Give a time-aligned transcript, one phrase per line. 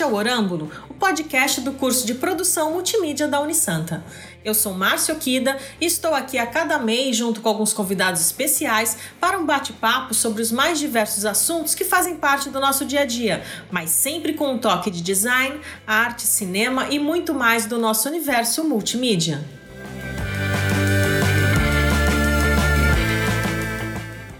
[0.00, 4.02] Este é o Orâmbulo, o podcast do curso de produção multimídia da Unisanta.
[4.42, 8.96] Eu sou Márcio Kida e estou aqui a cada mês junto com alguns convidados especiais
[9.20, 13.04] para um bate-papo sobre os mais diversos assuntos que fazem parte do nosso dia a
[13.04, 18.08] dia, mas sempre com um toque de design, arte, cinema e muito mais do nosso
[18.08, 19.44] universo multimídia.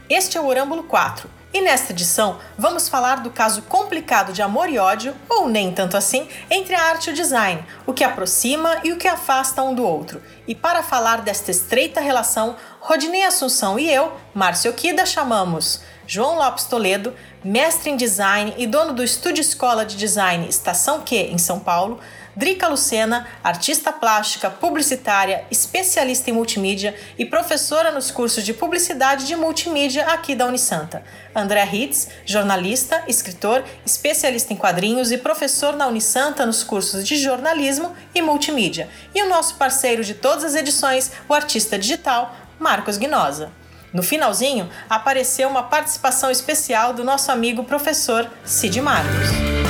[0.09, 4.69] Este é o Orâmbulo 4 e nesta edição, vamos falar do caso complicado de amor
[4.69, 8.79] e ódio, ou nem tanto assim, entre a arte e o design, o que aproxima
[8.85, 10.23] e o que afasta um do outro.
[10.47, 16.65] E para falar desta estreita relação, Rodinei Assunção e eu, Márcio Kida, chamamos João Lopes
[16.65, 21.59] Toledo, mestre em design e dono do Estúdio Escola de Design Estação Q, em São
[21.59, 21.99] Paulo,
[22.35, 29.35] Drica Lucena, artista plástica, publicitária, especialista em multimídia e professora nos cursos de publicidade de
[29.35, 31.03] multimídia aqui da Unisanta.
[31.35, 37.95] André Hitz, jornalista, escritor, especialista em quadrinhos e professor na Unisanta nos cursos de jornalismo
[38.15, 38.89] e multimídia.
[39.15, 43.51] E o nosso parceiro de todas as edições, o artista digital, Marcos Guinosa.
[43.93, 49.70] No finalzinho, apareceu uma participação especial do nosso amigo professor Cid Marcos.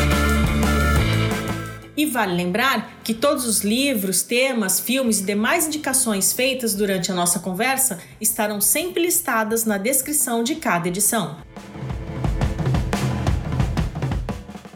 [2.00, 7.14] E vale lembrar que todos os livros, temas, filmes e demais indicações feitas durante a
[7.14, 11.36] nossa conversa estarão sempre listadas na descrição de cada edição.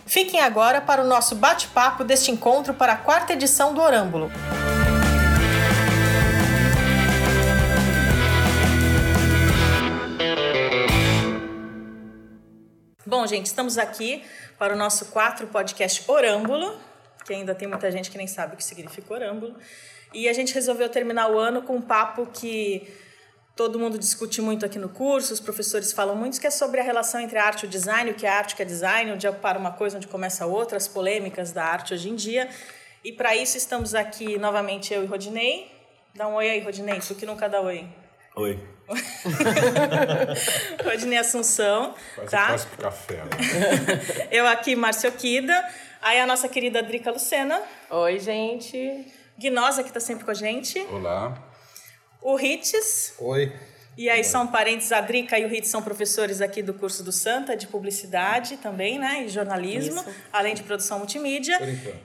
[0.04, 4.30] Fiquem agora para o nosso bate-papo deste encontro para a quarta edição do Orâmbulo.
[13.06, 14.22] Bom, gente, estamos aqui
[14.58, 16.78] para o nosso quatro podcast Orâmbulo,
[17.24, 19.56] que ainda tem muita gente que nem sabe o que significa orâmbulo.
[20.12, 22.86] E a gente resolveu terminar o ano com um papo que
[23.56, 26.82] todo mundo discute muito aqui no curso, os professores falam muito, que é sobre a
[26.82, 29.12] relação entre a arte e o design, o que é arte, o que é design,
[29.12, 32.48] onde para uma coisa, onde começa outra, as polêmicas da arte hoje em dia.
[33.04, 35.70] E para isso estamos aqui novamente eu e Rodinei.
[36.14, 37.86] Dá um oi aí, Rodinei, tu que nunca dá oi.
[38.36, 38.58] Oi.
[40.84, 42.46] Rodinei Assunção, Quase tá?
[42.48, 43.16] Quase pro café.
[43.16, 44.28] Né?
[44.30, 45.54] eu aqui, Márcio Kida.
[46.04, 47.62] Aí a nossa querida Drica Lucena.
[47.88, 49.06] Oi, gente.
[49.38, 50.78] Guinosa, que está sempre com a gente.
[50.92, 51.34] Olá.
[52.20, 53.14] O Ritz.
[53.18, 53.50] Oi.
[53.96, 57.10] E aí são parentes, a Drica e o Ritz são professores aqui do curso do
[57.10, 59.24] Santa, de publicidade também, né?
[59.24, 60.14] E jornalismo, Isso.
[60.30, 61.58] além de produção multimídia.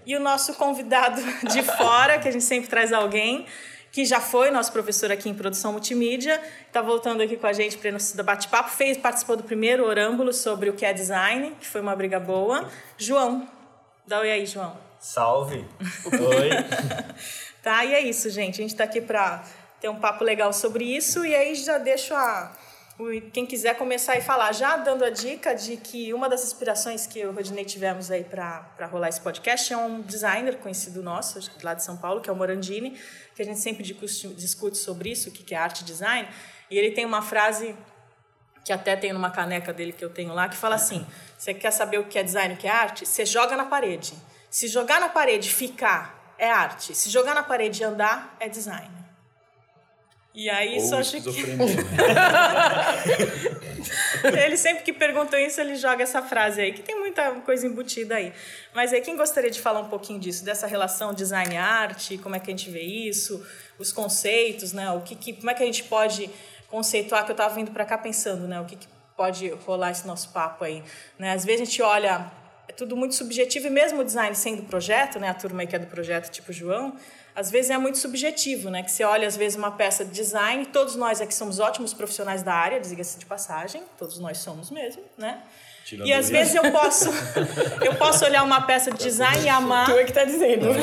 [0.05, 1.21] E o nosso convidado
[1.51, 3.45] de fora, que a gente sempre traz alguém,
[3.91, 7.77] que já foi nosso professor aqui em produção multimídia, está voltando aqui com a gente
[7.77, 11.81] para nosso bate-papo, fez, participou do primeiro orâmbulo sobre o que é design, que foi
[11.81, 12.65] uma briga boa.
[12.97, 13.45] João,
[14.09, 14.75] Dá oi aí, João.
[14.99, 15.63] Salve!
[16.09, 16.49] Oi!
[17.61, 18.55] tá, e é isso, gente.
[18.55, 19.43] A gente está aqui para
[19.79, 21.23] ter um papo legal sobre isso.
[21.23, 22.57] E aí já deixo a.
[23.31, 27.19] Quem quiser começar a falar, já dando a dica de que uma das inspirações que
[27.19, 31.39] eu e o Rodinei tivemos aí para rolar esse podcast é um designer conhecido nosso,
[31.61, 32.99] lá de São Paulo, que é o Morandini,
[33.35, 36.27] que a gente sempre discute sobre isso, o que é arte e design.
[36.71, 37.75] E ele tem uma frase
[38.63, 41.05] que até tem numa caneca dele que eu tenho lá, que fala assim:
[41.37, 43.05] você quer saber o que é design, o que é arte?
[43.05, 44.13] Você joga na parede.
[44.49, 46.95] Se jogar na parede ficar, é arte.
[46.95, 48.99] Se jogar na parede e andar, é design.
[50.33, 51.29] E aí isso Ou acho que.
[54.43, 58.15] ele sempre que pergunta isso, ele joga essa frase aí, que tem muita coisa embutida
[58.15, 58.31] aí.
[58.73, 62.49] Mas aí, quem gostaria de falar um pouquinho disso, dessa relação design-arte, como é que
[62.49, 63.45] a gente vê isso,
[63.77, 64.89] os conceitos, né?
[64.91, 66.29] O que, que como é que a gente pode
[66.69, 68.59] conceituar, que eu estava vindo para cá pensando, né?
[68.59, 70.83] O que, que pode rolar esse nosso papo aí,
[71.17, 71.33] né?
[71.33, 72.31] Às vezes a gente olha,
[72.67, 75.29] é tudo muito subjetivo, e mesmo o design sendo projeto, né?
[75.29, 76.95] A turma aí que é do projeto, tipo João,
[77.35, 78.83] às vezes é muito subjetivo, né?
[78.83, 82.43] Que você olha, às vezes, uma peça de design, todos nós aqui somos ótimos profissionais
[82.43, 85.43] da área, diga-se de passagem, todos nós somos mesmo, né?
[85.89, 86.31] Tirando e às isso.
[86.31, 87.09] vezes eu posso,
[87.83, 89.85] eu posso olhar uma peça de design e amar.
[89.85, 90.67] Tu é que tá dizendo.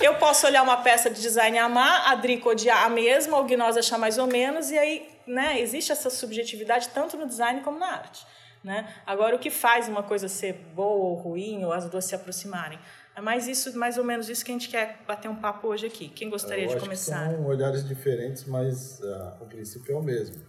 [0.00, 3.44] Eu posso olhar uma peça de design e amar, a Drico odiar a mesma, o
[3.44, 7.78] Gnose achar mais ou menos, e aí né, existe essa subjetividade tanto no design como
[7.78, 8.26] na arte.
[8.64, 8.88] Né?
[9.06, 12.78] Agora, o que faz uma coisa ser boa ou ruim, ou as duas se aproximarem?
[13.14, 15.86] É mais isso, mais ou menos isso que a gente quer bater um papo hoje
[15.86, 16.08] aqui.
[16.08, 17.28] Quem gostaria Eu de acho começar?
[17.28, 20.42] Que são olhares diferentes, mas ah, o princípio é o mesmo.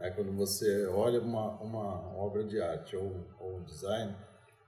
[0.00, 4.16] É quando você olha uma, uma obra de arte ou, ou design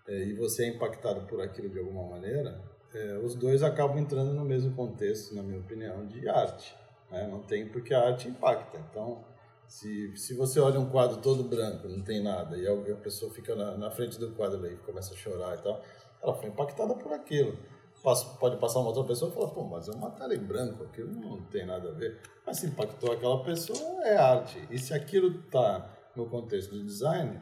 [0.06, 2.60] eh, e você é impactado por aquilo de alguma maneira,
[2.94, 6.76] eh, os dois acabam entrando no mesmo contexto, na minha opinião, de arte.
[7.10, 7.26] né?
[7.26, 8.78] Não tem porque a arte impacta.
[8.90, 9.24] Então,
[9.66, 13.54] se, se você olha um quadro todo branco, não tem nada, e a, pessoa fica
[13.56, 15.82] na, na frente do quadro aí, começa a chorar e tal,
[16.22, 17.56] ela foi impactada por aquilo.
[18.02, 21.12] Pode passar uma outra pessoa e falar, pô, mas é uma tela em branco, aquilo
[21.12, 22.20] não tem nada a ver.
[22.44, 24.60] Mas se impactou aquela pessoa, é arte.
[24.68, 27.40] E se aquilo está no contexto do design,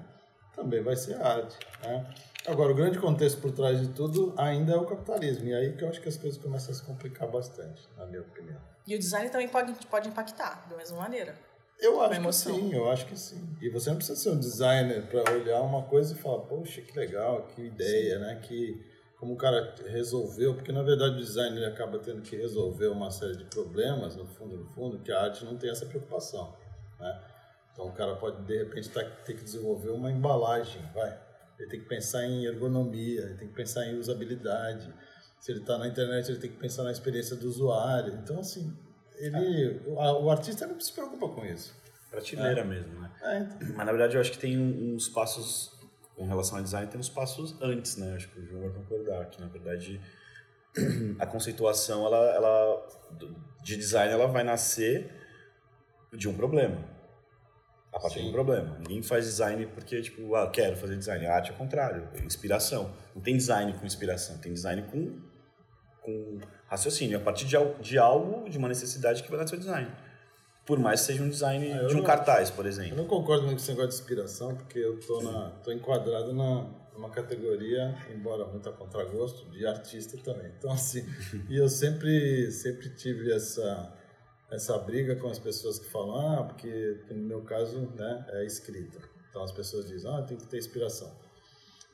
[0.55, 1.57] também vai ser arte.
[1.83, 2.07] Né?
[2.47, 5.47] Agora, o grande contexto por trás de tudo ainda é o capitalismo.
[5.49, 8.21] E aí que eu acho que as coisas começam a se complicar bastante, na minha
[8.21, 8.61] opinião.
[8.87, 11.35] E o design também pode, pode impactar, da mesma maneira.
[11.79, 13.57] Eu acho que sim, eu acho que sim.
[13.63, 16.95] E você não precisa ser um designer para olhar uma coisa e falar, poxa, que
[16.99, 18.39] legal, que ideia, né?
[18.43, 18.90] Que
[19.21, 23.11] como o cara resolveu, porque na verdade o design ele acaba tendo que resolver uma
[23.11, 26.57] série de problemas, no fundo, no fundo, que a arte não tem essa preocupação,
[26.99, 27.21] né?
[27.73, 31.17] Então o cara pode de repente tá, ter que desenvolver uma embalagem, vai.
[31.59, 34.93] Ele tem que pensar em ergonomia, ele tem que pensar em usabilidade.
[35.39, 38.15] Se ele está na internet, ele tem que pensar na experiência do usuário.
[38.15, 38.75] Então assim,
[39.19, 41.75] ele, o, a- o artista não se preocupa com isso.
[42.11, 43.11] Prateleira mesmo, né?
[43.23, 43.59] É, então.
[43.77, 45.71] Mas na verdade eu acho que tem uns passos,
[46.21, 48.15] com relação ao design, tem uns passos antes, né?
[48.15, 49.99] Acho que o João vai concordar, que na verdade
[51.19, 52.89] a conceituação ela, ela,
[53.63, 55.11] de design ela vai nascer
[56.13, 56.77] de um problema.
[57.91, 58.29] A partir de Sim.
[58.29, 58.77] um problema.
[58.81, 61.25] Ninguém faz design porque, tipo, ah, quero fazer design.
[61.25, 62.95] A arte é o contrário, é inspiração.
[63.15, 65.19] Não tem design com inspiração, tem design com,
[66.03, 66.39] com
[66.69, 67.17] raciocínio.
[67.17, 69.91] A partir de, de algo, de uma necessidade que vai nascer o design.
[70.71, 72.97] Por mais que seja um design Ah, eu de um não- cartaz, por Eu exemplo.
[72.97, 76.65] não concordo muito com esse negócio de inspiração, porque eu tô, na, tô enquadrado na,
[76.95, 80.47] numa categoria, embora muito a contragosto, de artista também.
[80.57, 81.05] Então, assim,
[81.49, 83.93] e eu sempre, sempre tive essa,
[84.49, 89.01] essa briga com as pessoas que falam, ah, porque no meu caso né, é escrita.
[89.29, 91.11] Então as pessoas dizem, ah, tem que ter inspiração.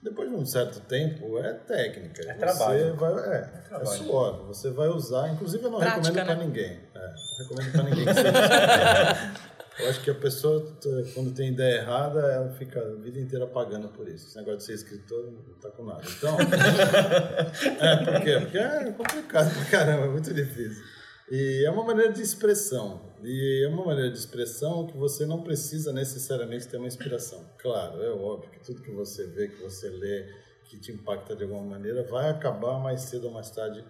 [0.02, 2.22] Depois de um certo tempo, é técnica.
[2.22, 2.94] É Você trabalho.
[2.96, 3.98] Vai, é, é, trabalho.
[3.98, 4.46] suor.
[4.46, 6.44] Você vai usar, inclusive eu não Prática, recomendo para né?
[6.44, 6.80] ninguém.
[6.94, 9.46] É, não recomendo para ninguém que seja
[9.78, 10.74] eu acho que a pessoa,
[11.12, 14.28] quando tem ideia errada, ela fica a vida inteira pagando por isso.
[14.28, 16.02] Esse negócio de ser escritor não tá com nada.
[16.16, 16.36] Então,
[17.80, 18.38] é, por quê?
[18.40, 20.82] Porque é complicado pra caramba, é muito difícil.
[21.30, 23.14] E é uma maneira de expressão.
[23.22, 27.44] E é uma maneira de expressão que você não precisa necessariamente ter uma inspiração.
[27.58, 30.32] Claro, é óbvio que tudo que você vê, que você lê,
[30.64, 33.84] que te impacta de alguma maneira, vai acabar mais cedo ou mais tarde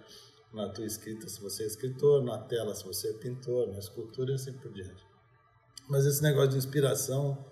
[0.53, 4.33] na tua escrita, se você é escritor, na tela, se você é pintor, na escultura
[4.33, 5.05] e assim por diante.
[5.89, 7.45] Mas esse negócio de inspiração,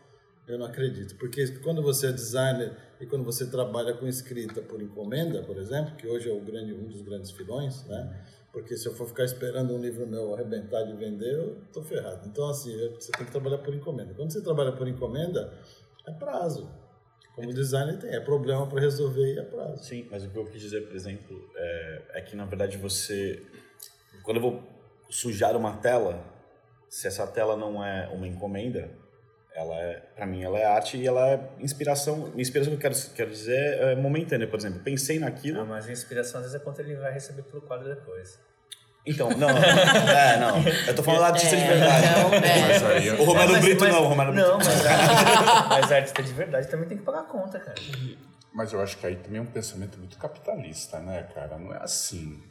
[0.48, 1.16] eu não acredito.
[1.16, 5.94] Porque quando você é designer e quando você trabalha com escrita por encomenda, por exemplo,
[5.94, 8.24] que hoje é grande, um dos grandes filões, né?
[8.50, 12.26] Porque se eu for ficar esperando um livro meu arrebentar de vender, eu tô ferrado.
[12.26, 14.14] Então, assim, você tem que trabalhar por encomenda.
[14.14, 15.52] Quando você trabalha por encomenda,
[16.06, 16.70] é prazo.
[17.34, 19.84] Como designer tem, é problema para resolver e é prazo.
[19.84, 23.44] Sim, mas o que eu quis dizer, por exemplo, é, é que na verdade você.
[24.22, 24.62] Quando eu vou
[25.10, 26.24] sujar uma tela,
[26.88, 28.90] se essa tela não é uma encomenda,
[29.54, 32.32] ela é, para mim, ela é arte e ela é inspiração.
[32.36, 34.80] Inspiração que eu quero, quero dizer é momentânea, por exemplo.
[34.80, 35.58] Pensei naquilo.
[35.58, 38.38] Não, mas a inspiração às vezes é quanto ele vai receber pelo quadro depois.
[39.06, 40.62] Então, não, é, não.
[40.86, 42.06] Eu tô falando do artista de verdade.
[42.08, 42.96] Então, é.
[42.96, 44.48] Aí eu- O Romero É, mas- Brito mas- não, o Romero Brito.
[44.48, 47.74] Não, mas a, mas a artista de verdade também tem que pagar a conta, cara.
[48.52, 51.58] Mas eu acho que aí também é um pensamento muito capitalista, né, cara?
[51.58, 52.42] Não é assim.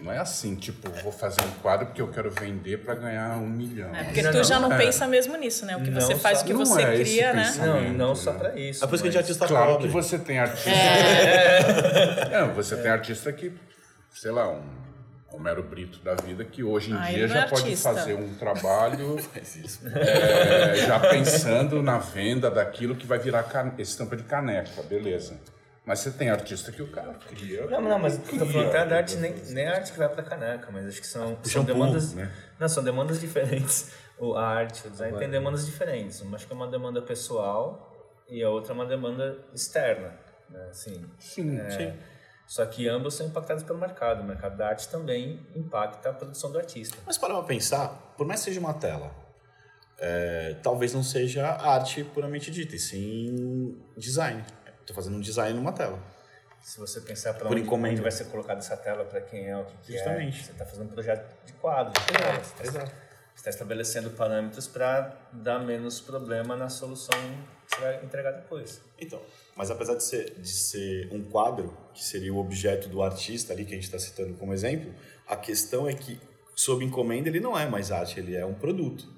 [0.00, 3.46] Não é assim, tipo, vou fazer um quadro porque eu quero vender para ganhar um
[3.46, 3.94] milhão.
[3.94, 4.76] É, porque Não, tu não, já não é.
[4.76, 5.76] pensa mesmo nisso, né?
[5.76, 7.54] O que Não você faz, só- o que você é cria, né?
[7.58, 8.38] Não, não só né?
[8.40, 8.84] pra isso.
[8.84, 9.86] É por isso que a gente é artista Claro pobre.
[9.86, 10.70] que você tem artista.
[10.70, 13.52] É, você tem artista que,
[14.10, 14.62] sei lá, um
[15.32, 17.94] Homero Brito da vida, que hoje em Ah, dia não já é pode artista.
[17.94, 19.16] fazer um trabalho
[19.94, 25.38] é, já pensando na venda daquilo que vai virar can- estampa de caneca, beleza.
[25.84, 27.66] Mas você tem artista que o cara cria.
[27.66, 29.98] Não, não, mas tô cria, falando até da arte, cria, nem, nem a arte que
[29.98, 32.14] vai pra caneca, mas acho que são, são demandas.
[32.14, 32.30] né?
[32.58, 33.90] Não, são demandas diferentes.
[34.18, 36.20] O, a arte, o design tem demandas diferentes.
[36.20, 37.90] Uma acho que é uma demanda pessoal
[38.28, 40.16] e a outra é uma demanda externa.
[40.48, 40.68] Né?
[40.70, 41.96] Assim, Sim, é,
[42.46, 44.20] Só que ambos são impactados pelo mercado.
[44.20, 46.96] O mercado da arte também impacta a produção do artista.
[47.04, 49.10] Mas para pra pensar, por mais que seja uma tela,
[49.98, 54.44] é, talvez não seja arte puramente dita, e sim design.
[54.82, 55.98] Estou fazendo um design numa tela.
[56.60, 57.94] Se você pensar para onde, encomenda.
[57.94, 60.40] onde vai ser colocada essa tela, para quem é, o que, que Justamente.
[60.40, 61.92] é, você está fazendo um projeto de quadro.
[61.92, 62.38] de tela.
[62.40, 62.88] Você está
[63.34, 67.18] está estabelecendo parâmetros para dar menos problema na solução
[67.66, 68.80] que você vai entregar depois.
[69.00, 69.20] Então,
[69.56, 73.64] mas apesar de ser, de ser um quadro, que seria o objeto do artista ali,
[73.64, 74.94] que a gente está citando como exemplo,
[75.26, 76.20] a questão é que,
[76.54, 79.08] sob encomenda, ele não é mais arte, ele é um produto.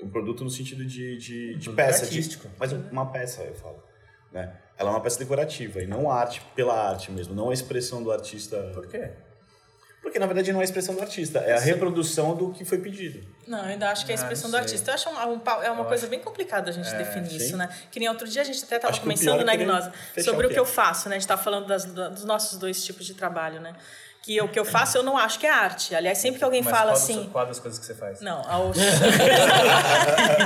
[0.00, 2.00] Um produto no sentido de, de, de produto peça.
[2.06, 2.48] de- artístico.
[2.58, 3.82] mas uma peça, eu falo.
[4.30, 4.56] Né?
[4.82, 8.10] Ela é uma peça decorativa, e não arte pela arte mesmo, não a expressão do
[8.12, 8.70] artista.
[8.74, 9.10] Por quê?
[10.02, 12.78] Porque, na verdade, não é a expressão do artista, é a reprodução do que foi
[12.78, 13.24] pedido.
[13.46, 14.90] Não, eu ainda acho que é a Ah, expressão não do artista.
[14.90, 17.30] Eu acho uma, um pa- é uma Eu coisa acho- bem complicada a gente definir
[17.30, 17.36] sim.
[17.36, 17.68] isso, né?
[17.90, 19.92] Que nem outro dia a gente até estava começando na é Gnosa
[20.24, 20.60] sobre o o que é.
[20.60, 21.14] eu faço, né?
[21.14, 23.74] A gente estava falando das- dos nossos dois tipos de trabalho, né?
[24.22, 25.96] Que o que eu faço eu não acho que é arte.
[25.96, 27.28] Aliás, sempre que alguém Mas fala qual das- assim.
[27.32, 28.20] Qual das coisas que você faz?
[28.20, 28.70] Não, ao...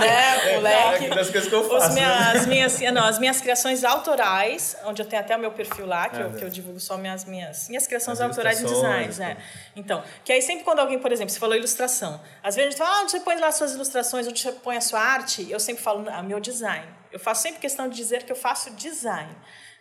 [0.01, 1.09] né, moleque.
[1.15, 1.93] das coisas que eu faço.
[1.93, 2.33] minha- né?
[2.39, 6.09] as, minhas, não, as minhas criações autorais, onde eu tenho até o meu perfil lá,
[6.09, 9.21] que, eu, que eu divulgo só minhas, minhas, minhas criações As autorais ilustrações, designs.
[9.21, 9.37] É.
[9.75, 12.79] Então, que aí sempre quando alguém, por exemplo, você falou ilustração, às vezes a gente
[12.79, 15.61] fala, ah, onde você põe lá suas ilustrações, onde você põe a sua arte, eu
[15.61, 16.87] sempre falo, ah, meu design.
[17.13, 19.31] Eu faço sempre questão de dizer que eu faço design.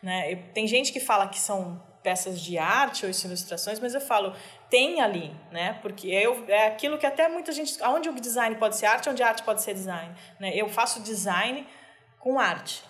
[0.04, 0.34] Né?
[0.34, 4.32] Eu- tem gente que fala que são peças de arte ou ilustrações, mas eu falo,
[4.70, 5.80] tem ali, né?
[5.82, 7.82] Porque eu, é aquilo que até muita gente.
[7.82, 10.14] Onde o design pode ser arte, onde a arte pode ser design.
[10.40, 10.56] Né?
[10.56, 11.68] Eu faço design
[12.20, 12.84] com arte.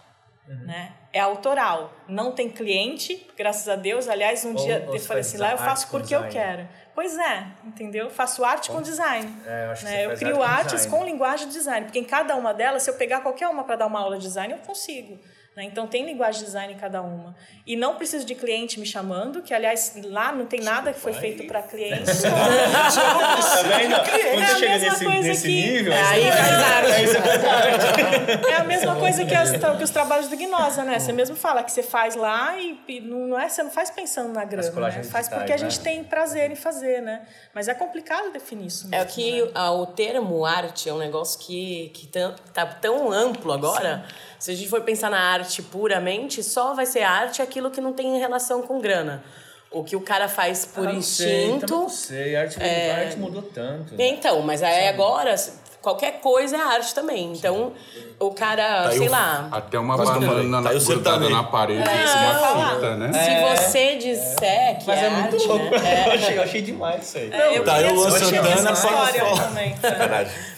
[0.46, 0.92] Né?
[1.14, 1.94] É autoral.
[2.08, 4.10] Não tem cliente, graças a Deus.
[4.10, 6.68] Aliás, um Ou- dia ou eu falei assim, lá eu faço porque eu quero.
[6.94, 8.10] Pois é, entendeu?
[8.10, 9.34] Faço arte com design.
[9.46, 10.06] É, eu acho que né?
[10.06, 10.98] Eu faz crio arte com artes design.
[10.98, 13.78] com linguagem de design, porque em cada uma delas, se eu pegar qualquer uma para
[13.78, 15.20] dar uma aula de design, eu consigo.
[15.56, 15.64] Né?
[15.64, 17.36] Então tem linguagem de design em cada uma.
[17.66, 21.14] E não preciso de cliente me chamando, que aliás lá não tem nada que foi
[21.14, 22.06] feito para cliente.
[22.06, 23.96] Tá vendo?
[23.96, 28.50] Quando É você chega mesma nesse, nível, É, aí faz arte.
[28.50, 31.00] É a mesma coisa que, as, que os trabalhos do Gnosa, né?
[31.00, 34.34] Você mesmo fala que você faz lá e, e não é, você não faz pensando
[34.34, 35.04] na grana, né?
[35.04, 35.58] Faz porque a né?
[35.58, 37.22] gente tem prazer em fazer, né?
[37.54, 39.70] Mas é complicado definir isso É mesmo, que né?
[39.70, 44.06] o termo arte é um negócio que, que tão- tá tão amplo agora.
[44.40, 47.94] Se a gente for pensar na arte puramente, só vai ser arte aquilo que não
[47.94, 49.24] tem relação com grana.
[49.72, 51.66] O que o cara faz por Ah, não sei, instinto.
[51.66, 53.94] também não sei, a arte, a arte mudou tanto.
[54.00, 55.36] Então, mas aí agora,
[55.86, 57.32] qualquer coisa é arte também.
[57.34, 57.72] Então,
[58.20, 59.48] o cara, Tá sei o- lá.
[59.52, 62.06] Até uma eu banana Tá na, grudada parede, É,
[62.48, 63.12] uma fita, né?
[63.14, 65.70] Se você disser que Mas é, é muito arte, louco.
[65.70, 66.06] né?
[66.08, 67.32] Eu, achei, eu achei demais isso aí.
[67.32, 68.74] É, eu Tá, eu Luan Santana
[69.38, 69.76] também.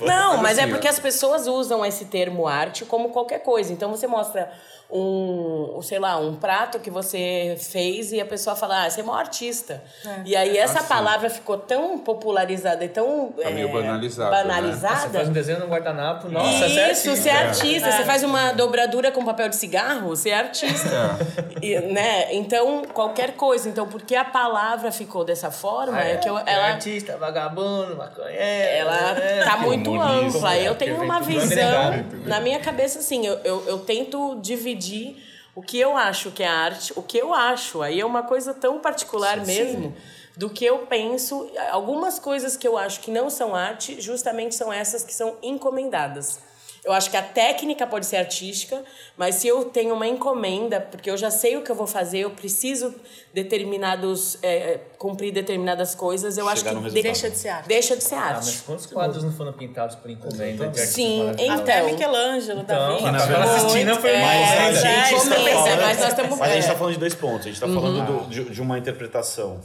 [0.02, 3.72] Não, mas é assim, porque as pessoas usam esse termo arte como qualquer coisa.
[3.74, 4.50] Então você mostra
[4.90, 9.04] um, sei lá, um prato que você fez e a pessoa fala, ah, você é
[9.04, 9.84] um artista.
[10.26, 10.88] E aí essa Assim.
[10.88, 14.44] palavra ficou tão popularizada e tão Tá meio eh, banalizada, né?
[14.44, 14.96] banalizada.
[15.10, 17.16] Você faz um desenho no guardanapo, nossa, Isso, certinho.
[17.18, 17.92] você é artista.
[17.92, 21.18] Você faz uma dobradura com papel de cigarro, você é artista.
[21.62, 22.34] E, né?
[22.34, 23.68] Então, qualquer coisa.
[23.68, 28.38] Então, porque a palavra ficou dessa forma, é, que eu, É ela, artista, vagabundo, maconheiro.
[28.40, 30.56] ela é, tá muito ampla.
[30.58, 34.77] Eu porque tenho uma visão, na minha cabeça, assim, eu, eu, eu tento dividir
[35.56, 37.82] o que eu acho que é arte, o que eu acho.
[37.82, 39.96] Aí é uma coisa tão particular mesmo
[40.36, 41.50] do que eu penso.
[41.72, 46.40] Algumas coisas que eu acho que não são arte, justamente são essas que são encomendadas.
[46.88, 48.82] Eu acho que a técnica pode ser artística,
[49.18, 52.20] mas se eu tenho uma encomenda, porque eu já sei o que eu vou fazer,
[52.20, 52.96] eu preciso
[53.34, 57.04] determinados é, cumprir determinadas coisas, eu acho Chegar que no resultado.
[57.04, 57.68] Deixa de ser arte.
[57.68, 58.46] Deixa de ser Ah, arte.
[58.46, 61.62] mas quantos quadros não foram pintados por encomenda Sim, maravilhosos?
[61.62, 61.92] Até Então.
[61.92, 63.06] Michelangelo, Então, Davi.
[63.06, 64.80] a Capela Muito, Sistina foi é, mais Mas a ainda.
[64.80, 66.60] gente é, está começa, falando- mas nós estamos- Mas a gente é.
[66.60, 67.40] está falando de dois pontos.
[67.42, 69.60] A gente está falando do- de, de uma interpretação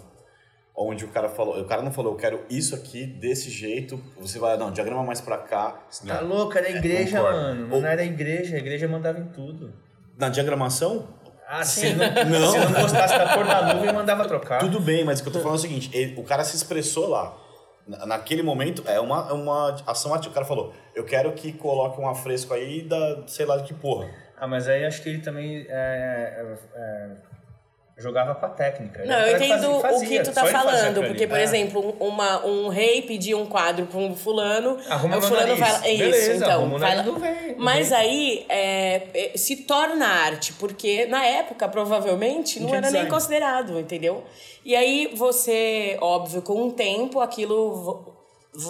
[0.74, 4.02] onde o cara falou, o cara não falou, eu quero isso aqui desse jeito.
[4.18, 5.80] Você vai, não, diagrama mais pra cá.
[6.06, 7.38] Tá louco, era a igreja, concordo.
[7.40, 7.68] mano.
[7.80, 9.72] Não era a igreja, a igreja mandava em tudo.
[10.18, 11.08] Na diagramação,
[11.46, 12.06] Ah, se não,
[12.40, 12.50] Não.
[12.50, 14.58] se não gostasse da cor da nuvem, mandava trocar.
[14.60, 16.56] tudo bem, mas o que eu tô falando é o seguinte: ele- o cara se
[16.56, 17.36] expressou lá.
[17.86, 20.30] Na- Naquele momento, é uma, é uma ação ativa.
[20.30, 23.74] O cara falou, eu quero que coloque um afresco aí da, sei lá de que
[23.74, 24.08] porra.
[24.38, 27.10] Ah, mas aí acho que ele também é, é, é,
[27.98, 29.04] jogava com a técnica.
[29.04, 31.42] Não, eu entendo fazia- o que fazia, tu tá fazia falando, porque, por É.
[31.42, 35.72] exemplo, um- uma, um rei pedir um quadro pra um fulano, Arruma o fulano vai
[35.72, 35.86] lá.
[35.86, 36.78] É isso, Beleza, então.
[36.78, 37.04] vai lá.
[37.58, 42.92] Mas aí é, é, se torna arte, porque na época, provavelmente, não tinha era nem
[43.02, 43.10] design.
[43.10, 44.24] considerado, entendeu?
[44.64, 48.14] E aí você, óbvio, com o tempo, aquilo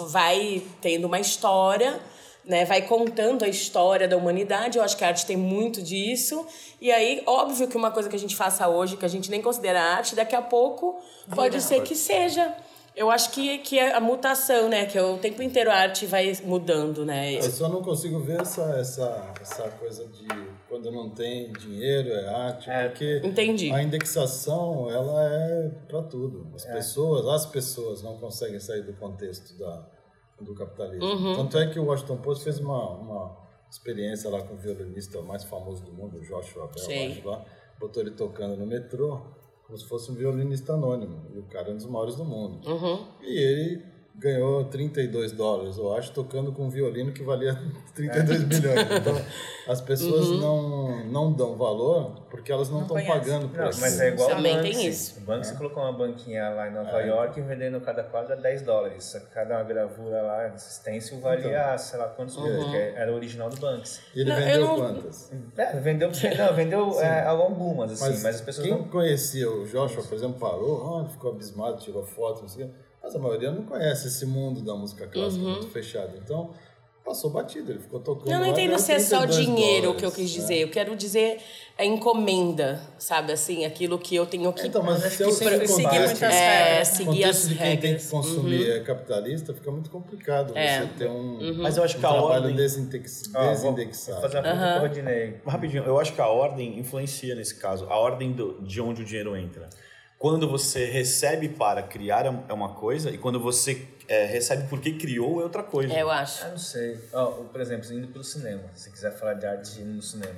[0.09, 1.99] vai tendo uma história.
[2.45, 4.77] Né, vai contando a história da humanidade.
[4.77, 6.45] Eu acho que a arte tem muito disso.
[6.81, 9.41] E aí, óbvio que uma coisa que a gente faça hoje, que a gente nem
[9.41, 10.99] considera arte, daqui a pouco
[11.33, 12.53] pode ser que seja.
[12.95, 14.85] Eu acho que, que é a mutação, né?
[14.85, 17.33] Que é o tempo inteiro a arte vai mudando, né?
[17.33, 20.27] Eu só não consigo ver essa, essa, essa coisa de
[20.69, 23.71] quando não tem dinheiro é arte, porque Entendi.
[23.71, 26.47] a indexação ela é para tudo.
[26.53, 29.87] As pessoas, as pessoas não conseguem sair do contexto da,
[30.43, 31.05] do capitalismo.
[31.05, 31.35] Uhum.
[31.35, 33.37] Tanto é que o Washington Post fez uma, uma
[33.69, 37.45] experiência lá com o violinista mais famoso do mundo, o Joshua Bell, lá,
[37.79, 39.21] botou ele tocando no metrô
[39.65, 41.25] como se fosse um violinista anônimo.
[41.33, 42.67] E o cara é um dos maiores do mundo.
[42.67, 43.07] Uhum.
[43.21, 47.59] E ele ganhou 32 dólares, eu acho, tocando com um violino que valia
[47.95, 48.79] 32 milhões.
[48.91, 49.19] Então,
[49.67, 53.81] as pessoas não, não dão valor porque elas não estão pagando por Não, aquilo.
[53.81, 54.87] mas é igual o Também tem Banksy.
[54.87, 55.17] isso.
[55.19, 59.03] O Banksy colocou uma banquinha lá em Nova York vendendo cada quadra 10 dólares.
[59.05, 63.49] Só que Cada gravura lá, stencil, valia, sei lá quantos milhões, que era o original
[63.49, 64.01] do Banksy.
[64.15, 65.31] E ele Não, eu vendeu não- quantas?
[65.57, 68.87] É, vendeu, não, vendeu é, algumas, assim, Mas, mas, as pessoas quem não...
[68.87, 72.73] conhecia o Joshua, por exemplo, parou, ah, ficou abismado, tirou foto, não sei o quê.
[73.03, 76.13] Mas a maioria não conhece esse mundo da música clássica muito fechado.
[76.23, 76.51] Então,
[77.03, 80.05] passou batido, ele ficou tocando Eu não entendo se é só 32 dinheiro dólares, que
[80.05, 80.39] eu quis né?
[80.41, 80.55] dizer.
[80.59, 81.37] Eu quero dizer
[81.77, 83.33] é encomenda, sabe?
[83.33, 84.67] Assim, aquilo que eu tenho que.
[84.67, 86.83] Então, mas se eu seguir muitas é, regras, né?
[86.85, 88.05] seguir as de quem tem regras.
[88.05, 90.79] que consumir é capitalista, fica muito complicado É.
[90.83, 93.73] você ter um, Mas eu acho um que a trabalho ordem- desindex, Ó, vou- vou
[93.73, 94.21] desindexado.
[94.21, 95.41] fazer uma pergunta pro Rodinei.
[95.45, 97.85] Rapidinho, eu acho que a ordem influencia nesse caso.
[97.89, 99.67] A ordem do- de onde o dinheiro entra.
[100.23, 104.93] Quando você recebe para criar é- é uma coisa e quando você é, recebe porque
[104.93, 105.93] criou é outra coisa.
[105.93, 106.45] É, eu acho.
[106.45, 106.97] Ah, não sei.
[107.11, 108.63] Ó, por exemplo, indo pro cinema.
[108.73, 110.31] Se quiser falar de arte indo no cinema.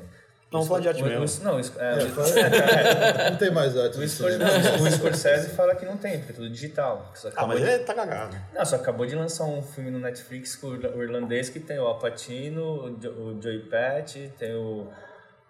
[0.51, 1.43] Não, vamos falar de arte O- o- mesmo.
[1.43, 4.51] Não, é, É, o- fala- não tem mais arte o no Scor- cinema.
[4.57, 7.11] não, o Scorsese fala que não tem, porque é tudo digital.
[7.13, 8.35] Só Ah, mas de- ele tá cagado.
[8.55, 11.59] Não, só acabou de lançar um filme no Netflix com o irla- o irlandês que
[11.59, 14.87] tem o Al Pacino, o, Jo- o Joey Patch, tem o,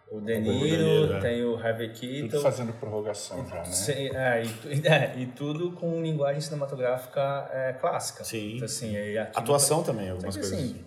[0.09, 1.19] o De De Niro, Niro, é.
[1.19, 2.41] tem o Harvey Tudo Keitel.
[2.41, 3.65] fazendo prorrogação já, né?
[3.65, 8.23] Sim, é, e, é, e tudo com linguagem cinematográfica é, clássica.
[8.23, 8.55] Sim.
[8.55, 10.59] Então, assim, aqui Atuação também, algumas que, coisas.
[10.59, 10.85] assim,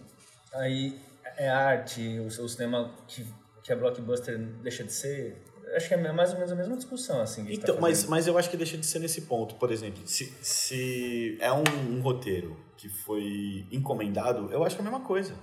[0.54, 0.98] aí
[1.36, 3.26] é arte, o, o cinema que,
[3.62, 5.44] que é blockbuster deixa de ser.
[5.74, 7.44] Acho que é mais ou menos a mesma discussão, assim.
[7.44, 9.56] gente Então, tá mas, mas eu acho que deixa de ser nesse ponto.
[9.56, 14.86] Por exemplo, se, se é um, um roteiro que foi encomendado, eu acho que é
[14.86, 15.34] a mesma coisa.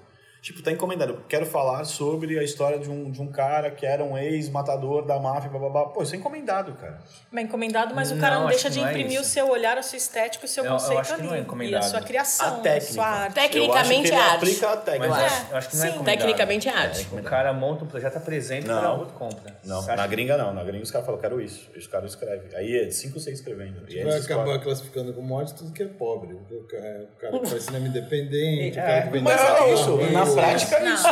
[0.45, 1.23] Tipo, tá encomendado.
[1.27, 5.19] Quero falar sobre a história de um, de um cara que era um ex-matador da
[5.19, 5.85] máfia, blá, blá, blá.
[5.87, 6.99] Pô, isso é encomendado, cara.
[7.31, 9.31] Mas encomendado, mas o cara não acho deixa que de não é imprimir o isso.
[9.31, 11.27] seu olhar, a sua estética, o seu Eu- eu conceito acho que ali.
[11.27, 11.85] não é e a encomendado.
[11.85, 12.93] sua criação, A técnica.
[12.93, 13.33] sua arte.
[13.33, 14.35] Tecnicamente eu é acho que ele arte.
[14.35, 15.07] aplica a Mas técnica.
[15.07, 15.93] eu É, acho, eu acho que não é sim.
[15.95, 16.17] encomendado.
[16.19, 17.07] Tecnicamente é arte.
[17.11, 18.79] O cara monta um projeto, apresenta Não.
[18.81, 19.57] para outro compra.
[19.65, 20.53] Não, Você acha na gringa não.
[20.53, 21.71] Na gringa os caras falam, quero isso.
[21.75, 22.55] E os caras escrevem.
[22.55, 23.83] Aí é de 5 ou 6 escrevendo.
[23.89, 24.61] E aí Vai eles acabar escolhem.
[24.61, 26.35] classificando como arte tudo que é pobre.
[26.35, 29.73] O cara, o cara que faz cinema independente, o É, cara que vende Mas é
[29.73, 29.97] isso.
[30.11, 31.07] Na prática é isso.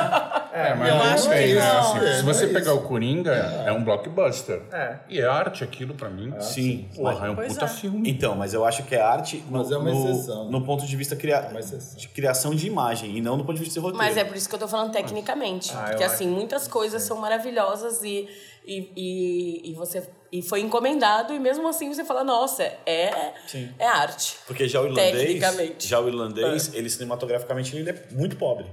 [0.54, 1.54] É, mas Eu não acho que né?
[1.56, 1.80] não.
[1.80, 2.76] Assim, É, se não você é pegar isso.
[2.76, 3.32] o Coringa,
[3.66, 4.62] é um blockbuster.
[4.72, 4.98] É.
[5.10, 6.34] E é arte aquilo pra mim.
[6.40, 6.88] Sim.
[6.96, 7.68] Porra, é um Pois puta é.
[7.68, 8.10] filme.
[8.10, 10.52] Então, mas eu acho que é arte no, Mas é uma no- exceção, né?
[10.52, 11.48] no ponto de vista cria...
[11.50, 11.98] uma exceção.
[11.98, 13.98] de criação de imagem e não do ponto de vista de roteiro.
[14.06, 15.72] Mas é por isso que eu tô falando tecnicamente.
[15.76, 18.28] Ah, eu porque, acho assim, muitas coisas são maravilhosas e,
[18.66, 20.04] e, e, e você.
[20.32, 23.70] E foi encomendado, e mesmo assim você fala, nossa, é, Sim.
[23.78, 24.36] é arte.
[24.48, 25.88] Porque já o irlandês, Tecnicamente.
[25.88, 28.66] já o irlandês, ele cinematograficamente ele é muito pobre.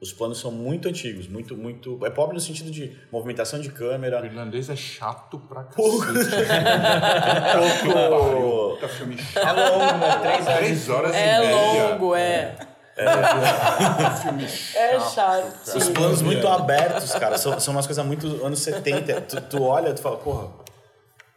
[0.00, 3.72] Os planos são muito antigos, muito muito é pobre no sentido de movimentação de O
[3.72, 4.24] câmera.
[4.24, 5.74] irlandês é chato pra cacete.
[7.82, 9.56] Pouco- Puta filme É chato.
[9.56, 10.18] longo, né?
[10.20, 10.58] Três horas.
[10.58, 11.88] Três horas É e meia.
[11.88, 12.54] longo, é.
[14.22, 15.14] filme É chato.
[15.14, 15.76] chato.
[15.76, 19.20] Os planos muito abertos, cara, são, são umas coisas muito anos 70.
[19.22, 20.48] Tu, tu olha, tu fala, porra,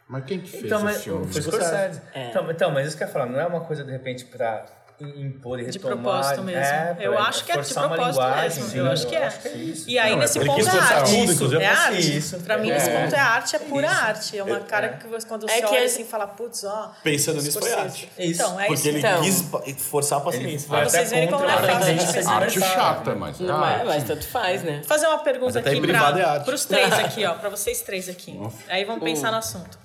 [0.08, 1.32] Mas quem que fez Então, o mas, filme?
[1.32, 2.00] foi Scorsese.
[2.14, 4.66] Então, então, mas isso que eu ia falar, não é uma coisa, de repente, pra
[5.02, 5.96] impor e De retomar.
[5.98, 6.60] propósito mesmo.
[6.62, 8.64] É, eu pra acho que é de propósito mesmo.
[8.64, 9.26] eu sim, acho que é.
[9.26, 9.90] acho que é isso.
[9.90, 11.10] E aí, Não, é nesse porque ponto, é arte.
[11.38, 12.16] tudo, é pra arte.
[12.18, 12.38] isso.
[12.40, 12.74] Pra mim, É.
[12.74, 14.38] nesse ponto, é arte, é pura arte.
[14.38, 16.92] É uma cara que você, quando você É que olha é- assim, fala, putz, ó...
[17.02, 18.10] pensando nisso foi arte.
[18.18, 18.42] Isso.
[18.42, 18.88] Então, é Porque isso.
[18.88, 19.22] ele Então.
[19.22, 20.68] quis forçar a paciência.
[20.68, 22.32] Vai vocês verem como é a fácil de pensar.
[22.32, 24.76] Arte chata, mas é Não é, mas tanto faz, né?
[24.78, 27.34] Vou fazer uma pergunta aqui é para os três aqui, ó.
[27.34, 28.38] Pra vocês três aqui.
[28.68, 29.78] Aí vamos pensar no assunto.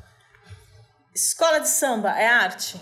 [1.13, 2.79] Escola de samba é arte?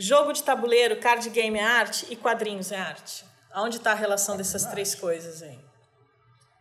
[0.00, 2.06] Jogo de tabuleiro, card game é arte?
[2.08, 3.24] E quadrinhos é arte?
[3.50, 5.58] Aonde está a relação dessas três coisas aí?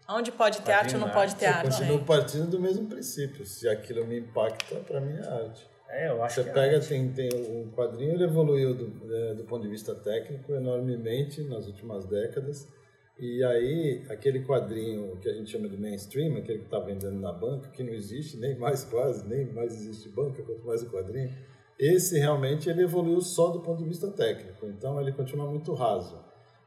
[0.07, 1.69] Aonde pode ter arte ou não pode ter Eu arte?
[1.69, 2.03] continuo aí?
[2.03, 3.45] partindo do mesmo princípio.
[3.45, 5.67] Se aquilo me impacta, para mim é arte.
[5.87, 9.35] É, eu acho Você que é pega, tem, tem o quadrinho, ele evoluiu do, é,
[9.35, 12.67] do ponto de vista técnico enormemente nas últimas décadas.
[13.19, 17.31] E aí, aquele quadrinho que a gente chama de mainstream, aquele que está vendendo na
[17.31, 21.33] banca, que não existe nem mais quase, nem mais existe banca, quanto mais o quadrinho,
[21.79, 24.65] esse realmente ele evoluiu só do ponto de vista técnico.
[24.67, 26.17] Então, ele continua muito raso.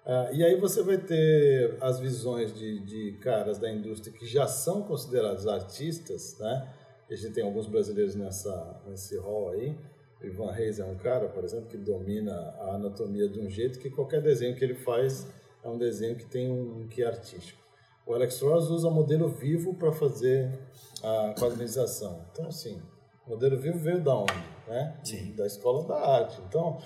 [0.05, 4.47] Ah, e aí você vai ter as visões de, de caras da indústria que já
[4.47, 6.75] são considerados artistas, né?
[7.11, 9.77] A gente tem alguns brasileiros nessa, nesse hall aí.
[10.23, 13.79] O Ivan Reis é um cara, por exemplo, que domina a anatomia de um jeito
[13.79, 15.27] que qualquer desenho que ele faz
[15.63, 17.61] é um desenho que tem um que artístico.
[18.07, 20.51] O Alex Ross usa modelo vivo para fazer
[21.03, 22.27] a quadrinização.
[22.33, 22.81] Então, assim,
[23.27, 24.33] o modelo vivo veio da onde?
[24.69, 24.95] Né?
[25.37, 26.41] Da escola da arte.
[26.49, 26.79] Então,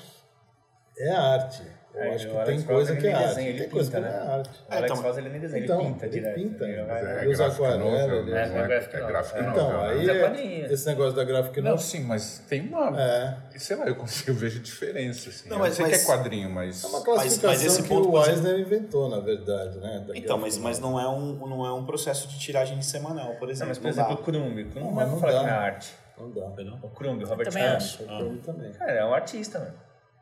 [0.98, 1.62] é arte.
[1.94, 3.34] Eu É, acho o que Alex tem coisa que é arte.
[3.36, 4.32] tem ele coisa pinta, que não é né?
[4.34, 4.50] arte.
[4.68, 6.34] O Alex então- Ross, ele nem desenha, Então, ele pinta ele direto.
[6.34, 6.64] pinta.
[6.64, 9.06] Ele Mas é aquarelas, novel, ele- não É, é, é gráfico é novel.
[9.14, 9.42] gráfico É.
[9.42, 9.88] novel, Então, né?
[9.88, 11.78] aí Mas é é- esse negócio da gráfica Não, não.
[11.78, 13.00] sim, mas tem uma.
[13.00, 13.36] É.
[13.60, 15.28] Sei lá, eu, consigo, eu vejo diferença.
[15.28, 15.48] Assim.
[15.48, 16.82] Não, eu mas- sei que mas- é quadrinho, mas.
[16.82, 19.78] É uma Mas- classificação mas esse que ponto, o por exemplo- Eisner inventou, na verdade,
[19.78, 20.04] né?
[20.16, 23.50] Então, mas, mas não, é um, não é um processo de tiragem semanal, por Não,
[23.52, 23.68] exemplo.
[23.68, 24.14] mas, por Não exemplo, o.
[24.14, 25.48] O Crumb Não, não mas é não pra falar dá.
[25.48, 25.94] que não é arte.
[26.18, 26.46] Não dá.
[26.82, 27.76] O Crumb, o Robert também Crumb.
[27.76, 28.02] acho.
[28.04, 28.72] Eu também.
[28.72, 29.74] Cara, é um artista, mano.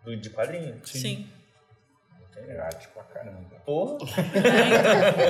[0.05, 0.81] Do- De quadrinho.
[0.85, 1.28] Sim.
[2.48, 3.57] É arte pra caramba.
[3.64, 3.98] Porra.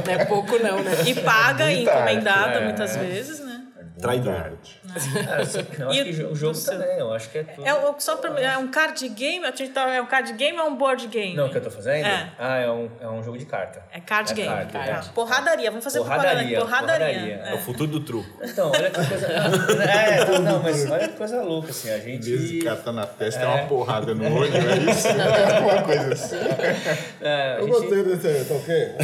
[0.06, 0.92] Não é pouco, não, né?
[1.06, 2.64] E paga Muita encomendada arte, é.
[2.64, 3.41] muitas vezes?
[4.00, 4.34] Traidor.
[4.64, 7.66] Que eu acho que o jogo também, eu acho que é tudo.
[7.66, 9.44] É, um- só pra, é um card game?
[9.44, 11.34] A gente tá, é um card game ou é um board game?
[11.36, 12.06] Não, o que eu tô fazendo?
[12.06, 12.30] É.
[12.38, 13.82] Ah, é um, é um jogo de carta.
[13.92, 14.48] É card É game.
[14.48, 14.84] card, tá.
[14.86, 15.00] é.
[15.14, 16.58] Porradaria, vamos fazer Porradaria, porradaria.
[16.60, 17.36] Porradaria.
[17.36, 17.50] porradaria.
[17.50, 18.28] É o futuro do truco.
[18.42, 19.26] Então, olha que coisa.
[19.82, 22.64] é, não, não, mas olha que coisa louca, assim, a Em vez de gente.
[22.64, 25.08] carta na testa, é uma porrada no olho, é isso?
[25.12, 26.36] É uma coisa assim.
[27.20, 28.94] É, Eu gente gostei desse aí, tá ok?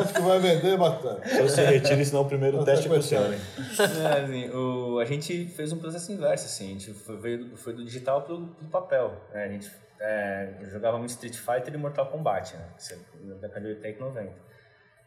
[0.00, 1.20] Acho que vai vender bastante.
[1.32, 3.22] Então você retira, senão o primeiro Tá teste é pro céu.
[3.22, 7.72] É, assim, o, a gente fez um processo inverso, assim, a gente foi, veio- foi
[7.72, 9.14] do digital pro, pro papel.
[9.32, 9.44] né?
[9.44, 12.64] A gente é, jogava muito Street Fighter e Mortal Kombat, né?
[12.90, 14.32] É da década de 80 e 90.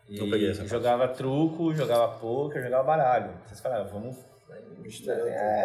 [0.09, 0.71] E Não peguei essa parte.
[0.71, 3.31] jogava truco, jogava poker, jogava baralho.
[3.45, 4.17] Vocês falaram, vamos.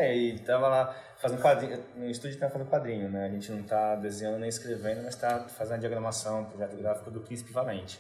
[0.00, 1.82] É, e tava lá fazendo quadrinho.
[1.96, 3.26] No estúdio tá fazendo quadrinho, né?
[3.26, 7.20] A gente não tá desenhando nem escrevendo, mas tá fazendo a diagramação, projeto gráfico do
[7.20, 7.98] Príncipe Valente.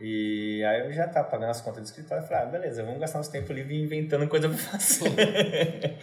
[0.00, 2.98] E aí eu já tava pagando as contas do escritório e falei, ah, beleza, vamos
[2.98, 5.08] gastar nosso tempo livre inventando coisa pra fazer.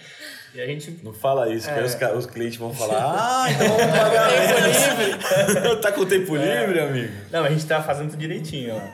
[0.55, 0.99] e a gente.
[1.03, 1.73] Não fala isso, É.
[1.73, 3.03] que aí os, ca- os clientes vão falar,
[3.45, 5.75] ah, então vamos pagar tempo livre.
[5.83, 7.13] tá com tempo livre, amigo?
[7.31, 8.93] Não, a gente tava fazendo tudo direitinho lá.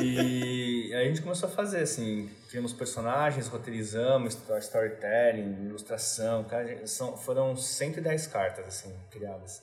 [0.00, 6.86] E aí a gente começou a fazer, assim, criamos personagens, roteirizamos, sto- storytelling, ilustração, cara,
[6.86, 9.60] são, foram 110 cartas, assim, criadas.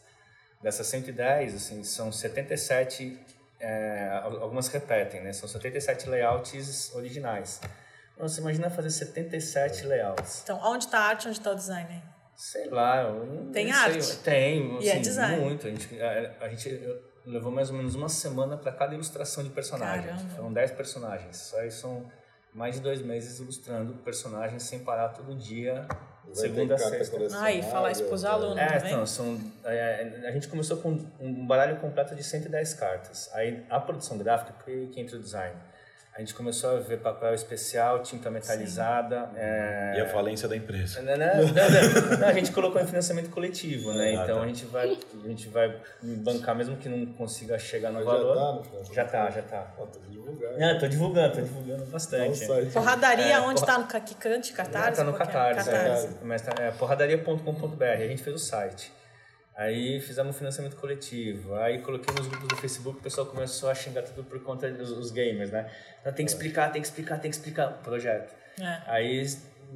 [0.61, 3.17] Dessas 110, assim, são 77,
[3.63, 5.32] é, al- algumas repetem, né?
[5.34, 7.62] São 77 layouts originais.
[8.13, 10.41] Então, você imagina fazer 77 layouts.
[10.43, 12.02] Então, onde tá a arte, onde tá o design aí?
[12.36, 14.17] Sei lá, eu não Tem sei, arte?
[14.17, 15.41] Tem, E é assim, design?
[15.41, 15.67] muito.
[15.67, 19.49] A gente, a, a gente levou mais ou menos uma semana para cada ilustração de
[19.49, 20.10] personagem.
[20.10, 20.30] Caramba.
[20.36, 21.38] Foram 10 personagens.
[21.38, 22.12] Só aí são
[22.53, 25.87] mais de dois meses ilustrando personagens sem parar todo dia,
[26.25, 27.15] Vai segunda a sexta.
[27.15, 28.57] colecionável, Aí, falar isso pros alunos.
[28.57, 28.85] É, tá vendo?
[28.87, 33.29] então, são, é, a gente começou com um baralho completo de 110 cartas.
[33.33, 35.55] Aí a produção gráfica que, que entra o design.
[36.15, 39.32] A gente começou a ver papel especial, tinta metalizada.
[39.36, 41.02] é, E a falência da empresa.
[41.02, 44.10] não, não, não, não, não, a gente colocou em financiamento coletivo, né?
[44.10, 44.43] Ah, Então tá.
[44.43, 48.63] a gente vai, a gente vai bancar mesmo que não consiga chegar no Mas valor.
[48.63, 48.93] já tá?
[48.93, 49.73] Já tá, já tá.
[49.76, 50.60] Ó, tô divulgando.
[50.60, 52.45] Não, tô divulgando, tô divulgando bastante.
[52.71, 54.97] Porradaria, É, onde porra- tá no Kikante, Catarse?
[54.97, 55.17] tá no é?
[55.17, 56.08] Catarse, Catarse.
[56.08, 58.93] é, mas tá, é porradaria.com.br, a gente fez o site.
[59.55, 63.75] Aí fizemos um financiamento coletivo, aí coloquei nos grupos do Facebook, o pessoal começou a
[63.75, 65.69] xingar tudo por conta dos os gamers, né?
[66.01, 68.33] Então tem que explicar, tem que explicar, tem que explicar o projeto.
[68.59, 68.81] É.
[68.87, 69.23] Aí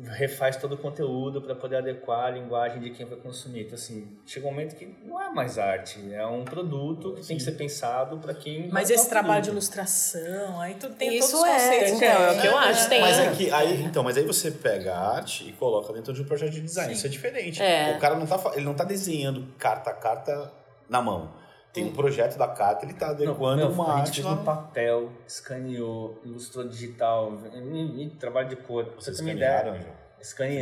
[0.04, 3.62] refaz todo o conteúdo para poder adequar a linguagem de quem vai consumir.
[3.62, 7.38] Então, assim, chega um momento que não é mais arte, é um produto que tem
[7.38, 8.70] que ser pensado para quem.
[8.70, 11.92] Mas vai esse trabalho de ilustração, aí tu tem Isso todos os é, conceitos.
[11.94, 12.90] então, é o que eu acho.
[12.90, 16.14] Tem, Mas, é que, aí, então, mas aí você pega a arte e coloca dentro
[16.14, 16.94] de um projeto de design.
[16.94, 17.62] Isso é diferente.
[17.62, 17.96] É.
[17.96, 20.52] O cara não tá, ele não tá desenhando carta a carta
[20.90, 21.32] na mão.
[21.74, 24.36] Tem um projeto da carta, ele tá Não, adequando meu, uma a arte gente fez
[24.36, 28.86] no papel, escaneou, ilustrou digital, e, e trabalho de cor.
[28.86, 29.84] Pra você Vocês ter uma escanearam, ideia.
[29.92, 29.98] já?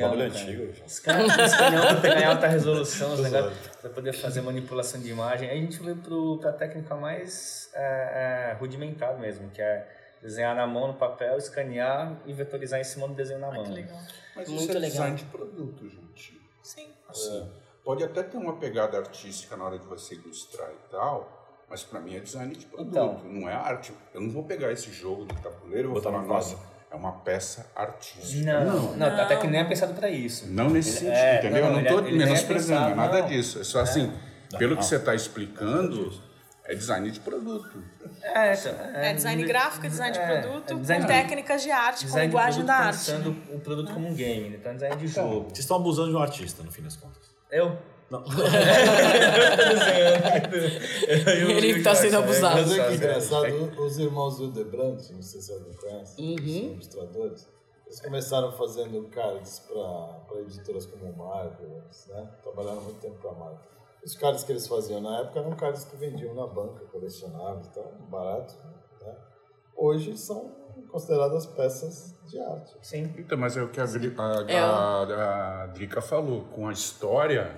[0.02, 0.44] Bagulho cara.
[0.44, 0.86] antigo, já.
[0.86, 5.50] Escane- Escaneamos pra em alta resolução os negócios, pra poder fazer manipulação de imagem.
[5.50, 9.88] Aí a gente veio pro, pra técnica mais é, é, rudimentar mesmo, que é
[10.22, 13.64] desenhar na mão no papel, escanear e vetorizar em cima do desenho na Ah, mão.
[13.64, 13.98] que legal.
[14.36, 14.90] Mas Muito isso é legal.
[14.92, 16.42] design de produto, gente.
[16.62, 16.90] Sim.
[17.08, 17.50] Assim,
[17.86, 22.00] Pode até ter uma pegada artística na hora de você ilustrar e tal, mas pra
[22.00, 23.22] mim é design de produto, Então.
[23.24, 23.94] não é arte.
[24.14, 26.58] Eu não vou pegar esse jogo de tabuleiro e vou Botar falar, no nossa,
[26.90, 28.44] é uma peça artística.
[28.64, 30.48] Não, não, não, até que nem é pensado pra isso.
[30.48, 31.62] Não nesse Ele- sentido, é, entendeu?
[31.62, 33.28] não, eu não tô é- é menosprezando, pensado, nada não.
[33.28, 33.60] disso.
[33.60, 34.12] É só assim,
[34.58, 36.12] pelo que você está explicando,
[36.64, 37.84] é design de produto.
[38.24, 41.70] É, então, É design gráfico, design de é, produto, é design com de- técnicas de
[41.70, 42.98] arte, com linguagem da arte.
[42.98, 45.44] pensando o produto como um game, então é design de jogo.
[45.50, 47.35] Vocês estão abusando de um artista, no fim das contas.
[47.52, 47.78] Eu?
[48.10, 48.24] Não.
[51.08, 52.56] Ele tá sendo abusado.
[52.62, 56.38] Mas é que Engraçado, engraçado, os irmãos Hildebrandt, não sei se alguém conhece, Uhum.
[56.38, 57.48] são ilustradores,
[57.86, 62.30] eles começaram fazendo cards para editoras como Marvel, né?
[62.44, 63.60] Trabalharam muito tempo para Marvel.
[64.04, 67.92] Os cards que eles faziam na época eram cards que vendiam na banca, colecionáveis, então,
[68.10, 68.56] baratos.
[69.02, 69.16] Né?
[69.76, 70.52] Hoje são
[70.84, 72.72] consideradas peças de arte.
[72.82, 73.14] Sim.
[73.18, 74.60] Então, mas é o que a, Gri- a, É.
[74.60, 77.56] a, a Drica falou, com a história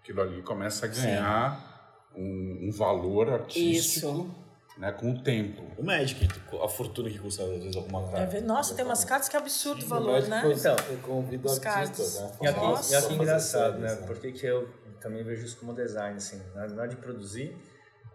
[0.00, 4.34] aquilo ali começa a ganhar um, um valor artístico Isso.
[4.78, 5.62] né, com o tempo.
[5.76, 6.28] O Magic,
[6.62, 8.40] a fortuna que custa às vezes alguma carta.
[8.40, 10.42] Nossa, tem umas cartas que é absurdo o valor, né?
[10.46, 12.32] Então, você convida os artistas, né?
[12.42, 12.92] E aqui, Nossa.
[12.92, 13.94] e aqui é engraçado, né?
[14.06, 14.68] Por que, que eu
[15.00, 16.40] também vejo isso como design, assim?
[16.54, 17.54] Na na hora de produzir,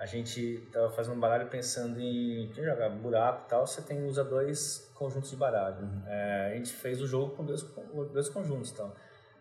[0.01, 4.03] a gente tava fazendo um baralho pensando em quem jogar buraco e tal, você tem,
[4.03, 5.87] usa dois conjuntos de baralho.
[6.07, 8.91] É, a gente fez o jogo com dois, com dois conjuntos, então.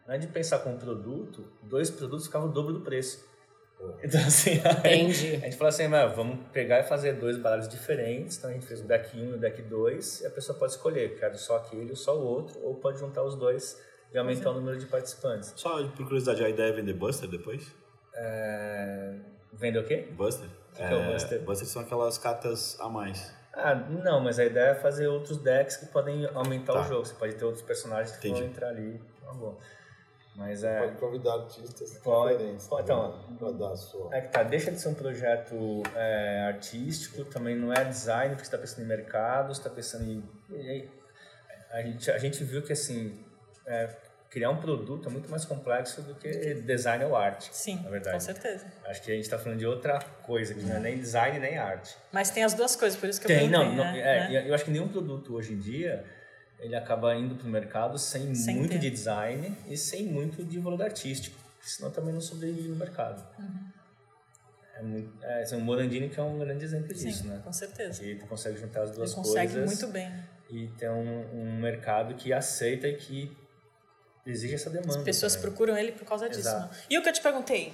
[0.06, 3.26] Na hora de pensar com um produto, dois produtos ficavam o dobro do preço.
[4.04, 5.36] Então, assim, aí Entendi.
[5.36, 8.36] a gente falou assim, "Mas vamos pegar e fazer dois baralhos diferentes.
[8.36, 10.72] Então a gente fez o deck 1 e o deck 2 e a pessoa pode
[10.72, 14.50] escolher, quero só aquele ou só o outro, ou pode juntar os dois e aumentar
[14.50, 15.54] o número de participantes.
[15.56, 17.74] Só por curiosidade, a ideia é vender Buster depois?
[18.12, 19.39] É...
[19.52, 20.08] Vende o quê?
[20.12, 20.48] Buster?
[20.74, 21.40] que é o Buster?
[21.42, 23.34] Buster são aquelas cartas a mais.
[23.52, 26.80] Ah, não, mas a ideia é fazer outros decks que podem aumentar Tá.
[26.82, 27.04] o jogo.
[27.04, 28.42] Você pode ter outros personagens que Entendi.
[28.42, 29.00] vão entrar ali.
[29.24, 29.58] Tá bom.
[30.36, 30.88] Mas Pode é.
[30.92, 33.58] convidar artistas Pode, diferentes pode, então.
[33.58, 34.14] dar sua.
[34.14, 38.44] É que tá, deixa de ser um projeto é, artístico, também não é design, porque
[38.48, 40.22] você está pensando em mercado, você está pensando em.
[41.72, 43.22] A gente, a gente viu que assim,
[43.66, 43.88] é,
[44.30, 47.50] criar um produto é muito mais complexo do que design ou arte.
[47.52, 48.14] Sim, na verdade.
[48.14, 48.64] com certeza.
[48.86, 51.58] Acho que a gente está falando de outra coisa, que não é nem design nem
[51.58, 51.96] arte.
[52.12, 54.00] Mas tem as duas coisas, por isso que eu Tem, não, perguntei, não, né?
[54.00, 54.48] é, Né?
[54.48, 56.04] eu acho que nenhum produto hoje em dia
[56.60, 58.78] ele acaba indo para o mercado sem, Sem muito ter.
[58.78, 63.26] de design e sem muito de valor artístico, senão também não sobrevive no mercado.
[64.76, 67.40] É muito, é, assim, o Morandini que é um grande exemplo disso, Sim, né?
[67.44, 68.00] com certeza.
[68.00, 70.10] Que tu consegue juntar as duas Ele consegue coisas muito bem.
[70.48, 73.36] e ter um, um mercado que aceita e que
[74.26, 74.98] exige essa demanda.
[74.98, 75.48] As pessoas também.
[75.48, 76.40] procuram ele por causa disso.
[76.40, 76.74] Exato.
[76.74, 76.80] né?
[76.88, 77.72] E o que eu te perguntei?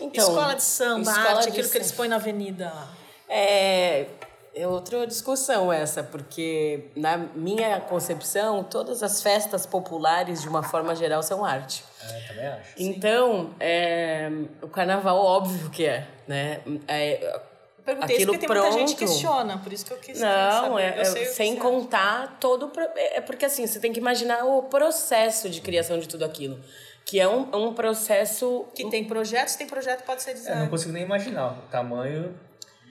[0.00, 1.96] Então, escola de samba, escola arte, de aquilo que eles samba.
[1.96, 2.92] põem na avenida lá.
[3.28, 4.06] É,
[4.54, 10.94] é outra discussão essa, porque na minha concepção, todas as festas populares, de uma forma
[10.94, 11.84] geral, são arte.
[12.02, 12.74] É, também acho.
[12.76, 14.30] Então, é,
[14.62, 16.60] o carnaval, óbvio que é, né?
[16.86, 17.40] É,
[17.86, 19.10] Eu perguntei isso Aquilo porque tem muita gente que pronto.
[19.12, 20.28] questiona, por isso que eu quis Não,
[20.70, 20.82] saber.
[20.82, 22.68] é, Eu é- sei sem contar todo o.
[22.70, 26.24] pro- É é porque assim, você tem que imaginar o processo de criação de tudo
[26.24, 26.58] aquilo.
[27.04, 28.64] Que é um, um processo.
[28.74, 30.68] Que tem projetos, tem projeto pode ser É, não design.
[30.70, 32.34] consigo nem imaginar o tamanho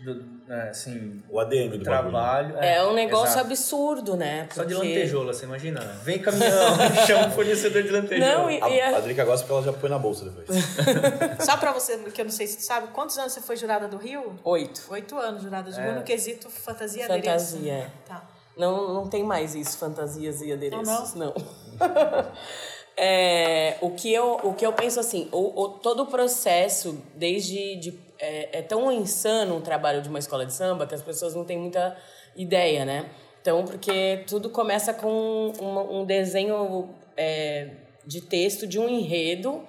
[0.04, 1.84] do, é, assim, O ADM do bagulho.
[1.84, 2.58] trabalho.
[2.60, 3.46] É um negócio exato.
[3.48, 4.48] absurdo, né?
[4.54, 5.80] Só de Porque- lantejoula, você imagina?
[6.04, 8.34] Vem caminhão, chama o fornecedor de lantejoula.
[8.38, 10.48] Não, e, A, e a- a Drica gosta porque ela já põe na bolsa depois.
[11.46, 13.88] Só pra você, que eu não sei se tu sabe, quantos anos você foi jurada
[13.88, 14.36] do Rio?
[14.44, 14.84] Oito.
[14.90, 15.84] Oito anos jurada do É.
[15.86, 17.54] Rio no quesito fantasia e adereço.
[17.56, 17.90] Fantasia, é.
[18.08, 18.24] Tá.
[18.58, 21.34] Não, não tem mais isso, fantasias e adereços, não?
[21.34, 21.34] não.
[22.96, 27.76] É, o, que eu, o que eu penso assim, o, o- todo o processo, desde.
[27.78, 31.36] De, é, é tão insano o trabalho de uma escola de samba que as pessoas
[31.36, 31.98] não têm muita
[32.36, 33.10] ideia, né?
[33.42, 37.72] Então, porque tudo começa com um, um desenho é,
[38.08, 39.68] de texto de um enredo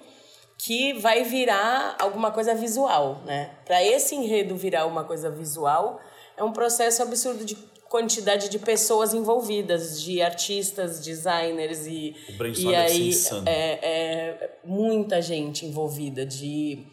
[0.57, 3.51] que vai virar alguma coisa visual, né?
[3.65, 5.99] Para esse enredo virar uma coisa visual,
[6.37, 7.55] é um processo absurdo de
[7.89, 13.11] quantidade de pessoas envolvidas, de artistas, designers e O e aí
[13.45, 16.87] é, é muita gente envolvida de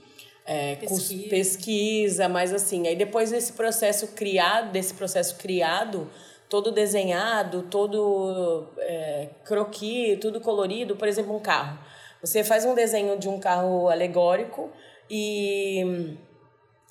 [0.44, 1.28] é, Pesquisa.
[1.28, 6.10] pesquisa, mas assim, aí depois desse processo criado, desse processo criado,
[6.48, 11.78] todo desenhado, todo é, croquis, tudo colorido, por exemplo, um carro.
[12.20, 14.70] Você faz um desenho de um carro alegórico
[15.10, 16.16] e,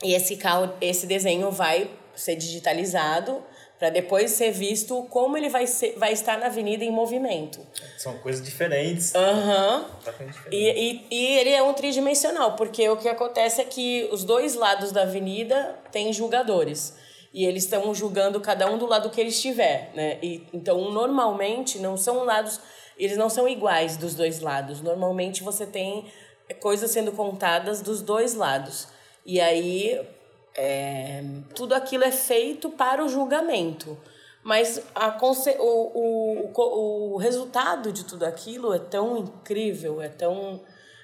[0.04, 3.44] e esse carro, esse desenho vai ser digitalizado
[3.82, 7.60] para depois ser visto como ele vai, ser, vai estar na avenida em movimento.
[7.98, 9.15] São coisas diferentes.
[9.15, 9.88] Aham.
[10.06, 10.39] Diferentes.
[10.52, 14.54] E, e, e ele é um tridimensional, porque o que acontece é que os dois
[14.54, 16.94] lados da avenida têm julgadores.
[17.34, 20.20] E eles estão julgando cada um do lado que ele estiver, né?
[20.22, 22.60] E, então, normalmente, não são lados...
[23.00, 24.80] Eles não são iguais dos dois lados.
[24.80, 26.06] Normalmente, você tem
[26.60, 28.89] coisas sendo contadas dos dois lados.
[29.26, 30.00] E aí,
[30.56, 31.24] é,
[31.56, 33.98] tudo aquilo é feito para o julgamento.
[34.44, 35.16] Mas a
[35.60, 40.60] o, o, o resultado de tudo aquilo é tão incrível, é tão,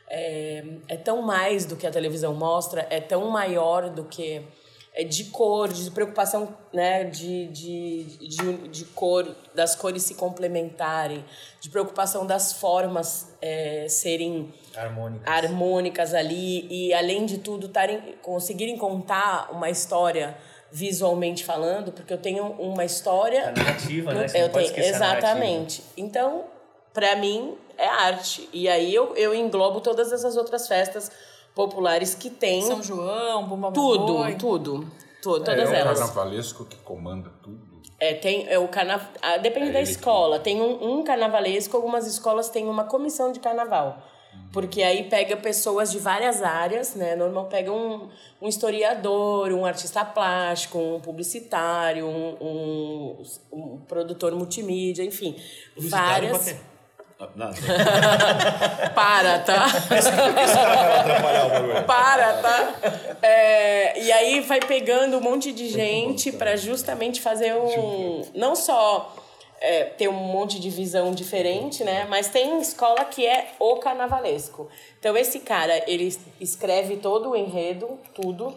[0.10, 4.43] é, é tão mais do que a televisão mostra, é tão maior do que
[4.97, 11.23] é de cor, de preocupação né, de, de, de, de cor, das cores se complementarem,
[11.62, 15.27] de preocupação das formas é, serem Harmônicas.
[15.27, 20.37] harmônicas ali e além de tudo tarem, conseguirem contar uma história
[20.71, 24.27] visualmente falando, porque eu tenho uma história A narrativa, né?
[24.27, 25.83] Você eu não pode tenho, exatamente.
[25.95, 26.43] Então,
[26.93, 28.47] para mim é arte.
[28.51, 31.11] E aí eu, eu englobo todas essas outras festas
[31.55, 34.35] populares que tem São João, Bumba tudo, Boi.
[34.35, 35.99] tudo, tudo, É, todas é o elas.
[35.99, 37.65] carnavalesco que comanda tudo.
[37.99, 39.07] É, tem é o carnaval.
[39.41, 40.37] Depende É da ele que- escola.
[40.37, 43.97] Tem um, um carnavalesco, algumas escolas têm uma comissão de carnaval.
[44.52, 47.15] Porque aí pega pessoas de várias áreas, né?
[47.15, 48.10] Normal pega um,
[48.41, 55.36] um historiador, um artista plástico, um publicitário, um, um, um produtor multimídia, enfim.
[55.76, 56.56] Publicitário várias.
[57.19, 57.50] Ah, Não,
[58.93, 59.67] Para, tá?
[61.23, 61.84] bagulho.
[61.84, 62.76] Para, tá?
[63.21, 68.23] É, e aí vai pegando um monte de gente para justamente fazer um.
[68.36, 69.15] Não só
[69.59, 72.05] é, ter um monte de visão diferente, né?
[72.09, 74.69] Mas tem escola que é o carnavalesco.
[74.99, 78.53] Então esse cara, ele escreve todo o enredo, tudo.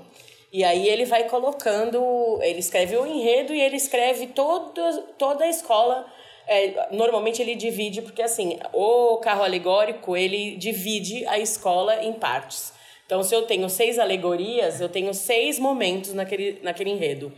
[0.52, 5.48] E aí ele vai colocando, ele escreve o enredo e ele escreve todo, toda a
[5.48, 6.06] escola.
[6.46, 12.72] É, normalmente ele divide, porque assim, o carro alegórico, ele divide a escola em partes.
[13.06, 17.32] Então, se eu tenho seis alegorias, eu tenho seis momentos naquele, naquele enredo.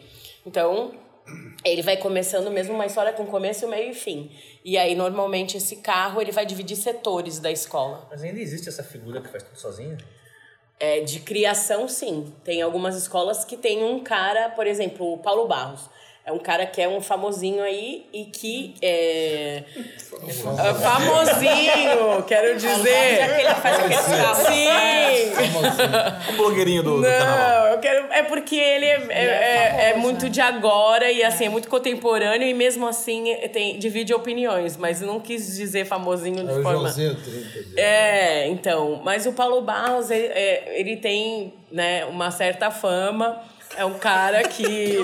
[0.46, 0.92] Então,
[1.64, 4.30] ele vai começando mesmo uma história com começo, meio e fim.
[4.64, 8.06] E aí, normalmente, esse carro ele vai dividir setores da escola.
[8.10, 9.96] Mas ainda existe essa figura que faz tudo sozinho?
[10.78, 12.34] É, de criação, sim.
[12.42, 15.88] Tem algumas escolas que tem um cara, por exemplo, o Paulo Barros.
[16.24, 19.64] É um cara que é um famosinho aí e que é.
[19.66, 23.22] é famosinho, quero dizer.
[23.22, 24.46] Aquele que faz aqueles carros.
[24.46, 26.32] Sim!
[26.32, 27.00] O blogueirinho do, do.
[27.02, 28.12] Não, eu quero.
[28.12, 32.46] É porque ele é, é, é- é muito de agora e assim, é muito contemporâneo
[32.46, 36.78] e mesmo assim tem, divide opiniões, mas não quis dizer famosinho de É forma.
[36.88, 37.80] Joãozinho 30 de...
[37.80, 43.42] É, então, mas o Paulo Barros, ele, é, ele tem, né, uma certa fama.
[43.76, 44.98] É um cara que.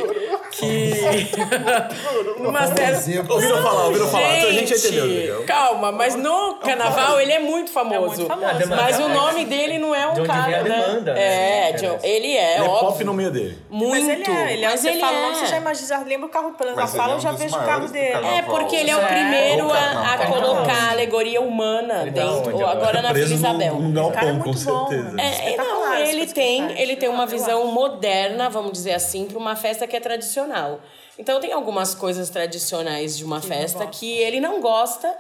[0.50, 0.92] que.
[2.38, 3.33] numa certa.
[3.33, 4.28] Ouviram falar, ouviram falar.
[4.28, 5.07] A gente entendeu.
[5.07, 5.44] Entendeu?
[5.46, 8.26] calma, mas no carnaval ele é muito famoso.
[8.26, 8.46] famoso.
[8.46, 10.42] Ah, demanda- Mas o nome dele não é um De onde cara.
[10.44, 10.68] vem a né?
[10.87, 11.68] demanda, né?
[11.68, 12.07] É, de- interessa.
[12.07, 12.88] ele é, Ele é óbvio.
[12.88, 13.59] pop no meio dele.
[13.70, 13.90] Muito.
[13.92, 15.35] Mas ele é, ele é, Mas você ele fala é.
[15.35, 16.76] você já imagina, já lembra o carro plano.
[16.76, 18.26] Mas Já fala, é eu já um vejo o carro dele.
[18.26, 19.07] É, porque ele é o É.
[19.07, 23.02] primeiro a, a colocar a alegoria humana Ele tá dentro, agora?
[23.02, 23.76] na Vila Isabel.
[23.88, 25.16] é galpão, com muito bom, certeza.
[25.18, 29.56] É, é, não, ele tem, ele tem uma visão moderna, vamos dizer assim, para uma
[29.56, 30.80] festa que é tradicional.
[31.18, 35.12] Então tem algumas coisas tradicionais de uma festa que ele não gosta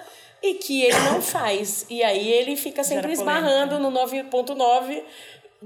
[0.42, 1.86] e que ele não faz.
[1.90, 5.02] E aí ele fica sempre esbarrando no 9.9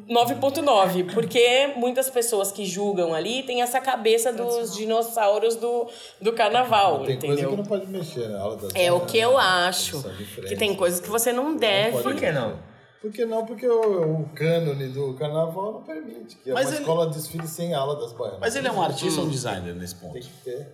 [0.08, 5.86] 9.9, porque muitas pessoas que julgam ali têm essa cabeça dos dinossauros do,
[6.18, 7.56] do carnaval, Tem coisa que entendeu?
[7.58, 10.02] não pode mexer na aula das É o que eu acho.
[10.48, 12.02] Que tem coisas que você não deve.
[12.02, 12.71] Por que não?
[13.02, 13.44] Por que não?
[13.44, 17.74] Porque o, o cânone do carnaval não permite que Mas uma ele- escola desfile sem
[17.74, 18.38] aula das baianas.
[18.40, 20.12] Mas ele é um artista ou um designer nesse ponto?
[20.12, 20.72] Tem que ter.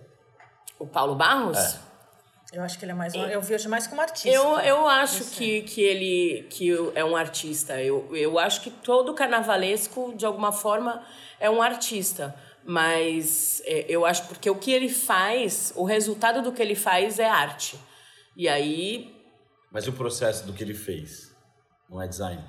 [0.77, 1.77] O Paulo Barros?
[2.53, 4.29] Eu acho que ele é mais um, eu vejo mais como artista.
[4.29, 7.81] Eu, eu acho que, que ele que é um artista.
[7.81, 11.03] Eu, eu acho que todo carnavalesco, de alguma forma,
[11.39, 12.33] é um artista.
[12.63, 17.17] Mas é, eu acho porque o que ele faz, o resultado do que ele faz
[17.19, 17.79] é arte.
[18.35, 19.15] E aí,
[19.71, 21.28] Mas o processo do que ele fez
[21.89, 22.43] não é design.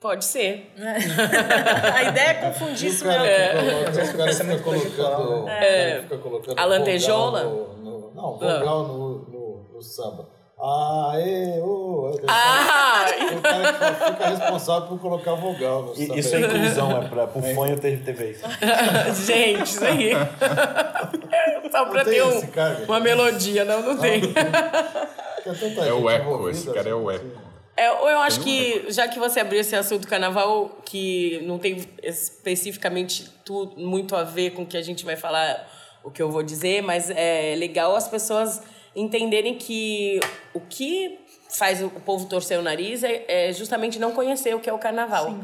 [0.00, 0.72] pode ser.
[1.94, 3.60] A ideia é confundir isso o mesmo.
[3.60, 7.44] coloca, o cara que fica colocando, o cara que fica colocando A lantejola?
[7.44, 10.28] no- no- não, vogal no, no, no samba.
[10.58, 11.66] Aê, ô,
[12.12, 13.04] ô, Ah!
[13.36, 16.18] O cara que fica responsável por colocar vogal no samba.
[16.18, 18.40] Isso é inclusão, é pra, pro fanho ter, vez.
[19.26, 20.12] Gente, isso aí.
[21.70, 24.20] Só pra tem ter um- uma melodia, não, não tem.
[24.22, 24.32] Tem
[25.54, 27.18] tanta É o eco, esse cara é o assim.
[27.26, 27.45] eco.
[27.76, 31.58] É, ou eu acho que, já que você abriu esse assunto do carnaval, que não
[31.58, 35.70] tem especificamente tu, muito a ver com o que a gente vai falar,
[36.02, 38.62] o que eu vou dizer, mas é legal as pessoas
[38.94, 40.18] entenderem que
[40.54, 41.18] o que
[41.50, 44.78] faz o povo torcer o nariz é, é justamente não conhecer o que é o
[44.78, 45.36] carnaval.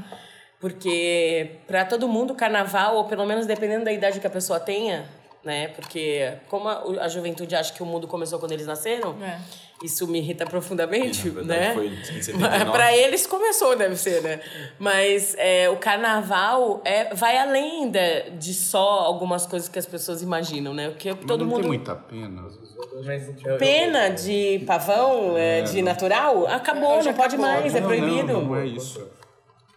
[0.59, 4.59] Porque para todo mundo o carnaval, ou pelo menos dependendo da idade que a pessoa
[4.59, 5.07] tenha,
[5.45, 5.68] né?
[5.68, 9.38] Porque como a, a juventude acha que o mundo começou quando eles nasceram, É.
[9.83, 11.75] isso me irrita profundamente, né?
[11.75, 12.64] foi em 79.
[12.71, 14.40] Para eles começou, deve ser, né?
[14.79, 20.23] Mas é, o carnaval é, vai além de, de só algumas coisas que as pessoas
[20.23, 20.90] imaginam, né?
[20.90, 22.45] Porque todo não mundo tem muita pena.
[23.59, 28.33] Pena de pavão, é, de natural, acabou, não pode mais, é Não, proibido.
[28.33, 29.01] Não, não é isso.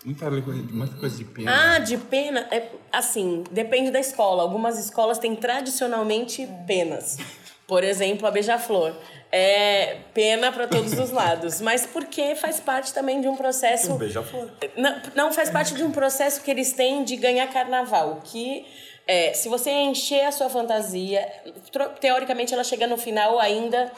[0.05, 1.75] Muita, muita coisa de pena.
[1.75, 4.43] Ah, de pena, é assim, depende da escola.
[4.43, 7.17] Algumas escolas têm tradicionalmente penas.
[7.67, 8.93] Por exemplo, a Beija-Flor.
[9.31, 13.97] É pena para todos os lados, mas porque faz parte também de um processo Um
[13.97, 14.49] beija-flor.
[14.77, 18.21] não, não faz parte de um processo que eles têm de ganhar carnaval.
[18.23, 18.65] Que
[19.07, 21.27] é, se você encher a sua fantasia,
[21.99, 23.91] teoricamente ela chega no final ainda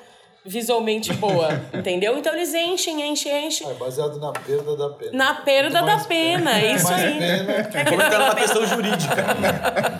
[0.48, 2.18] visualmente boa, entendeu?
[2.18, 3.70] Então eles enchem, enchem, enchem.
[3.70, 5.12] É baseado na perda da pena.
[5.14, 7.20] Na perda da pena, é isso mais aí.
[7.20, 7.52] pena.
[7.54, 9.16] É que era uma questão jurídica?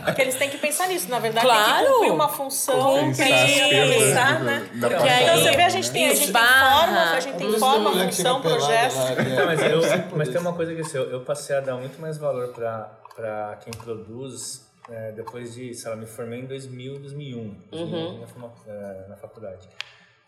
[0.06, 1.86] Porque eles têm que pensar nisso, na verdade, tem Claro.
[1.86, 3.16] que cumprir uma função, Cumprir.
[3.18, 4.68] tem que pensar, né?
[4.80, 7.52] Porque aí- Então você vê, a gente tem, a gente tem forma, a gente tem
[7.60, 8.94] forma, função, projeto.
[9.16, 9.82] que é- Então, mas, eu,
[10.16, 13.58] mas tem uma coisa que assim, eu, eu passei a dar muito mais valor para
[13.64, 18.54] quem produz é, depois de, sei lá, me formei em 2000, 2001, 2001 na, forma-
[18.68, 19.68] é, na faculdade.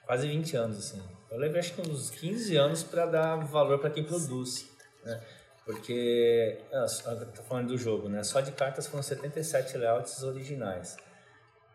[0.09, 1.03] Quase 20 anos, assim.
[1.29, 4.67] Eu levei acho que uns 15 anos para dar valor para quem produz,
[5.05, 5.21] né?
[5.63, 6.87] Porque, ah,
[7.35, 8.23] tô falando do jogo, né?
[8.23, 10.97] Só de cartas foram 77 layouts originais.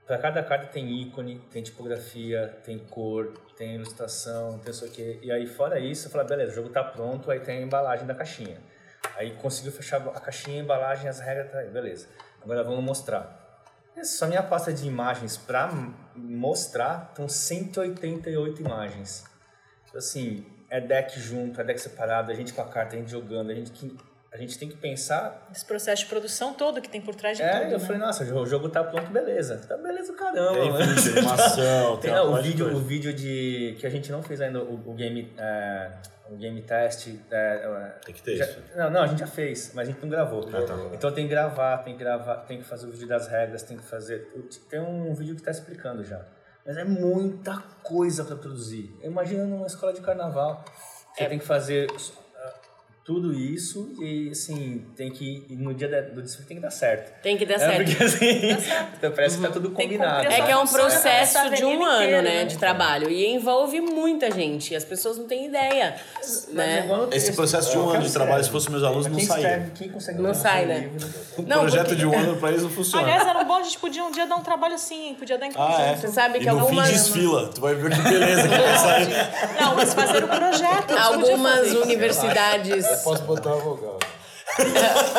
[0.05, 5.20] Para cada carta tem ícone, tem tipografia, tem cor, tem ilustração, tem isso aqui.
[5.22, 8.05] E aí, fora isso, eu falei, beleza, o jogo tá pronto, aí tem a embalagem
[8.05, 8.61] da caixinha.
[9.14, 12.09] Aí conseguiu fechar a caixinha, a embalagem, as regras, tá aí, beleza.
[12.43, 13.43] Agora vamos mostrar.
[13.97, 15.70] Essa Só minha pasta de imagens para
[16.16, 19.24] mostrar estão 188 imagens.
[19.86, 23.11] Então, assim, é deck junto, é deck separado, a gente com a carta, a gente
[23.11, 23.97] jogando, a gente,
[24.35, 27.45] a gente tem que pensar Esse processo de produção todo que tem por trás de
[27.45, 27.87] é, tudo, eu né?
[27.87, 29.59] falei, nossa, o jogo tá pronto, beleza.
[29.68, 32.87] Tá beleza o caramba, Tem vídeo, animação, tem Tem, uma o vídeo, o coisa.
[32.87, 35.91] vídeo de que a gente não fez ainda o, o game é,
[36.28, 38.59] o game test é, é, Tem que ter já- isso.
[38.74, 40.49] não, não, a gente já fez, mas a gente não gravou.
[40.53, 40.74] Ah, tá.
[40.93, 43.76] Então tem que gravar, tem que gravar, tem que fazer o vídeo das regras, tem
[43.76, 44.32] que fazer.
[44.68, 46.20] Tem um vídeo que tá explicando já.
[46.66, 48.99] Mas é muita coisa para produzir.
[49.03, 50.64] Imagina numa escola de carnaval.
[51.14, 51.28] Você É.
[51.28, 51.87] tem que fazer
[53.05, 55.44] tudo isso e assim, tem que.
[55.50, 57.12] e no dia do desfile tem que dar certo.
[57.22, 57.84] Tem que dar É, certo.
[57.90, 58.57] porque assim,
[58.96, 60.26] então parece que tá tudo que combinado.
[60.26, 63.11] É que é um processo de um ano, né, de trabalho.
[63.11, 64.74] E envolve muita gente.
[64.74, 65.96] As pessoas não têm ideia,
[66.48, 66.84] né?
[66.84, 69.70] igual Esse processo de um ano de trabalho, se fosse meus alunos, não saía.
[69.74, 70.88] quem consegue Não sai, né?
[71.38, 73.05] Um Não, projeto porque- de um ano pra eles não funciona.
[73.07, 75.46] Aliás, era um bom, a gente podia um dia dar um trabalho assim, podia dar
[75.46, 75.76] em conjunto.
[75.78, 75.96] ah, é.
[75.96, 77.50] Você sabe que e no algumas- fim desfila.
[77.55, 79.61] Tu vai ver que beleza que vai sair.
[79.61, 80.96] Não, mas fazer o projeto.
[80.96, 81.82] Algumas fazer
[82.95, 83.99] universidades, Posso botar a vogal.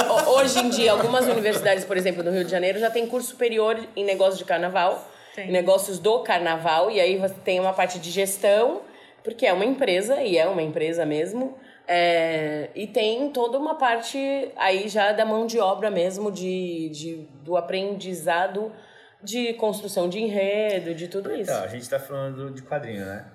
[0.09, 3.30] ho- hoje em dia, algumas universidades, por exemplo, no Rio de Janeiro, já tem curso
[3.30, 5.49] superior em negócios de carnaval, Tem.
[5.49, 8.82] em negócios do carnaval, e aí você tem uma parte de gestão,
[9.23, 11.57] porque é uma empresa, e é uma empresa mesmo,
[11.88, 17.15] é, e tem toda uma parte aí já da mão de obra mesmo, de, de,
[17.43, 18.71] do aprendizado
[19.21, 21.49] de construção de enredo, de tudo isso.
[21.51, 23.26] Então, a gente tá falando de quadrinho, né?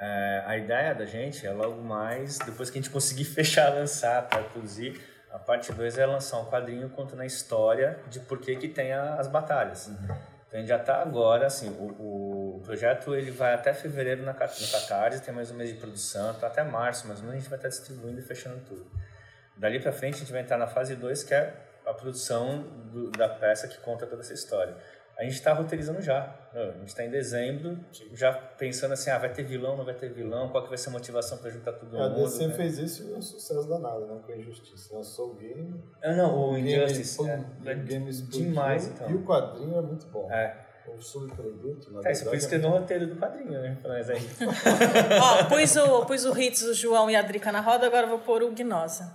[0.00, 4.22] É, a ideia da gente é logo mais, depois que a gente conseguir fechar, lançar,
[4.28, 4.98] para produzir,
[5.30, 8.92] a parte 2 é lançar um quadrinho contando a história de por que que tem
[8.92, 9.88] a- as batalhas.
[9.88, 10.08] Então
[10.54, 14.38] a gente já tá agora, assim, o, o projeto ele vai até fevereiro na, no
[14.38, 17.68] Catarse, tem mais um mês de produção, tá até março, mas a gente vai estar
[17.68, 18.84] distribuindo e fechando tudo.
[19.56, 21.54] Dali para frente a gente vai entrar na fase 2, que é
[21.86, 24.74] a produção do- da peça que conta toda essa história.
[25.20, 26.34] A gente está roteirizando já.
[26.52, 27.78] A gente está em dezembro,
[28.14, 30.88] já pensando assim, ah, vai ter vilão, não vai ter vilão, qual que vai ser
[30.88, 32.24] a motivação para juntar todo A mundo.
[32.24, 32.54] DC né?
[32.54, 34.18] fez isso e um sucesso danado, né?
[34.26, 34.96] Com a Injustiça.
[34.96, 37.20] Lançou o game, Ah, não, o o game, Injustice.
[37.20, 39.10] o é, é game explodiu, demais, então.
[39.10, 40.28] E o quadrinho é muito bom.
[40.32, 40.56] É.
[40.88, 43.76] O subproduto, na É, isso verdade, foi escrever um roteiro do quadrinho, né?
[43.80, 44.18] Pra nós aí.
[45.22, 48.10] Ó, pus o, pus o Ritz, o João e a Drica na roda, agora eu
[48.10, 49.14] vou pôr o Gnosa.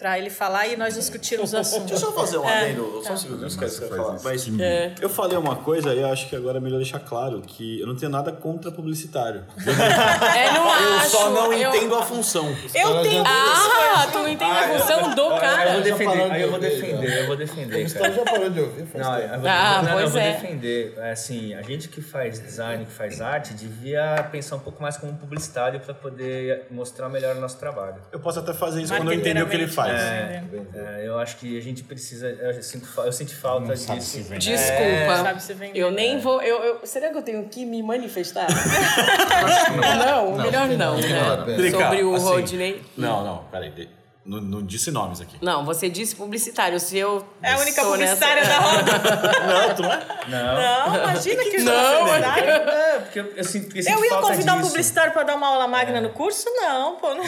[0.00, 1.84] Pra ele falar e nós discutirmos o assunto.
[1.90, 4.16] Deixa eu fazer um É, adendo, só um segundo, não esquece o que eu falar.
[4.24, 4.94] Mas É.
[4.98, 7.86] eu falei uma coisa e eu acho que agora é melhor deixar claro que eu
[7.86, 9.44] não tenho nada contra publicitário.
[9.60, 11.10] É, não Eu acho.
[11.10, 12.46] só não eu- entendo a função.
[12.74, 15.72] Eu tenho Ah, tu entende a função do Aí eu cara.
[15.74, 18.08] vou defender, aí eu vou defender, eu vou defender, O cara.
[18.08, 19.34] Gustavo já parou de ouvir faz Não, tempo.
[19.34, 20.32] eu vou, Ah, não, pois eu vou é.
[20.32, 20.94] defender.
[20.96, 24.96] É, Assim, a gente que faz design, que faz arte, devia pensar um pouco mais
[24.96, 27.96] como um publicitário para poder mostrar melhor o nosso trabalho.
[28.10, 29.89] Eu posso até fazer isso quando eu entender o que ele faz.
[29.92, 32.28] Marqueteiramente, É, eu acho que a gente precisa.
[32.28, 34.18] Eu sinto, eu sinto falta disso.
[34.38, 35.16] Desculpa.
[35.22, 35.78] Sabe se vender.
[35.78, 36.40] Eu nem vou.
[36.42, 38.46] Eu, eu- será que eu tenho que me manifestar?
[40.06, 41.70] não, melhor não, vale a né?
[41.70, 42.82] Sobre o assim, Rodney.
[42.96, 43.99] Não, não, peraí.
[44.22, 45.36] Não, não disse nomes aqui.
[45.40, 46.78] Não, você disse publicitário.
[46.78, 47.26] Se eu.
[47.42, 48.92] É a única publicitária nessa- da roda.
[49.50, 50.00] Não, tu não é?
[50.28, 50.90] Não.
[50.92, 52.50] Não, imagina que Não, publicitário.
[52.50, 54.68] É, porque eu, eu sinto que eu, ia convidar um disso.
[54.68, 56.44] publicitário pra dar uma aula magna no curso?
[56.54, 57.14] Não, pô.
[57.14, 57.24] Não.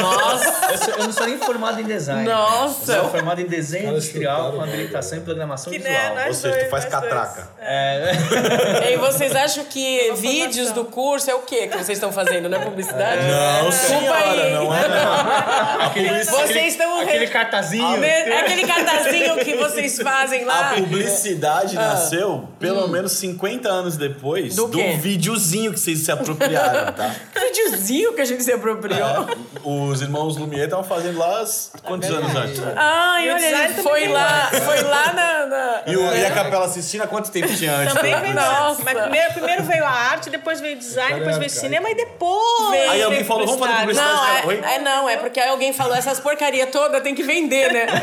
[0.00, 0.54] Nossa!
[0.74, 2.24] Eu, sou- eu não sou nem formado em design.
[2.24, 2.92] Nossa.
[2.94, 5.94] Eu sou formado em desenho Cara, industrial com mal, habilitação e programação Que visual.
[6.14, 7.48] né, nós Ou seja, tu dois, faz catraca.
[7.60, 12.10] É, E vocês acham que Uma vídeos do curso é o quê que vocês estão
[12.12, 12.48] fazendo?
[12.48, 13.22] Não é publicidade?
[13.22, 14.52] Não, senhora, aí.
[14.52, 16.23] não é não.
[16.30, 17.00] Vocês estão.
[17.00, 18.04] aquele cartazinho.
[18.04, 20.70] É aquele cartazinho que vocês fazem lá.
[20.70, 26.92] A publicidade nasceu pelo menos 50 anos depois Do do, videozinho que vocês se apropriaram,
[26.92, 27.14] tá?
[27.54, 29.26] Videozinho que a gente se apropriou.
[29.62, 32.60] Os irmãos Lumière estavam fazendo lá as- quantos anos antes?
[32.76, 35.46] Ai, E o olha, design ele também foi lá, foi lá na...
[35.46, 37.94] na- E, o- e a Capela Sistina, quanto tempo tinha antes?
[37.94, 38.82] Também veio Nossa.
[38.84, 41.94] Mas primeiro, primeiro veio a arte, depois veio o design, depois veio o cinema e
[41.94, 42.70] depois.
[42.70, 42.90] Veio.
[42.90, 44.46] Aí alguém falou, vamos fazer publicidade.
[44.46, 47.72] Não, é, é não, é porque aí alguém falou, essas porcaria toda tem que vender,
[47.72, 47.86] né?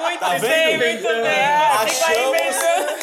[0.00, 1.02] Muito Tá bem, vendo?
[1.02, 1.46] muito bem.
[1.80, 2.56] Achamos,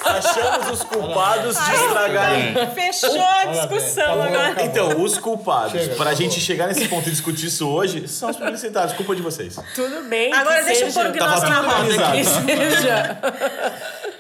[0.06, 2.54] achamos os culpados de estragarem.
[2.76, 4.64] Fechou a discussão agora.
[4.64, 6.16] Então, os culpados, Chega, pra acabou.
[6.16, 8.94] gente chegar nesse ponto e discutir isso hoje, são os publicitários.
[8.94, 9.56] Culpa de vocês.
[9.74, 10.34] Tudo bem.
[10.34, 12.12] Agora deixa eu pôr o Gnose na roda.
[12.12, 13.18] Que seja.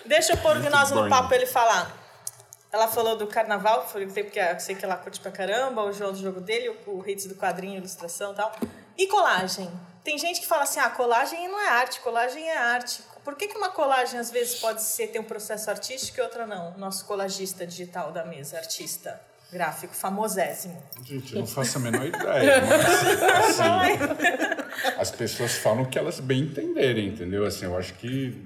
[0.05, 1.96] Deixa eu pôr o Gnose no papo pra ele falar.
[2.71, 5.31] Ela falou do carnaval, que foi um tempo que eu sei que ela curte pra
[5.31, 8.51] caramba, o João do jogo dele, o hits do quadrinho, ilustração e tal.
[8.97, 9.71] E colagem.
[10.03, 13.01] Tem gente que fala assim, ah, colagem não é arte, colagem é arte.
[13.23, 16.47] Por que, que uma colagem às vezes pode ser, ter um processo artístico e outra
[16.47, 16.77] não?
[16.77, 19.19] Nosso colagista digital da mesa, artista
[19.51, 20.81] gráfico, famosésimo.
[21.03, 26.19] Gente, eu não faço a menor ideia, mas assim, as pessoas falam o que elas
[26.19, 27.45] bem entenderem, entendeu?
[27.45, 28.45] Assim, eu acho que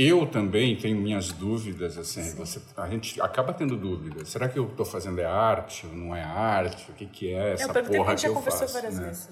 [0.00, 4.28] eu também tenho minhas dúvidas, assim, você, a gente acaba tendo dúvidas.
[4.28, 6.88] Será que eu estou fazendo é arte ou não é arte?
[6.92, 8.74] O que, que é essa eu porra que a gente já eu conversou faço?
[8.74, 9.06] várias né?
[9.06, 9.28] vezes.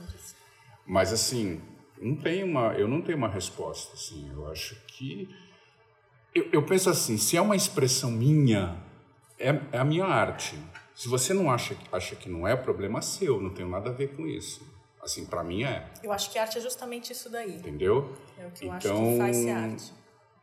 [0.84, 1.60] Mas assim,
[2.02, 3.94] não tem uma, eu não tenho uma resposta.
[3.94, 5.28] Assim, eu acho que
[6.34, 8.76] eu, eu penso assim, se é uma expressão minha,
[9.38, 10.58] é, é a minha arte.
[10.96, 13.40] Se você não acha, acha que não é, problema seu.
[13.40, 14.66] Não tenho nada a ver com isso.
[15.00, 17.54] Assim, para mim é, Eu acho que arte é justamente isso daí.
[17.54, 18.16] entendeu?
[18.36, 19.92] É o que eu acho que faz ser arte.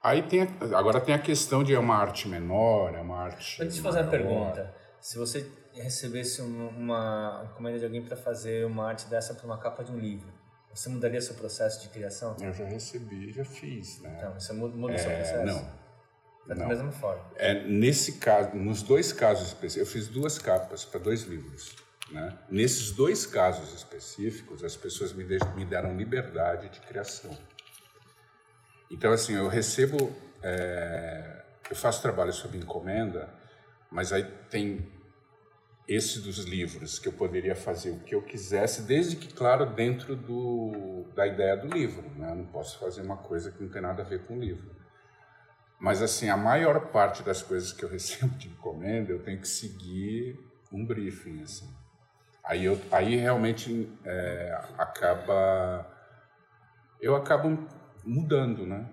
[0.03, 3.61] Aí tem a- agora tem a questão de é uma arte menor, é uma arte.
[3.61, 4.11] Eu te fazer uma maior.
[4.51, 4.75] pergunta.
[4.99, 9.57] Se você recebesse um- uma encomenda de alguém para fazer uma arte dessa para uma
[9.57, 10.27] capa de um livro,
[10.73, 12.35] você mudaria seu processo de criação?
[12.41, 14.13] Eu já recebi, já fiz, né?
[14.17, 15.45] Então, você muda, muda seu É, processo?
[15.45, 15.83] não.
[16.45, 16.67] É da não.
[16.67, 17.23] mesma forma.
[17.37, 21.73] É, nesse caso, nos dois casos específicos, eu fiz duas capas para dois livros.
[22.11, 22.37] Né?
[22.51, 27.35] Nesses dois casos específicos, as pessoas me, de- me deram liberdade de criação.
[28.93, 33.27] Então, assim, eu recebo, é, eu faço trabalho sob encomenda,
[33.89, 34.87] mas aí tem
[35.87, 40.15] esse dos livros que eu poderia fazer o que eu quisesse, desde que, claro, dentro
[40.15, 42.07] do, da ideia do livro.
[42.15, 42.29] Né?
[42.29, 44.71] Eu não posso fazer uma coisa que não tem nada a ver com o livro.
[45.79, 49.47] Mas, assim, a maior parte das coisas que eu recebo de encomenda, eu tenho que
[49.47, 50.39] seguir
[50.71, 51.67] um briefing, assim.
[52.43, 55.91] Aí, eu, aí realmente é, acaba...
[57.01, 57.67] Eu acabo
[58.05, 58.85] mudando, né?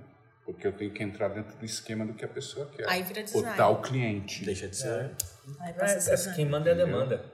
[0.44, 2.88] Porque eu tenho que entrar dentro do esquema do que a pessoa quer.
[2.88, 3.48] Aí vira design.
[3.48, 4.44] O tal cliente.
[4.44, 5.10] Deixa de ser.
[5.60, 6.36] Aí É, passa a ser é, design.
[6.36, 7.24] quem manda é a demanda.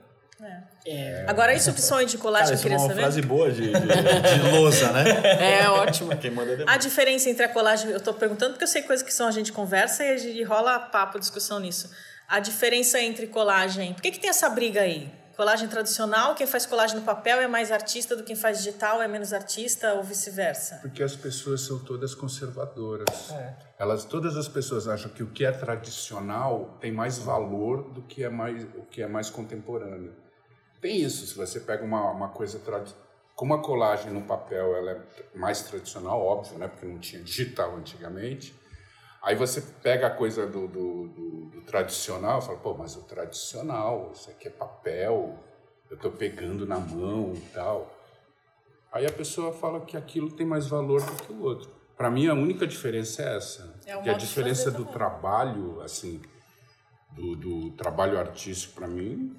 [1.27, 3.01] Agora, isso de sonho de colagem, Cara, eu é queria uma saber.
[3.01, 5.03] frase boa de, de, de lousa, né?
[5.63, 6.15] É ótimo.
[6.17, 9.05] Quem manda é A diferença entre a colagem, eu tô perguntando porque eu sei coisas
[9.05, 11.89] que são a gente conversa e a gente rola papo, discussão nisso.
[12.27, 15.09] A diferença entre colagem, por que, que tem essa briga aí?
[15.37, 19.03] Colagem tradicional, quem faz colagem no papel é mais artista do que quem faz digital
[19.03, 20.79] é menos artista ou vice-versa?
[20.81, 23.29] Porque as pessoas são todas conservadoras.
[23.29, 23.55] É.
[23.77, 28.23] Elas, todas as pessoas acham que o que é tradicional tem mais valor do que
[28.23, 30.11] é mais, o que é mais contemporâneo.
[30.81, 33.05] Tem isso, se você pega uma, uma coisa tradicional.
[33.35, 36.67] Como a colagem no papel ela é mais tradicional, óbvio, né?
[36.67, 38.55] porque não tinha digital antigamente.
[39.27, 43.01] Aí você pega a coisa do, do, do- do tradicional e fala, pô, mas o
[43.01, 45.37] tradicional, isso aqui é papel,
[45.89, 47.93] eu estou pegando na mão e tal.
[48.89, 51.69] Aí a pessoa fala que aquilo tem mais valor do que o outro.
[51.97, 53.75] Para mim, a única diferença é essa.
[53.85, 54.93] É que a diferença do também.
[54.93, 56.21] trabalho, assim,
[57.11, 59.37] do, do trabalho artístico, para mim,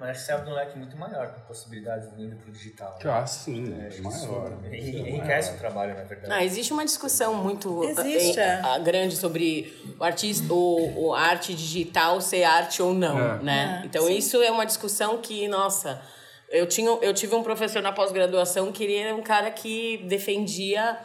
[0.00, 2.90] Mas você abre um leque muito maior com possibilidades vindo para o digital.
[2.92, 2.98] né?
[3.04, 4.52] já sim, É, é, maior.
[4.64, 6.32] en- Enriquece o trabalho, na verdade.
[6.32, 8.60] Ah, existe uma discussão muito Existe, eh, é.
[8.64, 13.42] ah, grande sobre o artista, o, o arte digital ser arte ou não, É.
[13.42, 13.80] né?
[13.82, 16.00] É, então isso é uma discussão que, nossa,
[16.48, 20.98] eu tinha, eu tive um professor na pós-graduação que ele era um cara que defendia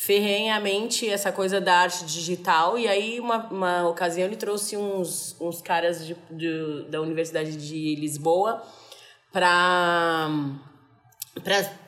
[0.00, 5.60] ferrenhamente essa coisa da arte digital e aí uma, uma ocasião ele trouxe uns, uns
[5.60, 8.62] caras de, de- da Universidade de Lisboa
[9.32, 10.28] para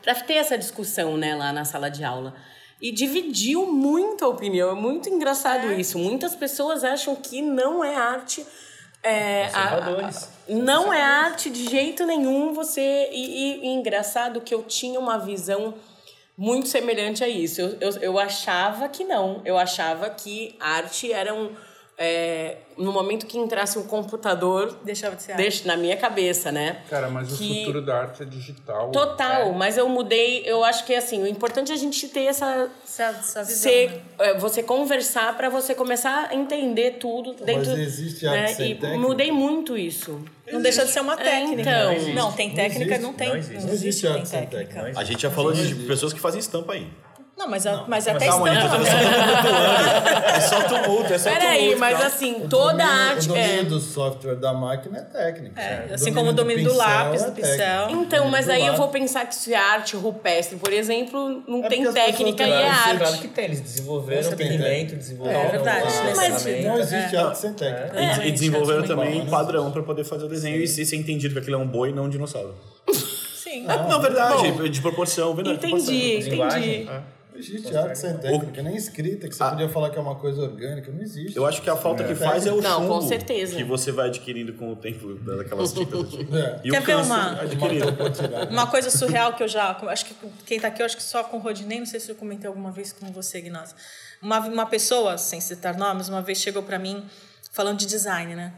[0.02, 2.34] para ter essa discussão né, lá na sala de aula.
[2.80, 4.70] E dividiu muito a opinião.
[4.70, 5.98] É muito engraçado isso.
[5.98, 8.44] Muitas pessoas acham que não é arte.
[9.02, 10.00] É, a- a-
[10.48, 13.08] não é arte de jeito nenhum você.
[13.12, 15.74] E, e- e engraçado que eu tinha uma visão
[16.40, 17.60] muito semelhante a isso.
[17.60, 19.42] Eu, eu, eu achava que não.
[19.44, 21.54] Eu achava que arte era um.
[22.02, 26.78] É, no momento que entrasse um computador, Deixava de ser deixa na minha cabeça, né?
[26.88, 28.90] Cara, mas Que- o futuro da arte é digital.
[28.90, 32.70] Total, mas eu mudei, eu acho que assim, o importante é a gente ter essa
[32.82, 34.00] Essa, essa visão, ser, né?
[34.18, 38.46] é, você conversar para você começar a entender tudo dentro existe arte né?
[38.54, 39.06] sem e técnica?
[39.06, 40.24] mudei muito isso.
[40.50, 41.60] Não deixa de ser uma É, técnica.
[41.60, 41.92] então.
[42.08, 42.56] não, Não tem existe.
[42.56, 43.28] técnica, Não não, tem.
[43.28, 43.56] Não Não existe.
[43.56, 44.74] existe, Não existe tem arte sem técnica.
[44.74, 45.00] técnica.
[45.00, 46.88] A gente já falou de pessoas que fazem estampa aí.
[47.40, 48.60] Não, mas, a, mas até Calma, eu.
[50.36, 51.80] É só tumulto, é só Peraí, tumulto.
[51.80, 52.06] mas calma.
[52.06, 53.64] assim, toda domínio- a arte O domínio é.
[53.64, 55.58] do software da máquina é técnico.
[55.58, 57.56] É, assim como o domínio do pincel lápis, é do pincel.
[57.56, 58.02] técnico.
[58.02, 58.78] Então, mas Do aí eu lápis.
[58.78, 62.68] vou pensar que se é arte rupestre, por exemplo, não É tem técnica e é
[62.68, 62.98] arte.
[62.98, 66.44] Claro que tem, eles desenvolveram pigmento, desenvolveram É verdade, nesse Mas-.
[66.64, 67.18] Não existe É.
[67.20, 68.00] arte sem técnica.
[68.22, 69.30] E- É, desenvolveram também bom.
[69.30, 71.88] padrão pra poder fazer o desenho e se ser entendido que aquilo é um boi
[71.88, 72.54] e não um dinossauro.
[73.34, 73.64] Sim.
[73.66, 75.56] É, não, verdade, de proporção, verdade.
[75.56, 76.88] Entendi, entendi.
[77.40, 80.92] Existe arte sem técnica, nem escrita, que você podia falar que é uma coisa orgânica,
[80.92, 81.36] não existe.
[81.36, 83.56] Eu acho que a falta que faz é o Não, chumbo com certeza.
[83.56, 86.14] que você vai adquirindo com o tempo daquelas tintas.
[86.14, 86.60] É.
[86.64, 87.38] E Quer ver uma-.
[88.50, 89.70] Uma coisa surreal que eu já.
[89.88, 90.14] Acho que
[90.46, 92.46] quem tá aqui, eu acho que só com o Rodinei, não sei se eu comentei
[92.48, 93.76] alguma vez com você, Ignazio.
[94.22, 97.04] Uma, uma pessoa, sem citar nomes, uma vez chegou pra mim
[97.52, 98.52] falando de design, né?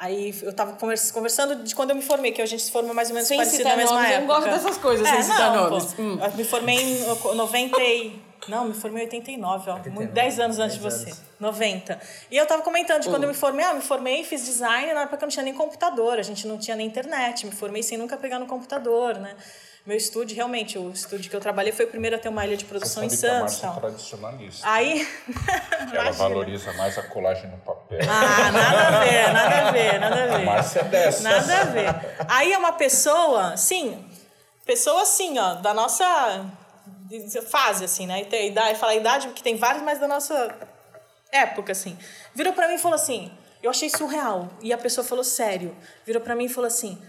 [0.00, 2.94] Aí eu tava convers- conversando de quando eu me formei, que a gente se formou
[2.94, 4.32] mais ou menos Sem parecido na mesma nomes, eu época.
[4.32, 5.92] não gosto dessas coisas, sem citar não, nomes.
[5.94, 6.02] pô.
[6.02, 6.18] Hum.
[6.22, 8.28] Eu me formei em 90 e...
[8.46, 9.78] Não, me formei em 89, ó.
[9.90, 11.06] Muito- 10 anos antes de 10 você.
[11.10, 11.20] anos.
[11.40, 12.00] 90.
[12.30, 13.62] E eu tava comentando de quando eu me formei.
[13.66, 16.56] Ah, me formei, fiz design, na época eu não tinha nem computador, a gente não
[16.56, 17.44] tinha nem internet.
[17.44, 19.34] Me formei sem nunca pegar no computador, né?
[19.88, 22.58] Meu estúdio, realmente, o estúdio que eu trabalhei foi o primeiro a ter uma ilha
[22.58, 23.40] de produção em Sabe que a Santos.
[23.40, 23.80] Márcia é Tal.
[23.80, 24.70] tradicionalista.
[24.70, 25.08] Aí.
[25.94, 28.00] Ela valoriza mais a colagem no papel.
[28.02, 30.44] Ah, nada a ver, nada a ver, nada a ver.
[30.44, 31.22] Márcia é dessas.
[31.22, 31.86] Nada a ver.
[32.28, 34.04] Aí é uma pessoa, sim,
[34.66, 36.04] pessoa assim, ó, da nossa
[37.48, 38.20] fase, assim, né?
[38.20, 40.54] E tem idade, fala idade, porque tem vários, mas da nossa
[41.32, 41.96] época, assim.
[42.34, 43.32] Virou pra mim e falou assim,
[43.62, 44.50] eu achei surreal.
[44.60, 45.74] E a pessoa falou sério.
[46.04, 47.02] Virou pra mim e falou assim,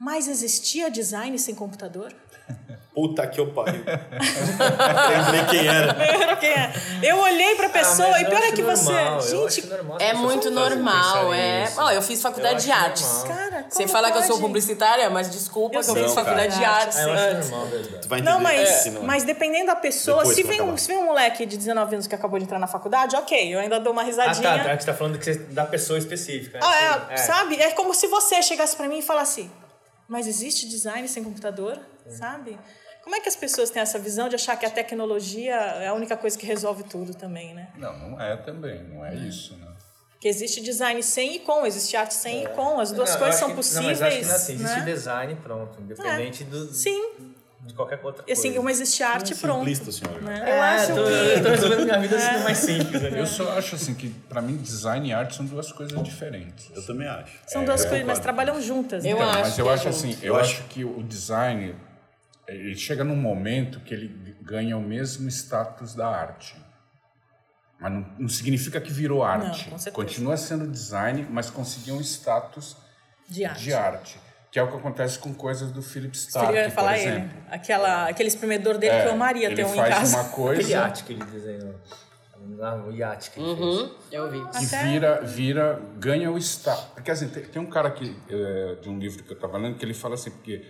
[0.00, 2.12] mas existia design sem computador?
[2.92, 3.84] Puta que eu pariu.
[3.86, 5.92] Lembrei quem era.
[5.96, 6.72] Lembra quem é?
[7.02, 8.90] Eu olhei pra pessoa Ah, e pior é que você.
[8.92, 11.60] normal, gente, normal É muito normal, é.
[11.62, 11.80] nisso.
[11.80, 13.24] Ó, eu fiz faculdade Eu de artes.
[13.28, 14.40] cara, Sem falar que eu sou pode?
[14.42, 17.22] publicitária, mas desculpa Eu que eu fiz você faculdade faz de artes Ah, eu acho
[17.36, 17.50] antes.
[17.50, 17.98] normal, verdade.
[18.02, 19.04] Tu vai entender Não, mas, não é.
[19.06, 22.06] mas dependendo da pessoa, Depois se vem, um, se vem um moleque de 19 anos
[22.08, 24.58] que acabou de entrar na faculdade, ok, eu ainda dou uma Ah, risadinha.
[24.58, 24.76] tá, tá.
[24.78, 26.58] Você tá falando que você, da pessoa específica.
[26.58, 26.66] né?
[26.66, 27.54] Ah, Sim, é, sabe?
[27.62, 29.48] É como se você chegasse pra mim e falasse,
[30.10, 31.78] mas existe design sem computador?
[32.08, 32.58] Sabe?
[33.04, 35.94] Como é que as pessoas têm essa visão de achar que a tecnologia é a
[35.94, 37.72] única coisa que resolve tudo também, né?
[37.78, 39.68] Não, não é também, não é isso, né?
[40.20, 43.36] Que existe design sem e com, existe arte sem e com, as duas Não, coisas
[43.40, 44.00] são que- possíveis.
[44.00, 44.52] Não, mas acho que não é assim.
[44.54, 44.84] Existe né?
[44.84, 47.29] design pronto, independente do, Sim,
[47.66, 48.40] de qualquer outra e coisa.
[48.40, 49.58] assim, uma existe arte pronto.
[49.58, 50.20] Simplista, senhora.
[50.20, 50.44] Né?
[50.56, 52.18] Eu acho tô, eu tô resolvendo minha vida É.
[52.20, 53.02] sendo mais simples.
[53.02, 53.20] né?
[53.20, 56.70] Eu só acho assim que, pra mim, design e arte são duas coisas diferentes.
[56.74, 57.32] Eu também acho.
[57.46, 59.04] São duas É, coisas, mas trabalham juntas.
[59.04, 59.22] Eu né?
[59.22, 59.96] Então, acho mas eu que é acho junto.
[59.96, 61.74] assim, eu Eu acho que o design
[62.48, 66.56] ele chega num momento que ele ganha o mesmo status da arte.
[67.78, 69.64] Mas não, não significa que virou arte.
[69.70, 69.90] com certeza.
[69.92, 72.76] Continua sendo design, mas conseguiu um status
[73.28, 73.62] De arte.
[73.62, 74.20] de arte.
[74.50, 77.08] Que é o que acontece com coisas do Philip Eu Stark, por falar ele.
[77.10, 77.38] exemplo.
[77.50, 80.16] Aquela, aquele espremedor dele que eu amaria ele ter um em faz casa.
[80.16, 81.74] uma Aquele coisa iate que ele desenhou.
[82.86, 83.60] O iate que ele fez.
[83.68, 84.40] Uhum, eu vi.
[84.50, 86.84] que Até- vira, vira, ganha o status.
[86.94, 89.76] Porque assim, tem, tem um cara que, é, de um livro que eu estava lendo
[89.78, 90.64] que ele fala assim, porque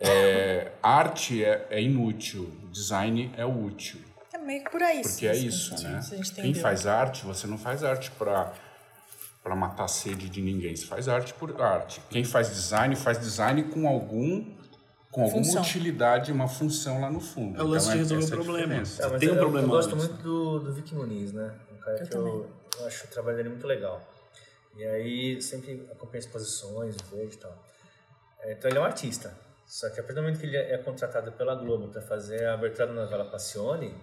[0.00, 4.00] é, arte é, é inútil, design é útil.
[4.34, 5.00] É meio que por aí.
[5.02, 6.00] Porque é isso, né?
[6.34, 8.52] Quem faz arte, você não faz arte para
[9.46, 12.02] para matar a sede de ninguém, você faz arte por arte.
[12.10, 14.44] Quem faz design, faz design com algum
[15.12, 15.62] com alguma Função.
[15.62, 17.58] utilidade, uma função lá no fundo.
[17.58, 18.74] É o lance de resolver essa o a problema.
[18.76, 21.54] mas Tem um eu, problema Eu gosto muito do, do Vic Muniz, né?
[21.72, 24.02] Um cara que eu, eu acho o trabalho dele muito legal.
[24.76, 27.64] E aí sempre acompanho exposições, vejo e tal.
[28.40, 29.32] É, Então ele é um artista.
[29.64, 32.54] Só que a partir do momento que ele é contratado pela Globo para fazer a
[32.54, 33.94] abertura da novela Passione,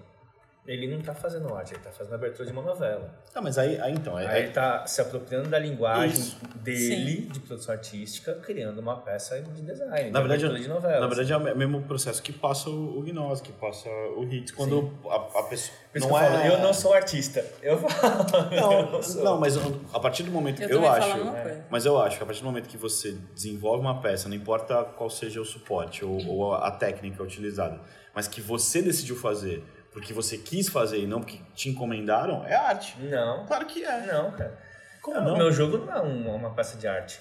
[0.66, 3.14] ele não está fazendo arte, ele está fazendo a abertura de uma novela.
[3.34, 6.38] Tá, mas aí, aí então, é, Aí ele está se apropriando da linguagem Isso.
[6.56, 11.00] dele, de produção artística, criando uma peça de design, Na de verdade, abertura de novela.
[11.02, 14.52] na verdade é o mesmo processo que passa o, o Gnose, que passa o Hits,
[14.54, 15.78] quando a, a pessoa.
[15.92, 16.32] Por isso não que eu é...
[16.32, 17.46] falo, eu não sou artista.
[17.62, 18.24] Eu falo,
[18.56, 19.24] eu Não, não sou.
[19.24, 19.56] não, mas
[19.94, 21.66] a partir do momento Eu eu, acho, coisa.
[21.70, 24.82] mas eu acho que a partir do momento que você desenvolve uma peça, não importa
[24.96, 27.82] qual seja o suporte ou, ou a, a técnica utilizada,
[28.16, 29.62] mas que você decidiu fazer
[29.94, 32.96] porque você quis fazer e não porque te encomendaram, é arte.
[33.00, 34.06] Não, Claro que é.
[34.08, 34.58] não, cara.
[35.02, 35.38] Como O não?
[35.38, 37.20] meu jogo não é um- uma peça de arte.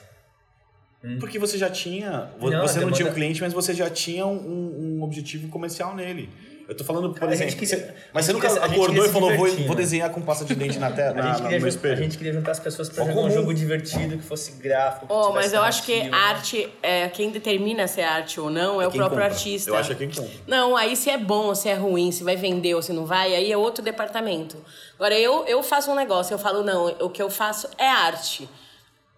[1.18, 2.30] Porque você já tinha.
[2.38, 5.96] Não, você não demanda- tinha um cliente, mas você já tinha um, um objetivo comercial
[5.96, 6.30] nele.
[6.72, 7.54] Eu tô falando, por Cara, exemplo.
[7.54, 9.74] queria- você- mas você nunca queria- acordou e falou, vou, vou né?
[9.74, 11.68] desenhar com pasta de dente na tela, A na, gente, na- queria no jun- a
[11.68, 11.96] espelho.
[11.98, 15.06] gente queria juntar as pessoas pra Ó, jogar um jogo divertido, que fosse gráfico.
[15.06, 16.16] que Oh, mas eu acho que narrativa.
[16.16, 19.34] arte, é, quem determina se é arte ou não é, o Quem próprio compra.
[19.34, 19.70] artista.
[19.70, 20.32] Eu acho que é quem compra.
[20.46, 23.04] Não, aí se é bom ou se é ruim, se vai vender ou se não
[23.04, 24.56] vai, aí é outro departamento.
[24.94, 28.48] Agora, eu, eu faço um negócio, eu falo, não, o que eu faço é arte.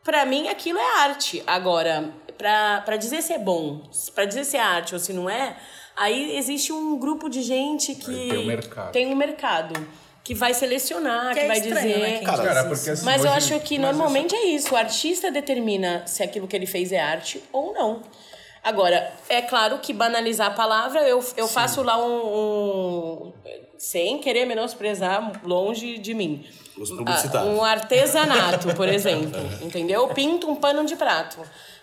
[0.02, 1.40] Pra mim, aquilo é arte.
[1.46, 3.82] Agora, pra, pra dizer se é bom,
[4.14, 5.57] pra dizer se é arte ou se não é,
[5.97, 8.28] aí existe um grupo de gente que...
[8.28, 8.92] Tem o mercado.
[8.92, 9.88] Tem um mercado.
[10.22, 11.99] Que vai selecionar, Que que, é vai estranho, dizer...
[12.01, 14.72] né, Cara, Cara, porque assim, Mas eu hoje- acho que normalmente é isso.
[14.72, 18.01] O artista determina se aquilo que ele fez é arte ou não.
[18.62, 22.09] Agora, é claro que banalizar a palavra, eu, eu faço lá um,
[23.28, 23.32] um-
[23.76, 26.47] Sem querer menosprezar longe de mim.
[26.78, 27.51] Os publicitários.
[27.53, 29.38] Ah, Um artesanato, por exemplo.
[29.61, 30.03] entendeu?
[30.03, 31.36] Eu pinto um pano de prato.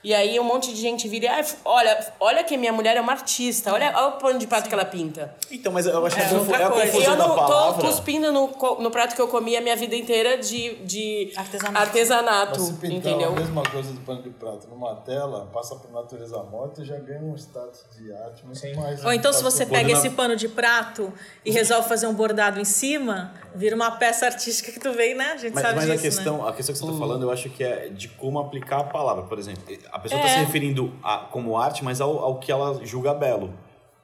[0.04, 3.02] E aí um monte de gente vira e "Ai, olha, olha que minha mulher é
[3.02, 5.36] uma artista, olha, olha o pano de prato que ela pinta.
[5.52, 6.88] Então, mas eu acho que É a confu- outra é a coisa.
[6.88, 8.48] E confusão eu não tô cuspindo no,
[8.80, 11.78] no prato que eu comi a minha vida inteira de, de Artesanato.
[11.86, 13.30] artesanato, Mas se pintar entendeu?
[13.30, 16.98] a mesma coisa do pano de prato numa tela, passa por natureza morta e já
[16.98, 19.06] ganha um status de arte muito mais.
[19.06, 21.14] Ou então, se você pega na- esse pano de prato
[21.46, 25.34] e resolve fazer um bordado em cima, vira uma peça artística que tu vê, né?
[25.34, 27.32] A gente Mas, sabe mas disso, a, questão, a questão que você está falando, eu
[27.32, 29.24] acho que é de como aplicar a palavra.
[29.24, 29.62] Por exemplo,
[29.92, 30.40] a pessoa está É.
[30.40, 33.54] se referindo a, como arte, mas ao, ao que ela julga belo.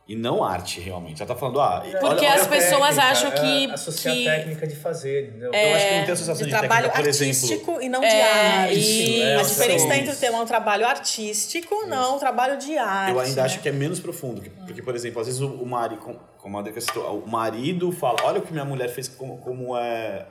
[0.10, 1.22] E não arte, realmente.
[1.22, 3.32] Ela está falando, ah, Porque olha, as pessoas técnica, acham é
[3.66, 5.52] que- Associar que- a técnica de fazer, entendeu?
[5.54, 7.34] Eu acho que não tem associação De de, trabalho técnica, por exemplo.
[7.34, 8.22] artístico e não de É,
[8.62, 8.80] arte.
[8.80, 9.94] isso, a é, diferença isso.
[9.94, 13.12] entre o termo é um trabalho artístico, não um trabalho de arte.
[13.12, 13.46] Eu ainda né?
[13.48, 14.40] acho que é menos profundo.
[14.42, 16.00] que- Porque, por exemplo, às vezes o, o marido,
[16.42, 19.76] como- a Drica citou, o marido fala, olha o que minha mulher fez, como, como
[19.78, 20.26] é...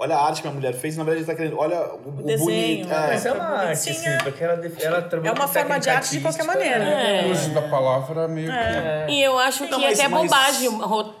[0.00, 2.22] Olha a arte que minha mulher fez, na verdade ele está querendo, olha o, o
[2.22, 2.86] desenho, bonito.
[2.88, 2.94] né?
[2.94, 3.06] É.
[3.08, 4.18] Mas é uma arte, Sim, assim, é.
[4.22, 6.78] porque ela, ela trabalha É uma forma de arte de qualquer maneira.
[6.78, 7.26] né?
[7.26, 9.12] O uso da palavra meio que.
[9.12, 10.68] E eu acho que Não, é mas- até mas- bobagem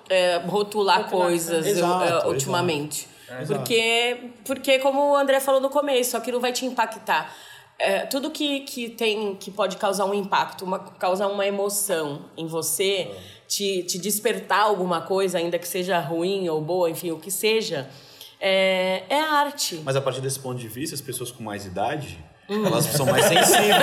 [0.08, 2.28] é, rotular coisas eu, Exato, é, exato.
[2.28, 3.08] ultimamente.
[3.48, 7.34] Porque, porque, como o André falou no começo, aquilo vai te impactar.
[7.80, 12.46] É, tudo que, que tem que pode causar um impacto, uma, causar uma emoção em
[12.46, 13.10] você,
[13.46, 17.88] te, te despertar alguma coisa, ainda que seja ruim ou boa, enfim, o que seja,
[18.40, 19.80] é, é arte.
[19.84, 22.18] Mas a partir desse ponto de vista, as pessoas com mais idade,
[22.50, 22.64] Hum.
[22.66, 23.74] elas são mais sensíveis.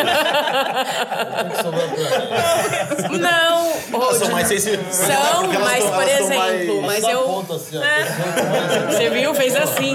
[3.20, 4.96] Não, elas são mais sensíveis.
[4.96, 9.34] São, elas mas, tão- por exemplo, mais- mas eu- assim, mais- Você viu?
[9.36, 9.94] Fez assim.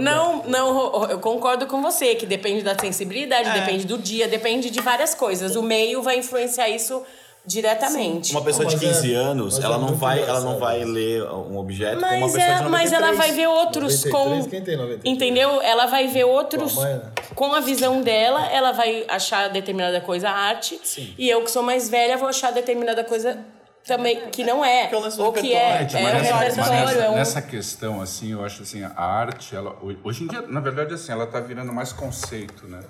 [0.00, 4.80] Não, não, eu concordo com você, que depende da sensibilidade, depende do dia, depende de
[4.80, 5.54] várias coisas.
[5.56, 7.02] O meio vai influenciar isso
[7.46, 8.32] diretamente.
[8.32, 10.84] Uma pessoa de Mas é- 15 anos, mas é ela não vai, ela não vai
[10.84, 12.70] ler um objeto como uma Mas, pessoa de é, 93.
[12.70, 14.50] mas ela vai ver outros 93, com.
[14.50, 15.14] quem tem 93?
[15.16, 15.62] Entendeu?
[15.62, 17.02] Ela vai ver outros mãe, né?
[17.34, 20.80] com a visão dela, ela vai achar determinada coisa arte.
[21.16, 23.38] E eu, que sou mais velha, vou achar determinada coisa
[23.86, 24.90] também que não é.
[24.90, 26.86] é Ou que é, é mas um nessa, mas repertório.
[26.86, 27.14] nessa, é um...
[27.14, 31.12] nessa questão, assim, eu acho assim, a arte, ela, hoje em dia, na verdade, assim,
[31.12, 32.80] ela tá virando mais conceito, né?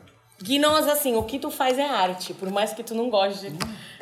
[0.45, 3.53] Que nós, assim, o que tu faz é arte, por mais que tu não goste.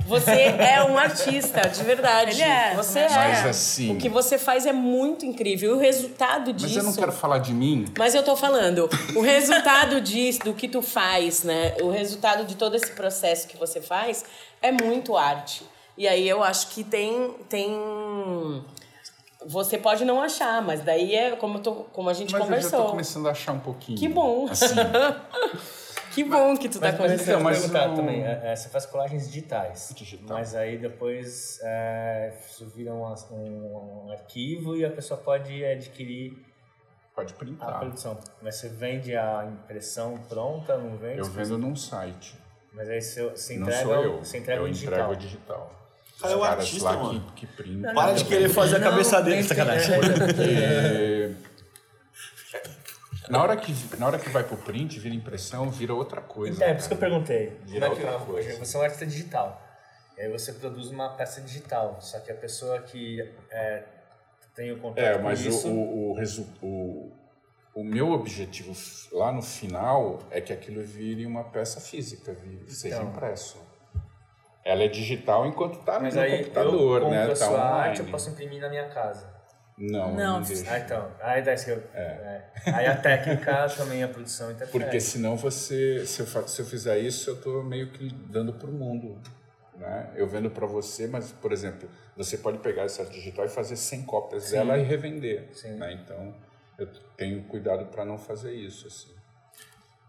[0.06, 2.32] Você é um artista, de verdade.
[2.32, 3.16] Ele é, Você mas- é.
[3.16, 5.70] Mas assim- O que você faz é muito incrível.
[5.70, 6.78] E o resultado Mas disso.
[6.80, 7.86] eu não quero falar de mim.
[7.96, 11.76] Mas eu tô falando, o resultado disso, do que tu faz, né?
[11.80, 14.24] O resultado de todo esse processo que você faz
[14.60, 15.64] é muito arte.
[15.96, 17.30] E aí eu acho que tem.
[17.48, 17.70] tem...
[19.46, 22.46] Você pode não achar, mas daí é como, eu tô, como a gente Mas eu
[22.48, 22.82] já conversou.
[22.84, 23.98] tô começando a achar um pouquinho.
[23.98, 24.48] Que bom.
[24.50, 24.74] Assim,
[26.14, 28.68] Que bom que tu tá Mas, mas eu mas perguntar não- também, é, é, você
[28.68, 29.92] faz colagens digitais.
[29.96, 30.36] Digital.
[30.38, 36.32] Mas aí depois é, isso vira um, um, um arquivo e a pessoa pode adquirir
[37.14, 37.78] pode a printar.
[37.80, 38.18] produção.
[38.40, 41.18] Mas você vende a impressão pronta, não vende?
[41.18, 42.34] Eu vendo num site.
[42.72, 44.18] Mas aí você, você Não entrega, sou eu.
[44.18, 44.94] você entrega eu o digital.
[44.98, 45.80] entrego digital.
[46.20, 47.20] Cara, é o artista, lá mano.
[47.34, 47.92] que, que printam.
[47.94, 49.98] Para de querer fazer a Não, cabeça dele, sacanagem.
[50.00, 51.34] Porque
[53.28, 56.62] na hora que na hora que vai pro print, vira impressão, vira outra coisa.
[56.64, 57.58] É, por isso que eu perguntei.
[57.64, 58.58] Vira é outra coisa.
[58.58, 59.60] Você é um artista digital.
[60.16, 61.98] E aí você produz uma peça digital.
[62.00, 63.20] Só que a pessoa que
[63.50, 63.82] é,
[64.54, 65.68] tem o contato É, com mas isso...
[65.68, 66.22] o, o, o,
[66.62, 67.12] o,
[67.76, 68.72] o meu objetivo
[69.12, 73.08] lá no final é que aquilo vire uma peça física, vire, seja Então.
[73.08, 73.58] impresso.
[74.64, 77.24] Ela é digital enquanto está no Mas aí computador, eu compro né?
[77.24, 77.88] a Tá sua online.
[77.88, 79.33] arte, eu posso imprimir na minha casa.
[79.76, 80.42] Não, Não.
[80.68, 81.10] Ah, então.
[81.20, 82.44] Aí, daí, que eu, é.
[82.66, 84.84] aí a técnica também, a produção interfere.
[84.84, 88.70] Porque senão você, se eu, se eu fizer isso, eu estou meio que dando para
[88.70, 89.20] o mundo.
[89.76, 90.12] Né?
[90.14, 93.76] Eu vendo para você, mas, por exemplo, você pode pegar essa arte digital e fazer
[93.76, 95.48] 100 cópias dela e revender.
[95.52, 95.72] Sim.
[95.72, 95.92] Né?
[95.94, 96.34] Então,
[96.78, 98.86] eu tenho cuidado para não fazer isso.
[98.86, 99.12] Assim.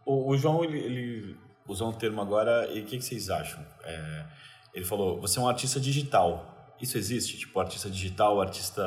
[0.05, 1.37] O, o João, ele, ele
[1.67, 3.65] usou um termo agora, e o que, que vocês acham?
[3.83, 4.25] É,
[4.73, 6.75] ele falou, você é um artista digital.
[6.79, 7.37] Isso existe?
[7.37, 8.83] Tipo, artista digital, artista.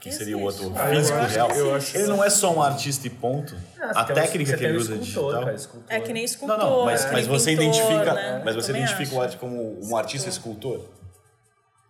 [0.00, 0.64] Quem seria o Existe.
[0.64, 0.80] outro?
[0.82, 1.50] Ah, eu Físico, acho- real.
[1.52, 3.54] eu acho que ele não é só um artista e ponto.
[3.80, 5.44] Ah, a técnica que ele usa escultor, digital.
[5.44, 5.92] cara, escultor.
[5.94, 6.58] É que nem Não, escultor.
[6.58, 8.42] não, mas, que mas você pintor, identifica, né?
[8.44, 10.86] mas você identifica o arte como um artista escultor?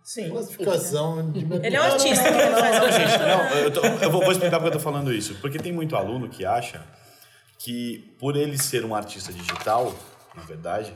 [0.03, 0.29] Sim.
[0.29, 4.11] Classificação de Ele é um artista, que ele faz Não, gente, não, eu, tô- eu
[4.11, 5.35] vou, vou explicar porque eu tô falando isso.
[5.35, 6.81] Porque tem muito aluno que acha
[7.59, 9.93] que por ele ser um artista digital,
[10.35, 10.93] na verdade,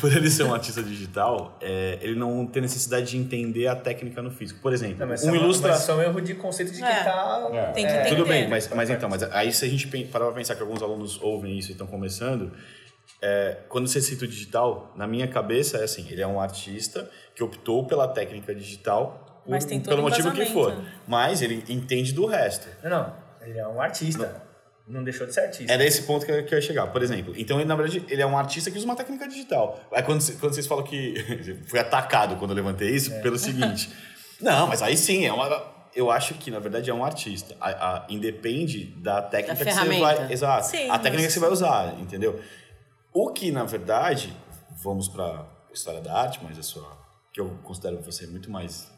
[0.00, 4.22] por ele ser um artista digital, é, ele não tem necessidade de entender a técnica
[4.22, 4.60] no físico.
[4.60, 5.72] Por exemplo, Não, mas um é uma- ilustra...
[5.72, 7.04] mas é um erro de conceito de quem É.
[7.04, 7.48] tá...
[7.52, 7.66] É.
[7.72, 8.08] Tem que entender.
[8.08, 10.82] Tudo bem, mas, mas então, mas aí se a gente parar pra pensar que alguns
[10.82, 12.52] alunos ouvem isso e estão começando,
[13.20, 17.08] é, quando você cita o digital, na minha cabeça é assim, ele é um artista
[17.34, 20.82] que optou pela técnica digital por- pelo um motivo que for.
[21.06, 22.66] Mas ele entende do resto.
[22.82, 23.14] Não, não.
[23.42, 24.26] Ele é um artista.
[24.26, 24.51] Não,
[25.04, 25.72] deixou de ser artista.
[25.72, 26.86] Era esse ponto que eu, que eu ia chegar.
[26.88, 29.80] Por exemplo, então ele, na verdade, ele é um artista que usa uma técnica digital.
[29.92, 31.14] Aí quando, quando vocês falam que.
[31.68, 33.90] fui atacado quando eu levantei isso, pelo seguinte.
[34.40, 35.70] Não, mas aí sim, é uma.
[35.94, 37.54] Eu acho que, na verdade, é um artista.
[37.60, 40.32] A, a- independe da técnica Da que você vai.
[40.32, 40.66] Exato.
[40.66, 42.40] Sim, a técnica mas- que você vai usar, entendeu?
[43.12, 44.34] O que, na verdade,
[44.82, 47.00] vamos pra história da arte, mas a sua.
[47.32, 48.90] que eu considero você muito mais.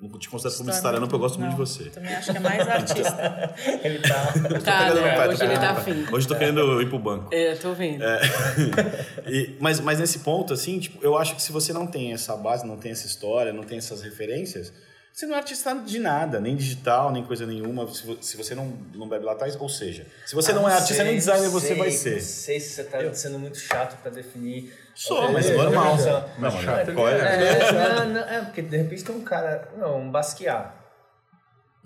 [0.00, 1.84] Não te considero como historiador, porque eu gosto muito de você.
[1.90, 3.54] Também acho que é mais artista.
[3.82, 4.26] Ele tá...
[4.64, 5.28] Tá, Pegando no né?
[5.28, 6.06] Hoje ele tá afim.
[6.12, 7.34] Hoje eu tô querendo ir pro banco.
[7.34, 8.04] É, tô vendo.
[9.26, 12.36] E- mas, mas nesse ponto, assim, tipo, eu acho que se você não tem essa
[12.36, 14.72] base, não tem essa história, não tem essas referências,
[15.12, 18.54] você não é artista de nada, nem digital, nem coisa nenhuma, se, vo- se você
[18.54, 19.56] não, não bebe lá atrás.
[19.58, 22.14] Ou seja, se você não é artista nem designer, você vai ser.
[22.14, 24.72] Não sei se você tá sendo muito chato pra definir...
[24.98, 25.96] Sou, mas é É, normal.
[25.96, 27.20] é, Não, mas chato é?
[27.20, 30.72] É, não, não, é, porque de repente tem um cara, não, um Basquiat.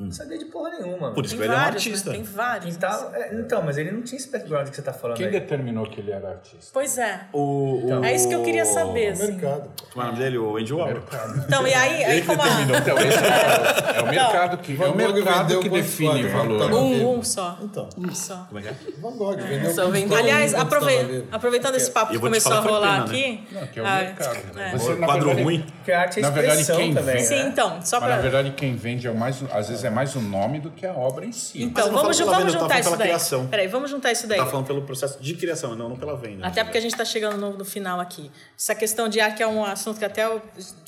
[0.05, 1.11] Não sabia de porra nenhuma.
[1.11, 1.15] Hum.
[1.15, 2.11] Por isso Tem que ele é um vários, artista.
[2.11, 2.17] né?
[2.17, 2.77] Tem vários.
[2.77, 5.33] Então, é, então, mas ele não tinha esse background que você tá falando Quem aí.
[5.33, 6.71] determinou que ele era artista?
[6.73, 7.21] Pois é.
[7.33, 9.09] O, o, É isso que eu queria saber.
[9.09, 9.33] assim.
[9.33, 9.71] mercado.
[9.93, 10.39] Como é o nome dele?
[10.39, 11.03] O Andy Warhol.
[11.47, 12.47] Então, e aí, aí como a...
[12.47, 16.33] Então, é, é o mercado que, é o mercado que define quadros?
[16.33, 16.59] valor.
[16.69, 17.59] Tá Um, um só.
[17.63, 18.47] Então, Um só.
[18.49, 18.75] como é que é?
[19.01, 20.19] Van Gogh vendeu Só vendeu.
[20.19, 23.05] Aliás, aprove- aproveitando esse papo que começou a que rolar né?
[23.05, 23.45] aqui.
[23.53, 24.37] Não, que é o ah, mercado.
[24.59, 24.97] é.
[24.99, 25.65] Na Quadro ruim?
[25.77, 27.21] Porque a arte é Na verdade, expressão quem também, né?
[27.21, 30.17] Sim, então, só Mas na verdade quem vende é o mais, às vezes é mais
[30.17, 31.63] o nome do que a obra em si.
[31.63, 33.09] Então, vamos, vamos venda, juntar isso daí.
[33.09, 33.47] criação.
[33.47, 34.39] Peraí, vamos juntar isso daí.
[34.39, 36.47] Tá falando pelo processo de criação, não, não pela venda.
[36.47, 38.31] Até porque a gente está chegando no, no final aqui.
[38.59, 40.29] Essa questão de arte é um assunto que até,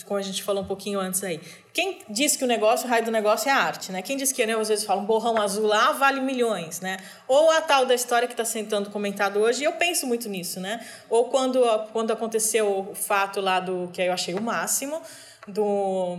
[0.05, 1.41] como a gente falou um pouquinho antes aí.
[1.75, 4.01] Quem diz que o negócio, o raio do negócio é a arte, né?
[4.01, 6.99] Quem diz que, né, às vezes fala, um borrão azul lá vale milhões, né?
[7.27, 10.61] Ou a tal da história que está sendo comentado hoje, e eu penso muito nisso,
[10.61, 10.81] né?
[11.11, 11.61] Ou quando,
[11.93, 15.03] quando aconteceu o fato lá do, que eu achei o máximo,
[15.49, 16.19] do...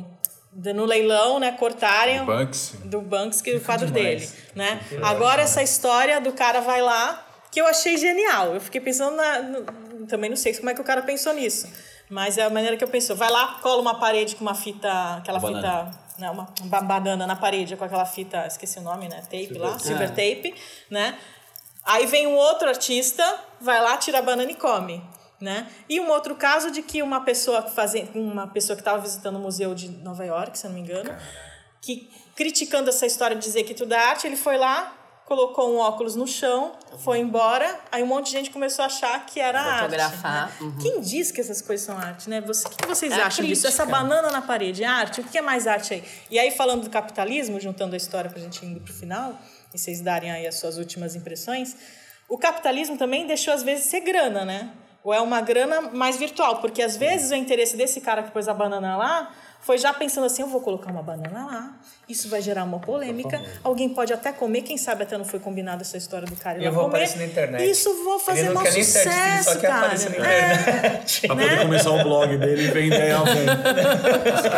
[0.55, 2.77] no leilão, né, cortarem O Banksy.
[2.77, 4.79] do Banksy, o quadro dele, né?
[5.03, 8.53] Agora essa história do cara vai lá, que eu achei genial.
[8.53, 11.67] Eu fiquei pensando na, no- também não sei como é que o cara pensou nisso,
[12.09, 13.15] mas é a maneira que eu penso.
[13.15, 15.85] Vai lá, cola uma parede com uma fita, aquela Banana.
[15.91, 19.21] fita, né, uma, uma banana na parede com aquela fita, esqueci o nome, né?
[19.23, 20.53] Tape lá, silver tape,
[20.89, 21.17] né?
[21.83, 23.23] Aí vem um outro artista,
[23.59, 25.03] vai lá, tira a banana e come.
[25.45, 25.67] Né?
[25.87, 29.39] E um outro caso de que uma pessoa fazendo, uma pessoa que estava visitando o
[29.39, 31.15] museu de Nova York, se eu não me engano,
[31.79, 34.91] que criticando essa história de dizer que tudo é arte, ele foi lá,
[35.23, 39.23] colocou um óculos no chão, foi embora, aí um monte de gente começou a achar
[39.27, 40.63] que era Fotografar, arte.
[40.63, 40.73] né?
[40.81, 42.41] Quem diz que essas coisas são arte, né?
[42.41, 43.67] Você, o que que vocês É a acham disso?
[43.67, 45.21] Essa banana na parede é arte?
[45.21, 46.03] O que é mais arte aí?
[46.31, 49.39] E aí, falando do capitalismo, juntando a história pra gente ir pro final,
[49.71, 51.77] e vocês darem aí as suas últimas impressões,
[52.27, 54.71] o capitalismo também deixou, às vezes, ser grana, né?
[55.05, 58.47] Ou é uma grana mais virtual, porque às vezes o interesse desse cara que pôs
[58.47, 61.73] a banana lá foi já pensando assim: eu vou colocar uma banana lá,
[62.07, 65.81] isso vai gerar uma polêmica, alguém pode até comer, quem sabe até não foi combinado
[65.81, 66.95] essa história do cara ir E eu vou comer.
[66.97, 67.69] aparecer na internet.
[67.69, 69.85] Isso vou fazer mau sucesso, só quer cara.
[69.85, 70.53] aparecer na É.
[70.53, 71.27] internet.
[71.27, 71.61] Pra poder né?
[71.63, 73.19] começar o blog dele e vender a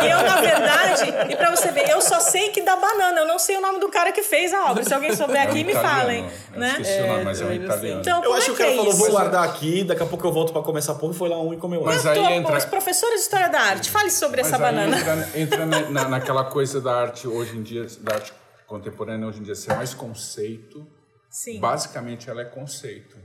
[0.08, 3.38] Eu, na verdade, e pra você ver, eu só sei que dá banana, eu não
[3.38, 4.84] sei o nome do cara que fez a obra.
[4.84, 6.26] Se alguém souber aqui, É um me falem.
[6.52, 6.70] Eu Né?
[6.80, 8.00] esqueci o nome, mas é um italiano.
[8.00, 8.98] Então, Eu acho é que o cara é falou, isso?
[8.98, 11.40] vou guardar aqui, daqui a pouco eu volto pra começar a porra e foi lá
[11.40, 14.42] um e comeu Mas Eu aí entra- os professores de História da Arte, fale sobre
[14.42, 14.98] Mas essa aí banana.
[14.98, 18.32] entra, entra na, na- naquela coisa da arte hoje em dia, da arte
[18.66, 20.86] contemporânea hoje em dia ser mais conceito.
[21.30, 21.60] Sim.
[21.60, 23.16] Basicamente ela é conceito.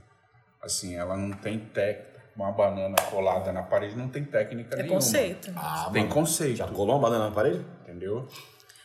[0.62, 2.14] Assim, ela não tem técnica.
[2.36, 4.96] Uma banana colada na parede não tem técnica É nenhuma.
[4.96, 5.54] conceito.
[5.56, 6.56] Ah, Tem mano, conceito.
[6.58, 7.64] Já colou uma banana na parede?
[7.84, 8.28] Entendeu?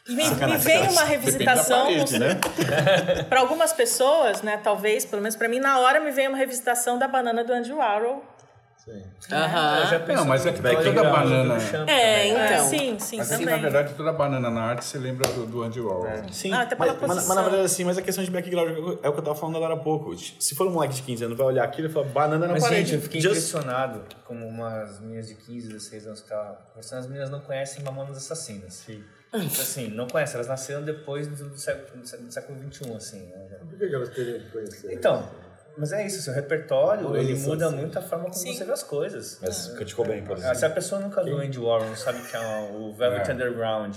[0.07, 2.39] E me, me veio uma revisitação parede, né?
[3.29, 4.59] para algumas pessoas, né?
[4.59, 7.73] Talvez, pelo menos para mim, na hora me veio uma revisitação da banana do Andy
[7.73, 8.23] Warhol
[9.21, 9.35] Sim.
[9.35, 9.81] Aham.
[9.81, 12.33] Eu já penso Não, mas é que toda Brown, banana- Champ É, também.
[12.55, 12.69] então.
[12.69, 13.57] sim, sim, Mas é que, também.
[13.57, 16.07] na verdade, toda banana na arte você lembra do, do Andy Warhol.
[16.33, 18.71] Sim, Ah, até pela mas, mas- mas na verdade assim, mas a questão de background
[19.03, 20.17] é o que eu tava falando agora há pouco.
[20.17, 22.63] Se for um moleque de 15 anos, vai olhar aquilo e falar banana na Mas,
[22.63, 22.83] parede.
[22.91, 26.99] gente, eu fiquei Just- impressionado como umas meninas de 15, 16 anos que estavam conversando,
[27.01, 28.73] as meninas não conhecem Mamonas Assassinas.
[28.75, 29.05] Sim.
[29.31, 33.27] Assim, não conhecem, elas nasceram depois do, século, do século XXI, assim.
[33.27, 33.59] né?
[33.69, 34.91] Por que que elas teriam que conhecer?
[34.95, 35.29] Então,
[35.79, 37.77] mas é isso, seu repertório, ele muda sim.
[37.77, 38.55] muito a forma como Sim.
[38.55, 39.39] você vê as coisas.
[39.41, 40.57] Mas Kurt Cobain, por Ah, exemplo.
[40.57, 42.41] se a pessoa nunca viu Andy Warhol, não sabe que é
[42.75, 43.33] o Velvet É.
[43.35, 43.97] Underground,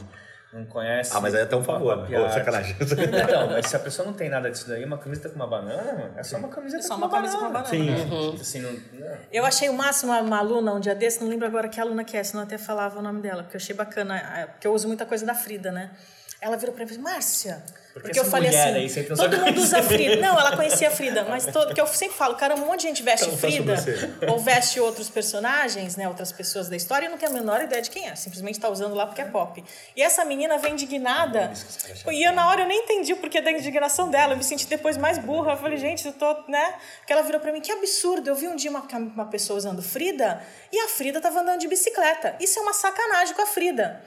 [0.53, 1.11] não conhece...
[1.15, 2.19] Ah, mas aí é até um favor, né?
[2.19, 2.75] Pô, sacanagem.
[2.81, 5.93] Então, mas se a pessoa não tem nada disso daí, uma camiseta com uma banana,
[5.93, 7.69] mano, é só uma camiseta É só com uma uma camisa com uma banana.
[7.69, 8.35] Sim.
[8.39, 11.69] Assim, não, não- Eu achei o máximo uma aluna um dia desse, não lembro agora
[11.69, 14.49] que aluna que é, senão eu até falava o nome dela, porque eu achei bacana,
[14.51, 15.91] porque eu uso muita coisa da Frida, né?
[16.41, 17.63] Ela virou pra mim e falou, Márcia,
[17.93, 19.83] Porque porque eu essa falei assim, aí todo mundo usa.
[19.83, 20.15] Frida.
[20.15, 22.87] Não, ela conhecia a Frida, mas todo, porque eu sempre falo, cara, um monte de
[22.87, 23.75] gente veste Então, Frida
[24.27, 27.79] ou veste outros personagens, né, outras pessoas da história e não tem a menor ideia
[27.79, 29.63] de quem é, simplesmente tá usando lá porque é pop.
[29.95, 31.53] E essa menina vem indignada,
[32.11, 34.65] e eu na hora eu nem entendi o porquê da indignação dela, eu me senti
[34.65, 37.71] depois mais burra, eu falei, gente, eu tô, né, porque ela virou pra mim, que
[37.71, 38.81] absurdo, eu vi um dia uma,
[39.13, 43.35] uma pessoa usando Frida e a Frida tava andando de bicicleta, isso é uma sacanagem
[43.35, 44.01] com a Frida.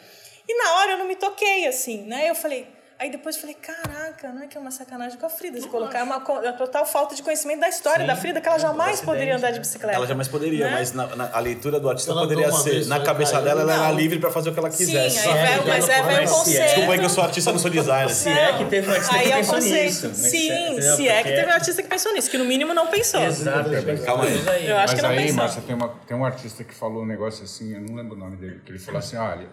[0.49, 2.73] E na hora eu não me toquei, assim, né, eu falei...
[2.97, 5.61] Aí depois eu falei, caraca, não é que é uma sacanagem com a Frida.
[5.61, 8.49] Se colocar é uma, co- é total falta de conhecimento da história da Frida, que
[8.49, 9.55] ela jamais acidente, poderia andar né?
[9.55, 9.97] de bicicleta.
[9.97, 10.71] Ela jamais poderia, Né?
[10.71, 13.75] mas na, na- a leitura do artista Ela poderia uma ser, na cabeça dela, ela
[13.75, 15.29] era livre pra fazer o que ela Sim, quisesse.
[15.29, 16.65] aí veio, mas é, veio o conceito.
[16.67, 18.11] Desculpa aí que eu sou artista, não sou designer.
[18.15, 19.85] Se é que teve um artista Aí que é pensou conceito.
[19.85, 20.07] nisso.
[20.07, 22.87] mas Sim, se é que teve um artista que pensou nisso, que no mínimo não
[22.87, 23.21] pensou.
[23.25, 24.03] Exatamente.
[24.03, 24.69] Calma aí.
[24.69, 25.35] Eu acho Mas que não aí, pensou.
[25.35, 28.19] Márcia, tem, uma, tem um artista que falou um negócio assim, eu não lembro o
[28.19, 29.49] nome dele, que ele falou assim, olha,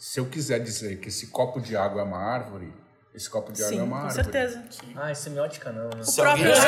[0.00, 2.72] se eu quiser dizer que esse copo de água é uma árvore,
[3.14, 4.22] esse copo de água Sim, é uma com árvore.
[4.24, 4.64] certeza.
[4.96, 6.00] Ah, semiótica não, né?
[6.00, 6.46] O Se próprio.
[6.54, 6.60] alguém-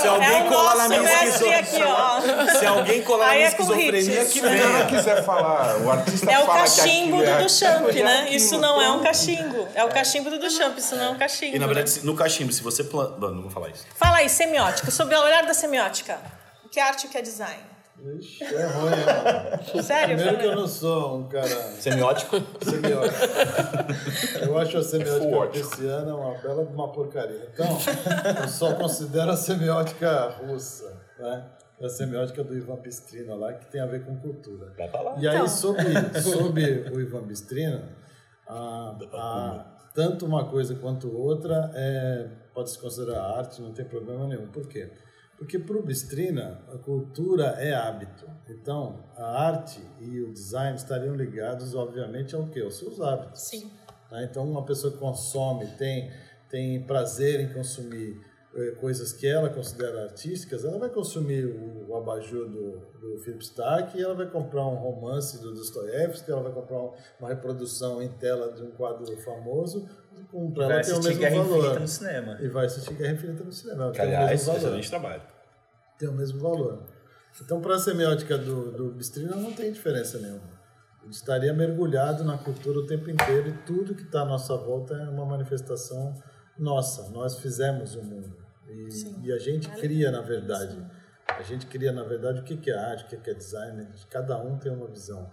[0.00, 2.58] Se é, alguém é o colar nosso na minha mestre aqui, esquizofrenia, ó.
[2.58, 4.86] se alguém colar na minha é com esquizofrenia, que venha.
[4.86, 8.30] quiser falar, o artista É o cachimbo aquilo do é Duchamp, é né?
[8.30, 9.68] Isso não é um cachimbo.
[9.74, 11.54] É o cachimbo do Duchamp, isso não é um cachimbo.
[11.54, 11.96] E na verdade, né?
[12.00, 13.18] se- no cachimbo, se você planta.
[13.20, 13.86] Não, não vou falar isso.
[13.94, 16.18] Fala aí, semiótica, sobre o olhar da semiótica.
[16.64, 17.62] O que é arte e o que é design?
[18.18, 19.82] Ixi, é ruim, mano.
[19.82, 20.16] Sério?
[20.16, 22.36] Primeiro que eu não sou um cara Semiótico.
[22.62, 23.16] semiótico.
[24.42, 27.48] Eu acho a semiótica pisciana uma bela de uma porcaria.
[27.52, 27.66] Então,
[28.42, 31.46] eu só considero a semiótica russa, né?
[31.82, 34.72] A semiótica do Ivan Bistrina lá, que tem a ver com cultura.
[34.78, 35.14] Vai pra lá.
[35.18, 35.48] E aí, Então.
[35.48, 35.84] sobre,
[36.22, 37.82] sobre o Ivan Bistrina,
[38.46, 44.26] a, a- tanto uma coisa quanto outra é, pode se considerar arte, não tem problema
[44.28, 44.46] nenhum.
[44.48, 44.90] Por quê?
[45.38, 48.26] Porque para o Bistrina, a cultura é hábito.
[48.48, 52.60] Então, a arte e o design estariam ligados, obviamente, ao quê?
[52.60, 53.42] Aos seus hábitos.
[53.42, 53.70] Sim.
[54.10, 54.26] né?
[54.30, 56.10] Então, uma pessoa que consome, tem,
[56.48, 58.18] tem prazer em consumir
[58.54, 63.44] eh, coisas que ela considera artísticas, ela vai consumir o, o abajur do, do Philip
[63.44, 68.00] Stark e ela vai comprar um romance do Dostoiévski, ela vai comprar um- uma reprodução
[68.00, 69.86] em tela de um quadro famoso,
[70.54, 71.80] para Vai ela ter o mesmo Guerra Infinita valor.
[71.80, 72.38] no cinema.
[72.40, 73.82] E vai assistir Guerra Infinita no cinema.
[73.84, 75.22] ela Que, tem o aliás, mesmo valor trabalho.
[75.98, 76.82] tem o mesmo valor.
[77.42, 80.56] Então, para a semiótica do, do Bistrina, não tem diferença nenhuma.
[81.02, 84.94] Ele estaria mergulhado na cultura o tempo inteiro e tudo que está à nossa volta
[84.94, 86.14] é uma manifestação
[86.58, 87.10] nossa.
[87.10, 88.34] Nós fizemos o mundo.
[88.68, 90.76] E, e a gente cria, na verdade.
[91.28, 93.86] A gente cria, na verdade, o que que é arte, o que que é design.
[94.10, 95.28] Cada um tem uma visão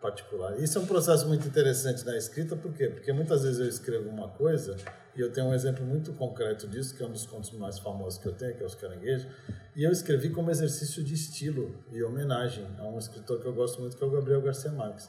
[0.00, 0.58] particular.
[0.60, 2.88] Isso é um processo muito interessante na escrita, por quê?
[2.88, 4.76] Porque muitas vezes eu escrevo uma coisa,
[5.16, 8.18] e eu tenho um exemplo muito concreto disso, que é um dos contos mais famosos
[8.18, 9.26] que eu tenho, que é Os Caranguejos,
[9.74, 13.80] e eu escrevi como exercício de estilo e homenagem a um escritor que eu gosto
[13.80, 15.08] muito, que é o Gabriel Garcia Marques.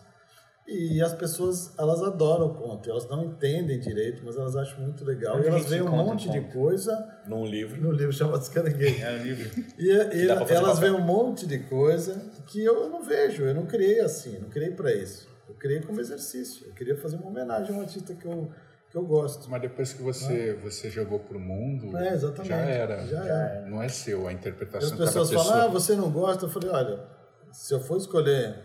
[0.72, 5.04] E as pessoas, elas adoram o conto, elas não entendem direito, mas elas acham muito
[5.04, 5.38] legal.
[5.38, 7.82] Onde e elas veem um monte o de coisa Num livro.
[7.82, 9.02] no livro chamado Os Caranguejos.
[9.02, 9.64] É um livro.
[9.80, 13.54] E, e pra fazer elas veem um monte de coisa que eu não vejo, eu
[13.54, 15.28] não criei assim, não criei para isso.
[15.48, 16.68] Eu criei como exercício.
[16.68, 18.50] Eu queria fazer uma homenagem a um artista que eu,
[18.90, 19.50] que eu gosto.
[19.50, 23.06] Mas depois que você, você jogou pro mundo, É, já era.
[23.06, 23.66] Já.
[23.68, 25.46] Não é seu, a E interpretação as de cada pessoas pessoa.
[25.46, 26.46] falam, ah, você não gosta?
[26.46, 27.00] Eu falei, olha,
[27.52, 28.56] se eu for escolher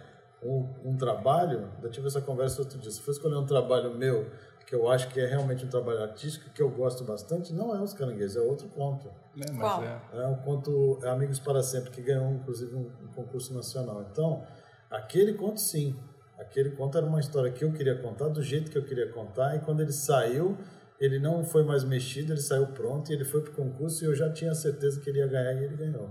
[0.42, 3.94] um, um trabalho, eu tive essa conversa outro dia, se eu for escolher um trabalho
[3.96, 4.26] meu,
[4.66, 7.80] que eu acho que é realmente um trabalho artístico, que eu gosto bastante, não é
[7.80, 9.08] Os Caranguejos, é outro conto.
[9.08, 9.82] É, mas Qual?
[9.82, 10.00] é.
[10.12, 14.06] É um conto é Amigos para Sempre, que ganhou inclusive um, um concurso nacional.
[14.10, 14.42] Então,
[14.90, 15.94] aquele conto sim.
[16.38, 19.54] Aquele conto era uma história que eu queria contar, do jeito que eu queria contar,
[19.56, 20.56] e quando ele saiu,
[20.98, 24.06] ele não foi mais mexido, ele saiu pronto, e ele foi para o concurso, e
[24.08, 26.10] eu já tinha certeza que ele ia ganhar, e ele ganhou.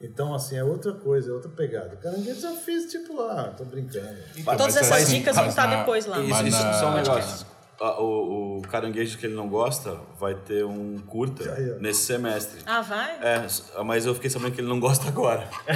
[0.00, 1.96] Então, assim, é outra coisa, é outra pegada.
[1.96, 4.16] Caranguejos eu fiz, tipo, ah, tô brincando.
[4.44, 6.20] Todas Mas essas dicas vão estar na- depois lá.
[6.20, 7.46] Isso, Mas isso, na- isso é um negócio.
[7.80, 11.44] A- o, o caranguejo que ele não gosta vai ter um curta
[11.76, 11.80] ó.
[11.80, 12.60] nesse semestre.
[12.66, 13.16] Ah, vai?
[13.22, 13.46] É,
[13.84, 15.48] mas eu fiquei sabendo que ele não gosta agora.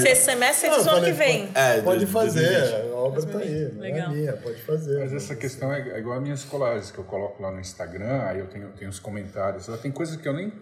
[0.00, 1.48] Se esse semestre Não, eles eu ano que vem.
[1.54, 2.92] É, Pode de- fazer, 2020.
[2.92, 4.10] a obra tá aí, não Legal.
[4.10, 4.98] é minha, pode fazer.
[5.00, 8.38] Mas essa questão é igual as minhas colagens que eu coloco lá no Instagram, aí
[8.40, 9.68] eu tenho, tenho os comentários.
[9.68, 10.52] Lá tem coisas que eu nem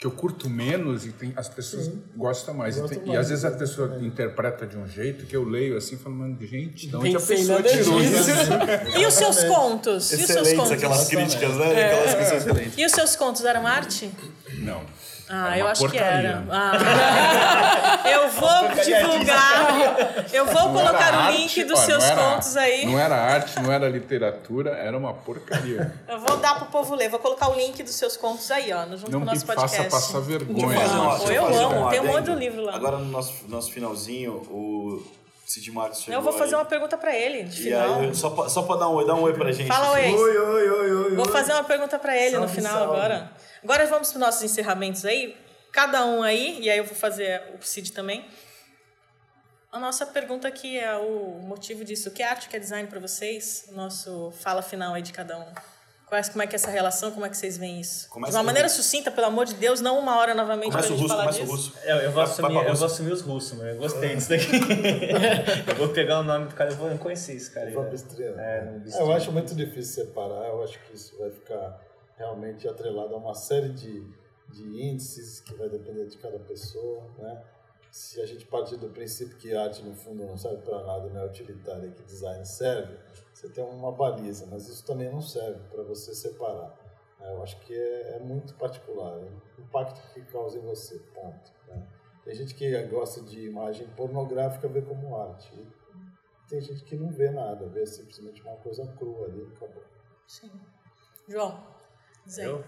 [0.00, 2.78] que eu curto menos e tem, as pessoas gostam mais.
[2.78, 4.08] E, tem- e mais, às vezes a pessoa exatamente.
[4.14, 7.36] interpreta de um jeito que eu leio assim, falando, mano, gente, de onde a Pensei
[7.36, 8.98] pessoa nada tirou isso?
[8.98, 10.10] E os seus contos?
[10.10, 10.72] E os seus Excelentes contos?
[10.72, 11.84] aquelas críticas, né?
[11.84, 12.78] Aquelas que são excelentes.
[12.78, 14.10] E os seus contos eram arte?
[14.60, 14.80] Não.
[15.32, 16.28] Ah, Era eu acho que porcaria.
[16.28, 16.44] era.
[16.50, 18.00] Ah.
[18.10, 20.26] eu vou divulgar.
[20.32, 22.86] Eu vou Não colocar o arte, link dos ó, seus não era- contos aí.
[22.86, 25.94] Não era arte, não era literatura, era uma porcaria.
[26.08, 27.08] Eu vou dar pro povo ler.
[27.08, 29.60] Vou colocar o link dos seus contos aí, ó, junto Não com o nosso faça
[29.60, 29.90] podcast.
[29.90, 30.68] passar vergonha.
[30.80, 31.18] Fazer uma- né?
[31.18, 32.74] Pô, deixa eu fazer amo, tem um monte de livro lá.
[32.74, 35.02] Agora no nosso, nosso finalzinho, o
[35.50, 36.60] Cid Marcos chegou Eu vou fazer aí.
[36.60, 38.00] uma pergunta pra ele, de E final.
[38.00, 39.66] aí, só pra, só pra dar um oi, dá um oi pra gente.
[39.66, 40.14] Fala oi aí.
[40.14, 41.14] Oi, oi, oi, oi.
[41.16, 41.32] Vou oi.
[41.32, 42.94] fazer uma pergunta pra ele no Salve, final salve.
[42.94, 43.32] agora.
[43.62, 45.36] Agora vamos para os nossos encerramentos aí.
[45.72, 48.24] Cada um aí, e aí eu vou fazer o Cid também.
[49.72, 52.08] A nossa pergunta aqui é o motivo disso.
[52.08, 53.66] O que é arte, o que é design para vocês?
[53.70, 55.46] O nosso fala final aí de cada um.
[56.10, 58.08] Quais, como é que é essa relação, como é que vocês veem isso?
[58.08, 60.96] Começa de uma maneira sucinta, pelo amor de Deus, não uma hora novamente Começa pra
[60.96, 61.68] o gente russo, falar começa o disso.
[61.70, 61.88] russo.
[61.88, 62.76] Eu, eu, vou assumir, eu russo.
[62.76, 63.70] vou assumir os russos, mano.
[63.70, 64.46] Eu gostei disso daqui.
[65.70, 67.68] eu vou pegar o nome do cara, eu vou conheci esse cara.
[67.68, 67.94] aí, Fábio né?
[67.94, 68.42] Estrela.
[68.42, 71.80] É, no É, eu acho muito difícil separar, eu acho que isso vai ficar
[72.18, 74.04] realmente atrelado a uma série de,
[74.48, 77.40] de índices que vai depender de cada pessoa, né?
[77.92, 81.20] Se a gente partir do princípio que arte no fundo não serve para nada, não
[81.20, 82.96] é utilitária, e que design serve,
[83.40, 86.76] você tem uma baliza, mas isso também não serve para você separar.
[87.18, 87.32] né?
[87.32, 89.24] Eu acho que é, é muito particular, é
[89.58, 91.50] o impacto que causa em você, ponto.
[91.66, 91.86] né?
[92.22, 95.50] Tem gente que gosta de imagem pornográfica vê como arte.
[96.50, 99.84] Tem gente que não vê nada, vê simplesmente uma coisa crua ali e acabou.
[100.26, 100.50] Sim.
[101.26, 101.66] João,
[102.38, 102.44] aí.
[102.44, 102.62] Eu?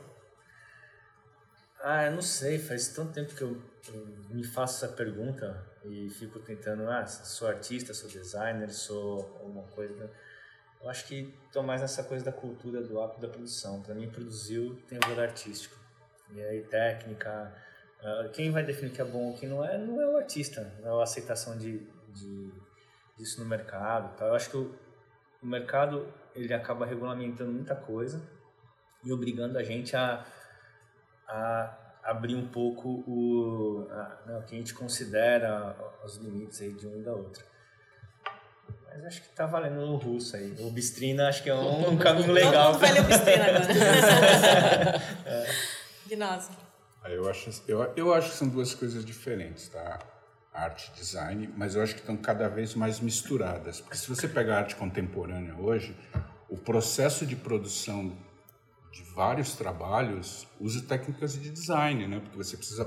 [1.82, 3.60] Ah, eu não sei, faz tanto tempo que eu,
[3.92, 9.64] eu me faço essa pergunta e fico tentando, ah, sou artista, sou designer, sou alguma
[9.64, 10.10] coisa.
[10.82, 13.80] Eu acho que estou mais nessa coisa da cultura do ato da produção.
[13.82, 15.76] Para mim, produziu tem valor artístico.
[16.34, 17.54] E aí, técnica.
[18.02, 20.72] ah, Quem vai definir que é bom ou que não é, não é o artista,
[20.80, 21.78] não é a aceitação de,
[22.08, 22.52] de,
[23.16, 24.16] disso no mercado.
[24.16, 24.28] tal.
[24.28, 24.74] Eu acho que o,
[25.40, 28.20] o mercado ele acaba regulamentando muita coisa
[29.04, 30.26] e obrigando a gente a,
[31.28, 36.72] a abrir um pouco o, a, né, o que a gente considera os limites aí
[36.72, 37.51] de um e da outra.
[38.94, 40.54] Mas acho que tá valendo o russo aí.
[40.60, 42.72] O Bistrina acho que é um, um caminho Todo legal.
[42.72, 45.02] mundo vai ler o Bistrina agora.
[46.08, 46.54] Gnásio.
[47.02, 49.98] Ah, Eu acho, eu, eu acho que são duas coisas diferentes, tá?
[50.52, 53.80] Arte e design, mas eu acho que estão cada vez mais misturadas.
[53.80, 55.96] Porque se você pegar a arte contemporânea hoje,
[56.48, 58.14] o processo de produção
[58.92, 62.20] de vários trabalhos usa técnicas de design, né?
[62.20, 62.86] Porque você precisa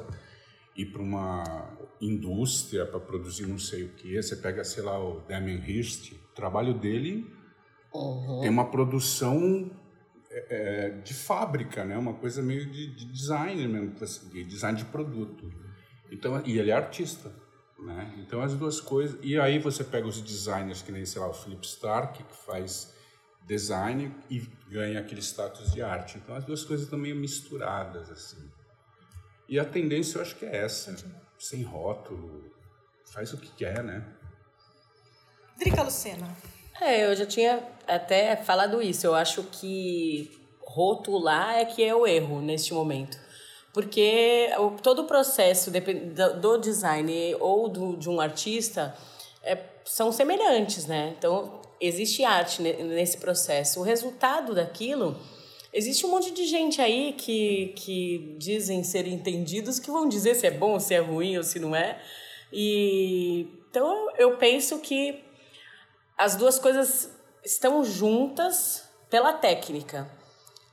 [0.75, 4.21] ir para uma indústria para produzir não sei o que.
[4.21, 7.33] Você pega, sei lá, o Damien Hirst, o trabalho dele
[8.41, 9.71] tem uma produção
[10.29, 11.97] é, de fábrica, né?
[11.97, 15.49] Uma coisa meio de, de design mesmo, assim, de design de produto.
[16.11, 17.31] Então, e ele é artista,
[17.79, 18.13] né?
[18.17, 19.17] Então as duas coisas.
[19.21, 22.93] E aí você pega os designers que nem sei lá o Philip Stark que faz
[23.45, 26.17] design e ganha aquele status de arte.
[26.17, 28.49] Então as duas coisas estão meio misturadas assim.
[29.47, 30.95] E a tendência eu acho que é essa,
[31.37, 32.51] sem rótulo,
[33.13, 34.03] faz o que quer, né?
[35.57, 36.35] Drica Lucena.
[36.81, 39.05] É, eu já tinha até falado isso.
[39.05, 40.31] Eu acho que
[40.61, 43.17] rotular é que é o erro neste momento.
[43.73, 48.95] Porque o, todo o processo do, do design ou do, de um artista
[49.43, 51.13] é, são semelhantes, né?
[51.17, 53.79] Então, existe arte ne- nesse processo.
[53.79, 55.15] O resultado daquilo...
[55.77, 60.47] Existe um monte de gente aí que, que dizem ser entendidos que vão dizer se
[60.47, 62.01] é bom, se é ruim ou se não é.
[62.51, 65.21] E então eu penso que
[66.17, 67.11] as duas coisas
[67.43, 70.09] estão juntas pela técnica.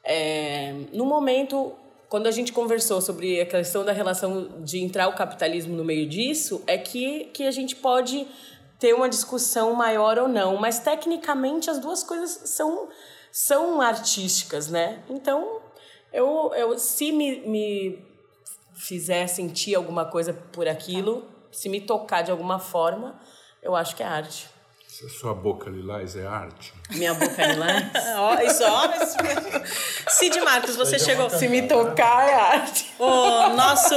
[0.05, 1.73] É, no momento,
[2.09, 6.09] quando a gente conversou sobre a questão da relação de entrar o capitalismo no meio
[6.09, 8.25] disso, é que, que a gente pode
[8.79, 12.89] ter uma discussão maior ou não, mas tecnicamente as duas coisas são,
[13.33, 15.03] são artísticas, né?
[15.09, 15.61] Então,
[16.13, 18.05] eu, eu se me, me
[18.75, 23.19] fizer sentir alguma coisa por aquilo, se me tocar de alguma forma,
[23.63, 24.49] eu acho que é arte.
[24.87, 26.75] Se a sua boca lilás é arte.
[26.91, 27.85] Minha boca é lilás.
[28.19, 28.85] Ó, isso, ó.
[29.03, 29.17] isso-
[30.19, 31.31] Cid Marcos, você chegou.
[31.31, 32.93] Se me tocar é arte.
[32.99, 33.95] O nosso.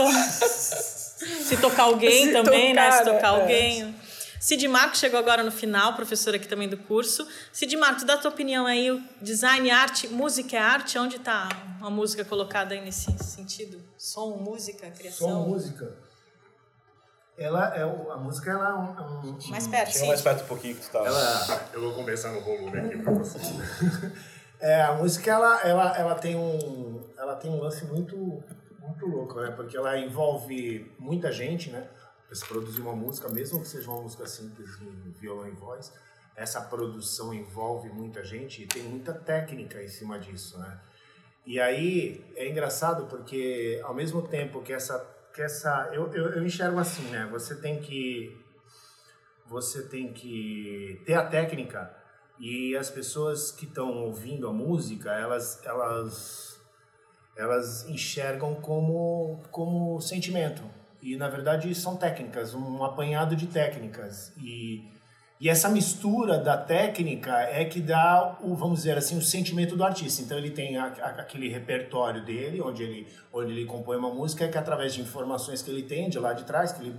[1.19, 2.91] Se tocar alguém Se também, né?
[2.91, 3.41] Se tocar, tocar é.
[3.41, 3.95] alguém.
[4.39, 7.27] Cid Marco chegou agora no final, professor aqui também do curso.
[7.51, 10.97] Cid Marco, dá a tua opinião aí, o design, arte, música é arte?
[10.97, 11.47] Onde está
[11.81, 13.81] a música colocada aí nesse sentido?
[13.97, 15.27] Som, música, criação?
[15.29, 15.95] Som, música.
[17.37, 20.07] Ela é o- a música ela é um, é um- Mais perto, Chega sim.
[20.07, 20.99] mais perto um pouquinho que tu tá.
[20.99, 23.37] ela eu vou começar no volume aqui para você.
[24.61, 28.15] é, a música ela, ela, ela tem um ela tem um lance muito
[28.79, 29.51] muito louco, né?
[29.51, 31.85] Porque ela envolve muita gente, né?
[32.35, 35.93] Se produzir uma música, mesmo que seja uma música simples em violão e voz,
[36.35, 40.79] essa produção envolve muita gente e tem muita técnica em cima disso, né?
[41.45, 44.99] E aí é engraçado porque ao mesmo tempo que essa
[45.33, 47.27] que essa eu, eu, eu enxergo assim, né?
[47.31, 48.35] Você tem que
[49.45, 51.95] você tem que ter a técnica
[52.39, 56.59] e as pessoas que estão ouvindo a música, elas elas
[57.37, 60.63] elas enxergam como como sentimento.
[61.05, 64.83] E na verdade são técnicas, um apanhado de técnicas e
[65.37, 69.83] e essa mistura da técnica é que dá o, vamos dizer assim, o sentimento do
[69.83, 70.21] artista.
[70.21, 74.47] Então ele tem a, a- aquele repertório dele, onde ele, onde ele compõe uma música,
[74.47, 76.95] que através de informações que ele tem de lá de trás, que ele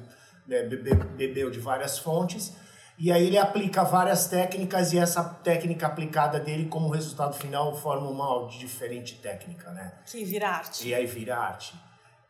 [0.47, 2.53] né, bebe- bebeu de várias fontes,
[2.99, 8.07] e aí ele aplica várias técnicas e essa técnica aplicada dele como resultado final forma
[8.11, 9.95] uma diferente técnica, né?
[10.05, 10.87] Que vira arte.
[10.87, 11.75] E aí vira arte.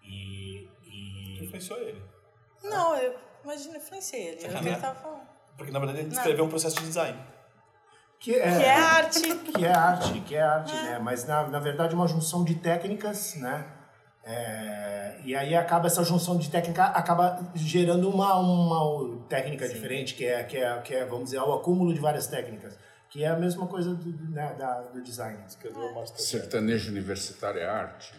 [0.05, 2.03] E, e Influenciou ele.
[2.63, 3.15] Não, eu
[3.45, 4.37] imagino, influenciei ele.
[4.37, 4.81] Eu Sacanagem.
[4.81, 5.27] tava falando.
[5.57, 7.19] Porque na verdade ele descreveu um processo de design.
[8.19, 9.21] que é, Que é arte.
[9.37, 10.99] que é arte, que é arte, né?
[10.99, 13.67] Mas na, na verdade é uma junção de técnicas, né?
[14.25, 20.25] É, e aí acaba essa junção de técnica acaba gerando uma, uma técnica diferente, que
[20.27, 22.77] é, que, é, que é, vamos dizer, o acúmulo de várias técnicas,
[23.09, 25.39] que é a mesma coisa do, do, né, da, do design.
[26.17, 28.15] Sertanejo universitário é arte.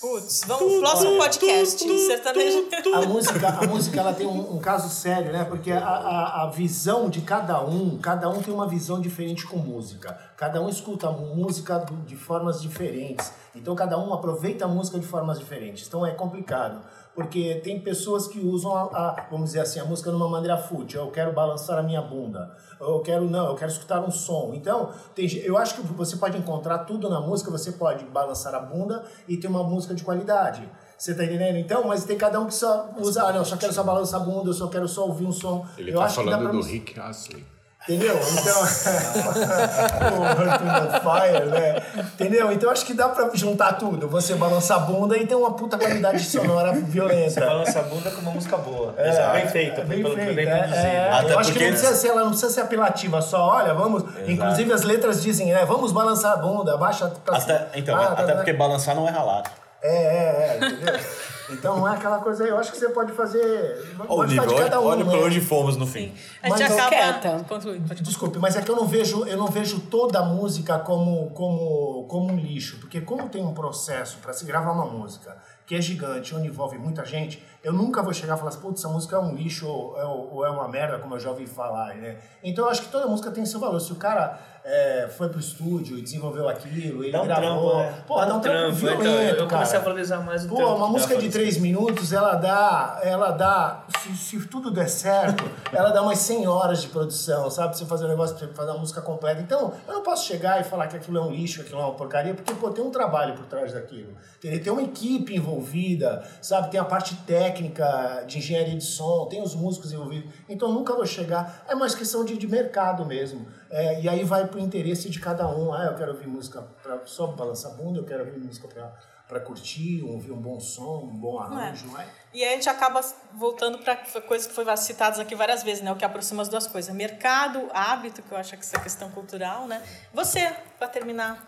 [0.00, 2.06] Putz, vamos, próximo podcast.
[2.06, 2.68] Sertanejo.
[2.94, 5.44] A música, a música ela tem um, um caso sério, né?
[5.44, 9.56] Porque a, a, a visão de cada um, cada um tem uma visão diferente com
[9.56, 10.16] música.
[10.36, 13.32] Cada um escuta a música de formas diferentes.
[13.56, 15.88] Então cada um aproveita a música de formas diferentes.
[15.88, 16.80] Então é complicado.
[17.18, 20.56] Porque tem pessoas que usam, a, a- vamos dizer assim, a música de uma maneira
[20.56, 21.00] fútil.
[21.00, 22.54] Eu quero balançar a minha bunda.
[22.80, 24.52] Eu quero, não, eu quero escutar um som.
[24.54, 27.50] Então, tem, eu acho que você pode encontrar tudo na música.
[27.50, 30.62] Você pode balançar a bunda e ter uma música de qualidade.
[30.96, 31.56] Você tá entendendo?
[31.58, 34.20] Então, mas tem cada um que só usa, ah, não, eu só quero só balançar
[34.20, 35.66] a bunda, eu só quero só ouvir um som.
[35.76, 37.44] Ele eu está acho que dá falando do Rick Astley.
[37.88, 38.20] Entendeu?
[38.32, 38.60] Então.
[40.12, 41.82] o Earth, Fire, né?
[42.14, 42.52] Entendeu?
[42.52, 44.06] Então acho que dá pra juntar tudo.
[44.08, 47.40] Você balançar a bunda e ter uma puta qualidade sonora violenta.
[47.40, 48.92] Balança a bunda com uma música boa.
[48.98, 50.78] É, bem feita, bem pelo- feita, bem é, produzida.
[50.86, 51.10] é.
[51.12, 54.04] Até eu acho que não precisa ser, ela não precisa ser apelativa só, olha, vamos.
[54.26, 55.64] Inclusive as letras dizem, né?
[55.64, 57.38] Vamos balançar a bunda, abaixa pra.
[57.38, 58.34] Até, então, Ah, tá, até tá.
[58.36, 59.44] porque balançar não é ralar.
[59.82, 60.98] É, é, é, entendeu?
[61.50, 63.94] Então não é aquela coisa aí, eu acho que você pode fazer.
[63.98, 64.86] Olha o Pode nível, fazer de cada um.
[64.86, 65.10] olha né?
[65.10, 66.12] pra onde fomos no fim.
[66.42, 66.88] A gente Mas- acaba.
[66.90, 67.44] Quieta.
[67.48, 71.30] Conclui, Desculpe, mas é que eu não vejo, eu não vejo toda a música como,
[71.30, 75.74] como, como um lixo, porque como tem um processo para se gravar uma música que
[75.74, 78.88] é gigante, onde envolve muita gente, eu nunca vou chegar e falar assim, putz, essa
[78.88, 81.94] música é um lixo ou é, ou é uma merda, como eu já ouvi falar,
[81.96, 82.16] né?
[82.42, 83.78] Então eu acho que toda música tem seu valor.
[83.78, 84.38] Se o cara
[84.70, 88.04] é, foi pro estúdio e desenvolveu aquilo, ele Dá um gravou, trampo, né?
[88.06, 89.48] porra, dá um trampo violento, então, eu cara.
[89.48, 93.30] comecei a valorizar mais o Pô, trampo uma música de três minutos, ela dá, ela
[93.30, 95.42] dá, se, se tudo der certo,
[95.72, 97.68] ela dá umas 100 horas de produção, sabe?
[97.70, 99.40] Pra você fazer um negócio, pra você fazer uma música completa.
[99.40, 101.94] Então, eu não posso chegar e falar que aquilo é um lixo, aquilo é uma
[101.94, 104.14] porcaria, porque, pô, tem um trabalho por trás daquilo.
[104.38, 106.70] Tem, tem uma equipe envolvida, sabe?
[106.70, 110.30] Tem a parte técnica de engenharia de som, tem os músicos envolvidos.
[110.46, 113.46] Então, eu nunca vou chegar, é mais questão de, de mercado mesmo.
[113.70, 115.72] É, e aí vai pro interesse de cada um.
[115.72, 118.92] Ah, eu quero ouvir música pra, só balançar a bunda, eu quero ouvir música pra,
[119.28, 121.86] pra curtir, ouvir um bom som, um bom arranjo.
[121.98, 122.06] É.
[122.32, 123.00] E aí a gente acaba
[123.34, 125.92] voltando para coisas que foram citadas aqui várias vezes, né?
[125.92, 126.94] O que aproxima as duas coisas.
[126.94, 129.82] Mercado, hábito, que eu acho que essa questão cultural, né?
[130.14, 131.44] Você, para terminar,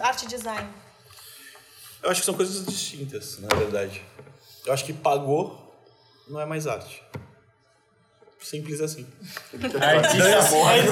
[0.00, 0.68] arte e design.
[2.02, 4.04] Eu acho que são coisas distintas, na verdade.
[4.64, 5.66] Eu acho que pagou
[6.28, 7.02] não é mais arte.
[8.40, 9.06] Simples assim.
[9.52, 10.88] Artista morre de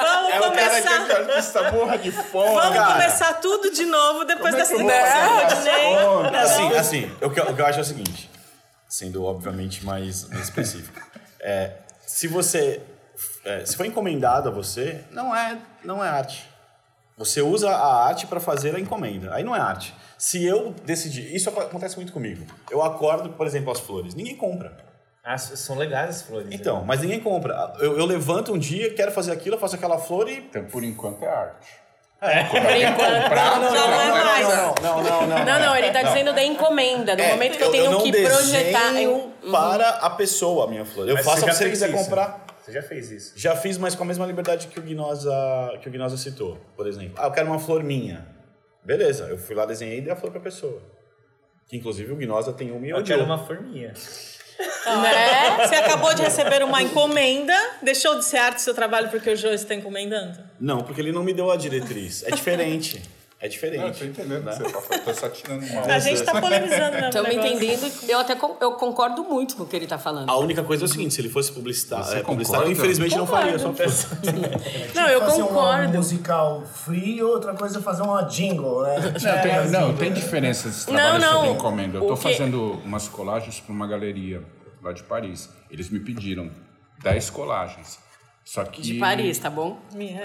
[0.00, 1.10] Vamos É o cara que começar.
[1.10, 2.54] é artista morra de fome.
[2.54, 2.92] Vamos cara.
[2.92, 6.38] começar tudo de novo depois Como é dessa essa conta?
[6.40, 8.30] Assim, assim o, que, eu- o que eu acho é o seguinte,
[8.88, 11.00] sendo obviamente mais, mais específico.
[11.40, 11.72] É,
[12.06, 12.80] se você.
[13.44, 16.48] é, se for encomendado a você, não é, não é arte.
[17.16, 19.32] Você usa a arte para fazer a encomenda.
[19.34, 19.94] Aí não é arte.
[20.18, 21.32] Se eu decidir.
[21.32, 22.44] Isso acontece muito comigo.
[22.68, 24.14] Eu acordo, por exemplo, as flores.
[24.16, 24.76] Ninguém compra.
[25.24, 26.48] Ah, são legais as flores.
[26.50, 26.54] né?
[26.54, 27.72] Então, mas ninguém compra.
[27.78, 30.36] Eu, eu levanto um dia, quero fazer aquilo, eu faço aquela flor e.
[30.38, 31.66] Então, por enquanto é arte.
[32.20, 33.22] Por enquanto.
[33.22, 34.48] Comprar, Já não é mais.
[34.48, 35.44] Não, não, não, não.
[35.44, 37.14] Não, não, ele tá dizendo da encomenda.
[37.16, 38.88] No É, momento que eu tenho não que projetar.
[38.92, 39.50] desenho Uhum.
[39.52, 41.06] para a pessoa a minha flor.
[41.08, 41.98] Eu Mas faço você se já você fez quiser isso?
[42.04, 42.44] comprar.
[42.62, 43.32] Você já fez isso?
[43.36, 45.30] Já fiz, mas com a mesma liberdade que o Guinosa,
[45.82, 47.14] que o Guinosa citou, por exemplo.
[47.18, 48.26] Ah, eu quero uma flor minha.
[48.82, 50.80] Beleza, eu fui lá, desenhei e dei a flor pra pessoa.
[51.68, 53.18] Que inclusive o Guinosa tem uma e Eu odiou.
[53.18, 53.92] quero uma forminha.
[54.58, 55.66] Né?
[55.66, 57.54] Você acabou de receber uma encomenda.
[57.82, 60.38] Deixou de ser arte seu trabalho porque o Joe está encomendando?
[60.60, 62.22] Não, porque ele não me deu a diretriz.
[62.24, 63.02] É diferente.
[63.44, 63.78] É diferente.
[63.80, 65.04] Não, eu tô entendendo que você tá falando.
[65.04, 65.82] Tô só tirando uma.
[65.82, 67.08] A gente tá polemizando mesmo.
[67.08, 67.92] Estamos entendendo.
[68.08, 70.30] Eu até eu concordo muito com o que ele tá falando.
[70.30, 73.58] A única coisa é o seguinte, se ele fosse publicitário, é, publicitário infelizmente não faria,
[73.58, 74.08] só peço.
[74.94, 75.98] Não, eu fazer um concordo.
[75.98, 78.96] musical free, outra coisa é fazer uma jingle, né?
[79.00, 81.32] Não, tem, não, tem diferença de Não, trabalho não.
[81.40, 81.98] sobre encomenda.
[81.98, 84.42] Eu tô fazendo umas colagens para uma galeria
[84.82, 85.50] lá de Paris.
[85.70, 86.50] Eles me pediram
[87.02, 87.98] 10 colagens.
[88.42, 88.80] Só que.
[88.80, 89.78] De Paris, tá bom?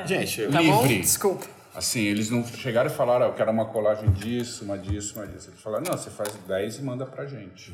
[0.05, 0.81] Gente, eu- Tá bom?
[0.83, 0.99] Livre.
[1.01, 1.58] Desculpa.
[1.79, 5.25] Assim, eles não chegaram e falaram, ah, eu quero uma colagem disso, uma disso, uma
[5.25, 5.49] disso.
[5.49, 7.71] Eles falaram, não, você faz 10 e manda pra gente.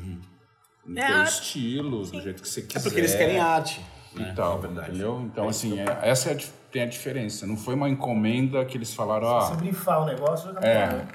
[0.86, 1.32] No É teu arte.
[1.32, 2.78] estilo, do jeito que você quiser.
[2.78, 3.84] é porque eles querem arte.
[4.16, 5.20] E tal, entendeu?
[5.22, 6.38] Então, assim, é- essa é a,
[6.70, 7.46] tem a diferença.
[7.46, 11.08] Não foi uma encomenda que eles falaram, Se ah, brifar o negócio, acabou, é, né?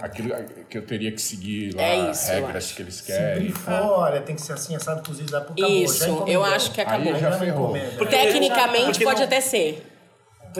[0.00, 0.30] aquilo
[0.70, 3.42] que eu teria que seguir lá, É isso, regras que eles Se querem.
[3.46, 5.56] brifou, olha, tem que ser assim, assado, cozido, acabou.
[5.58, 7.12] já Isso, eu acho que acabou.
[7.12, 7.76] Aí já ferrou.
[7.76, 8.06] encomenda.
[8.06, 9.87] Tecnicamente Porque pode não- até ser.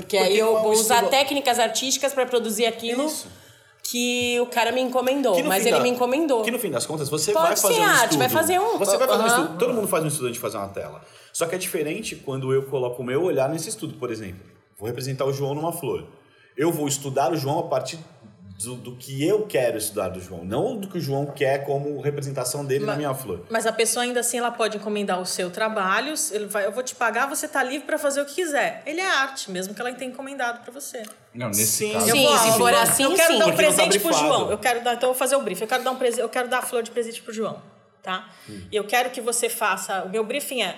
[0.00, 3.26] Porque, aí Porque eu é um vou usar estilo- técnicas artísticas pra produzir aquilo Isso.
[3.82, 5.42] que o cara me encomendou.
[5.44, 6.42] Mas ele da- me encomendou.
[6.42, 8.18] Que no fim das contas, você Pode vai fazer ser um arte, estudo.
[8.18, 9.42] vai fazer um- Você vai fazer um Aham.
[9.42, 9.58] estudo.
[9.58, 11.00] Todo mundo faz um estudo de fazer uma tela.
[11.32, 13.94] Só que é diferente quando eu coloco o meu olhar nesse estudo.
[13.94, 14.44] Por exemplo,
[14.78, 16.06] vou representar o João numa flor.
[16.56, 17.98] Eu vou estudar o João a partir
[18.64, 20.44] do, do que eu quero estudar do João.
[20.44, 23.44] Não do que o João quer como representação dele na Mas- minha flor.
[23.48, 26.12] Mas a pessoa ainda assim ela pode encomendar o seu trabalho.
[26.32, 28.82] Ele vai, eu vou te pagar, você tá livre para fazer o que quiser.
[28.84, 31.04] Ele é arte, mesmo que ela tenha encomendado para você.
[31.32, 31.92] Não, nesse Sim.
[31.92, 32.08] caso.
[32.08, 33.38] Eu Sim, vou, se for eu- assim, eu quero sim.
[33.38, 34.26] dar um Porque tá presente pro brifado.
[34.28, 34.50] João.
[34.50, 35.60] Eu quero dar, então eu vou fazer o brief.
[35.62, 37.62] Eu quero dar um presente, eu quero dar a flor de presente pro João,
[38.02, 38.28] tá?
[38.72, 40.76] E eu quero que você faça, o meu briefing é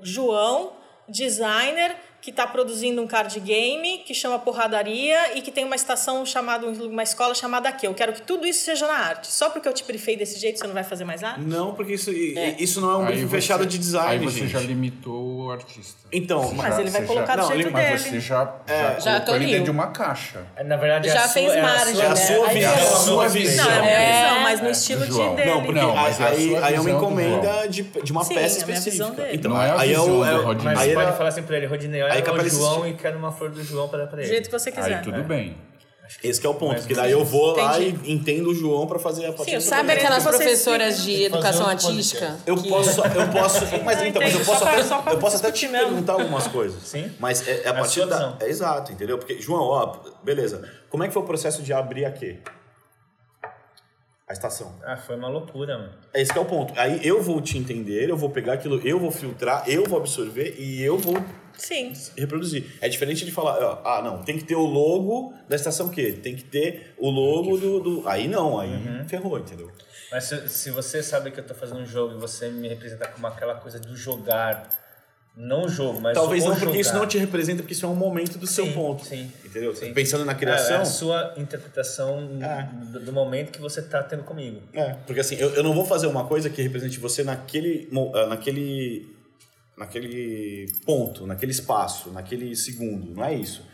[0.00, 0.72] João,
[1.06, 6.26] designer que está produzindo um card game que chama Porradaria e que tem uma estação
[6.26, 7.86] chamada uma escola chamada aqui.
[7.86, 9.28] Eu quero que tudo isso seja na arte.
[9.28, 11.40] Só porque eu te briefei desse jeito você não vai fazer mais arte?
[11.40, 14.50] Não, porque isso, isso não é um Aí você- fechado de design, Aí você gente.
[14.50, 15.96] já limitou o artista.
[16.12, 18.14] Então, Mas ele vai Você colocar do não, jeito ele- Mas dele.
[18.14, 18.78] você já, É.
[18.78, 20.40] já, Já colocou ele dentro de uma caixa.
[20.64, 22.16] Na verdade, é Já a fez sua, é margem, sua- é a né?
[22.16, 22.72] sua visão.
[22.74, 23.64] já- É a sua visão.
[23.64, 24.22] Não, é a minha É.
[24.22, 25.50] visão, mas no estilo de dele.
[25.50, 28.58] Não, porque Não, é aí, aí é uma encomenda de, de uma Sim, peça é
[28.58, 29.10] específica.
[29.10, 29.28] dele.
[29.34, 30.74] Então, Não é a aí eu, Rodney.
[30.74, 32.90] Mas pode falar assim pra ele, Rodinei, Aí capaz o João assistir.
[32.90, 34.28] e quero uma flor do João pra dar pra Do ele.
[34.28, 34.96] jeito que você quiser.
[34.98, 35.56] Aí tudo bem.
[36.24, 38.98] Esse que é o ponto, porque daí eu vou lá e entendo o João pra
[38.98, 42.34] fazer a Sim, Sabe aquelas professoras de educação artística?
[42.46, 46.14] Eu posso, eu posso, mas então, mas eu posso até, eu posso até te perguntar
[46.14, 46.82] algumas coisas.
[46.82, 47.12] Sim.
[47.20, 49.18] Mas é, é a É a partir da, é exato, entendeu?
[49.18, 50.66] Porque João, ó, beleza.
[50.88, 52.40] Como é que foi o processo de abrir aqui?
[54.26, 54.74] A estação.
[54.84, 55.92] Ah, foi uma loucura, mano.
[56.12, 56.72] É esse que é o ponto.
[56.78, 60.54] Aí eu vou te entender, eu vou pegar aquilo, eu vou filtrar, eu vou absorver
[60.58, 61.14] e eu vou
[61.58, 61.92] Sim.
[62.16, 62.64] reproduzir.
[62.80, 65.90] É diferente de falar, ó, ah, não, tem que ter o logo da estação o
[65.90, 66.12] quê?
[66.12, 67.80] Tem que ter o logo do.
[67.80, 68.08] do...
[68.08, 69.06] Aí não, aí Uhum.
[69.08, 69.70] ferrou, entendeu?
[70.10, 73.06] Mas se, se você sabe que eu tô fazendo um jogo e você me representa
[73.08, 74.66] como aquela coisa do jogar,
[75.36, 77.00] não o jogo, mas Talvez não, porque isso jogar.
[77.00, 79.04] não te representa, porque isso é um momento do seu Sim, ponto.
[79.04, 79.76] sim, Entendeu?
[79.76, 79.92] sim.
[79.92, 80.80] Pensando na É, é criação.
[80.80, 82.68] a sua interpretação É.
[82.86, 84.62] do, do momento que você tá tendo comigo.
[84.72, 88.26] É, porque assim, eu, eu não vou fazer uma coisa que represente você naquele, ah,
[88.26, 89.14] naquele,
[89.78, 93.14] naquele ponto, naquele espaço, naquele segundo.
[93.14, 93.64] Não é isso.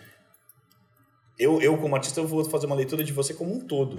[1.39, 3.97] Eu, eu como artista, eu vou fazer uma leitura de você como um todo.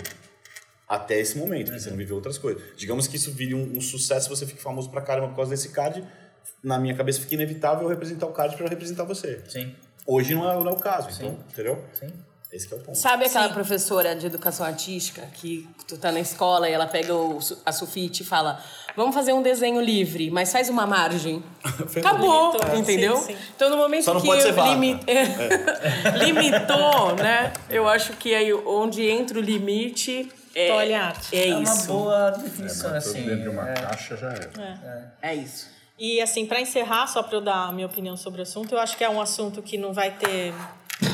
[0.88, 2.62] Até esse momento, porque você não viveu outras coisas.
[2.78, 5.70] Digamos que isso vire um, um sucesso, você fique famoso pra caramba por causa desse
[5.70, 6.08] card.
[6.64, 9.42] Na minha cabeça fica inevitável eu representar o card pra representar você.
[9.50, 9.76] Sim,
[10.08, 11.84] Hoje não é, não é o caso, então, entendeu?
[11.92, 12.08] sim.
[12.56, 12.98] Esse que é o ponto.
[12.98, 17.38] Sabe aquela professora de educação artística que tu tá na escola e ela pega o
[17.66, 18.64] a sulfite e fala:
[18.96, 21.44] Vamos fazer um desenho livre, mas faz uma margem.
[21.98, 23.18] Acabou, Limitou, entendeu?
[23.18, 23.38] sim, sim.
[23.56, 25.00] Então no momento Só não que limi-
[26.24, 27.52] limitou, né?
[27.70, 31.36] Eu acho que aí onde entra o limite é, Tolhe a arte.
[31.36, 31.88] é É uma isso.
[31.88, 33.24] boa É, definição, tudo assim.
[33.24, 33.74] dentro de uma é.
[33.74, 35.14] caixa já era.
[35.22, 35.68] É isso.
[36.00, 38.80] E assim, para encerrar, só para eu dar a minha opinião sobre o assunto, eu
[38.80, 40.54] acho que é um assunto que não vai ter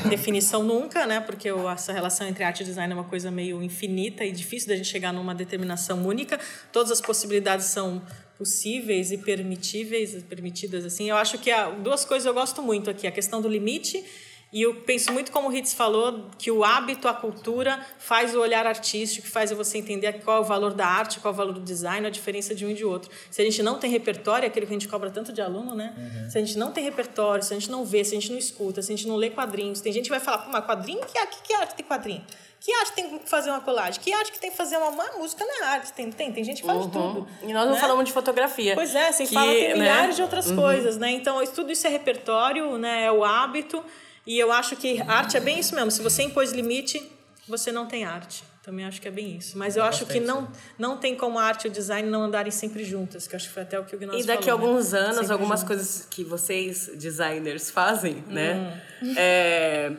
[0.09, 1.19] definição nunca, né?
[1.19, 4.75] Porque essa relação entre arte e design é uma coisa meio infinita e difícil da
[4.75, 6.39] gente chegar numa determinação única.
[6.71, 8.01] Todas as possibilidades são
[8.37, 11.09] possíveis e permitíveis, permitidas assim.
[11.09, 14.03] Eu acho que há duas coisas eu gosto muito aqui, a questão do limite
[14.51, 18.39] E eu penso muito como o Ritz falou, que o hábito, a cultura, faz o
[18.41, 21.53] olhar artístico, faz você entender qual é o valor da arte, qual é o valor
[21.53, 23.09] do design, a diferença de um e de outro.
[23.29, 25.73] Se a gente não tem repertório, é aquele que a gente cobra tanto de aluno,
[25.73, 25.93] né?
[25.97, 26.29] Uhum.
[26.29, 28.37] Se a gente não tem repertório, se a gente não vê, se a gente não
[28.37, 30.99] escuta, se a gente não lê quadrinhos, tem gente que vai falar, pô, mas quadrinho?
[31.05, 32.25] Que, que, que arte tem quadrinho?
[32.59, 33.99] Que arte tem que fazer uma colagem?
[34.01, 35.93] Que arte que tem que fazer uma, uma música na arte?
[35.93, 36.87] Tem, tem, tem gente que fala uhum.
[36.87, 37.27] de tudo.
[37.41, 37.79] E nós não né?
[37.79, 38.75] falamos de fotografia.
[38.75, 39.73] Pois é, sem falar tem né?
[39.75, 40.57] milhares de outras uhum.
[40.57, 41.09] coisas, né?
[41.09, 43.05] Então, tudo isso é repertório, né?
[43.05, 43.83] É o hábito.
[44.25, 45.91] E eu acho que arte é bem isso mesmo.
[45.91, 47.01] Se você impôs limite,
[47.47, 48.43] você não tem arte.
[48.63, 49.57] Também acho que é bem isso.
[49.57, 52.51] Mas eu acho que não, não tem como a arte e o design não andarem
[52.51, 54.61] sempre juntas, que acho que foi até o que o Gnóstico E daqui a né?
[54.61, 54.99] alguns né?
[54.99, 55.77] anos, sempre algumas juntas.
[55.77, 58.79] coisas que vocês, designers, fazem, né?
[59.01, 59.13] Hum.
[59.17, 59.91] É,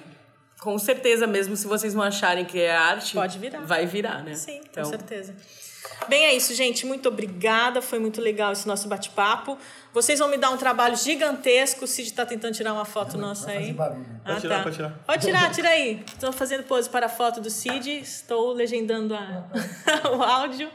[0.60, 3.62] com certeza, mesmo se vocês não acharem que é arte, Pode virar.
[3.62, 4.36] vai virar, né?
[4.36, 5.34] Sim, então, com certeza.
[6.08, 6.84] Bem, é isso, gente.
[6.86, 7.80] Muito obrigada.
[7.80, 9.56] Foi muito legal esse nosso bate-papo.
[9.92, 11.84] Vocês vão me dar um trabalho gigantesco.
[11.84, 13.74] O Cid está tentando tirar uma foto Não, nossa aí.
[13.78, 13.94] Ah,
[14.24, 14.62] pode tirar, tá.
[14.62, 14.98] pode tirar.
[15.06, 16.04] Pode tirar, tira aí.
[16.06, 17.88] Estou fazendo pose para a foto do Cid.
[18.00, 19.44] Estou legendando a...
[20.16, 20.70] o áudio.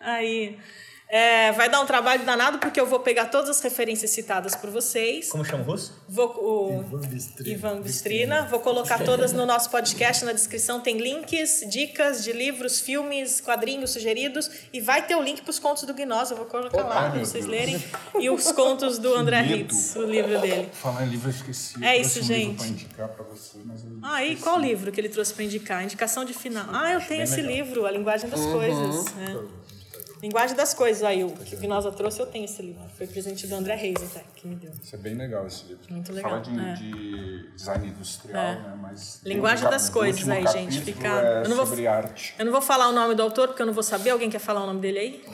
[0.00, 0.58] Aí.
[1.08, 4.70] É, vai dar um trabalho danado porque eu vou pegar todas as referências citadas por
[4.70, 5.30] vocês.
[5.30, 5.92] Como chama o russo?
[6.08, 7.50] Vou, o Ivan Bistrina.
[7.50, 8.46] Ivan Bistrina.
[8.46, 13.90] Vou colocar todas no nosso podcast, na descrição tem links, dicas de livros, filmes, quadrinhos
[13.90, 16.88] sugeridos e vai ter o link para os contos do Gnós, eu vou colocar Opa,
[16.88, 17.46] lá para vocês Deus.
[17.46, 17.84] lerem.
[18.18, 20.68] E os contos do André Ritz, o livro dele.
[20.72, 21.84] Falar em livro, eu esqueci.
[21.84, 22.62] É isso, gente.
[22.62, 25.82] Um indicar para você, mas eu ah, e qual livro que ele trouxe para indicar?
[25.82, 26.66] Indicação de final.
[26.70, 27.52] Ah, eu tenho esse legal.
[27.52, 28.52] livro, A Linguagem das uhum.
[28.52, 29.06] Coisas.
[29.18, 29.63] É.
[30.24, 32.82] Linguagem das Coisas, aí o que Spinoza trouxe, eu tenho esse livro.
[32.96, 34.72] Foi presente do André Reis até, que me deu.
[34.82, 35.84] Isso é bem legal esse livro.
[35.90, 36.30] Muito legal.
[36.30, 36.72] Fala de, é.
[36.72, 38.54] de design industrial, é.
[38.54, 38.78] né?
[38.80, 40.80] Mas Linguagem das Coisas aí, gente.
[40.80, 41.08] Fica...
[41.08, 41.66] É eu não vou...
[41.66, 42.34] sobre arte.
[42.38, 44.10] Eu não vou falar o nome do autor, porque eu não vou saber.
[44.10, 45.24] Alguém quer falar o nome dele aí?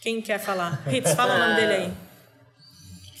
[0.00, 0.84] Quem quer falar?
[0.86, 1.92] Ritz, fala o nome dele aí.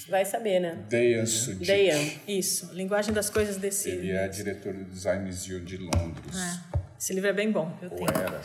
[0.08, 0.84] Vai saber, né?
[0.88, 1.66] Dayan Sudit.
[1.66, 2.72] Dayan, isso.
[2.72, 3.90] Linguagem das Coisas desse...
[3.90, 6.36] Ele é diretor do Design Museum de Londres.
[6.36, 6.85] É.
[6.98, 7.70] Esse livro é bem bom.
[7.82, 8.08] Eu tenho.
[8.08, 8.40] Era,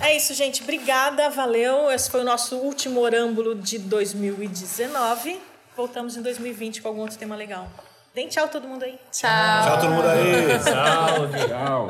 [0.00, 0.62] é isso, gente.
[0.62, 1.90] Obrigada, valeu.
[1.90, 5.40] Esse foi o nosso último orâmbulo de 2019.
[5.76, 7.68] Voltamos em 2020 com algum outro tema legal.
[8.14, 8.98] Deem tchau todo mundo aí.
[9.10, 9.30] Tchau.
[9.64, 10.60] Tchau todo mundo aí.
[10.62, 11.48] Salve.
[11.48, 11.88] Tchau.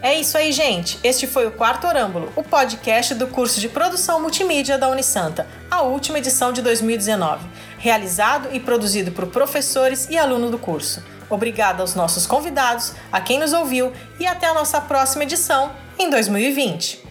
[0.00, 0.98] É isso aí, gente.
[1.02, 5.80] Este foi o Quarto Orâmbulo, o podcast do curso de Produção Multimídia da Unisanta, a
[5.80, 7.46] última edição de 2019,
[7.78, 11.02] realizado e produzido por professores e alunos do curso.
[11.34, 16.08] Obrigada aos nossos convidados, a quem nos ouviu e até a nossa próxima edição em
[16.08, 17.03] 2020.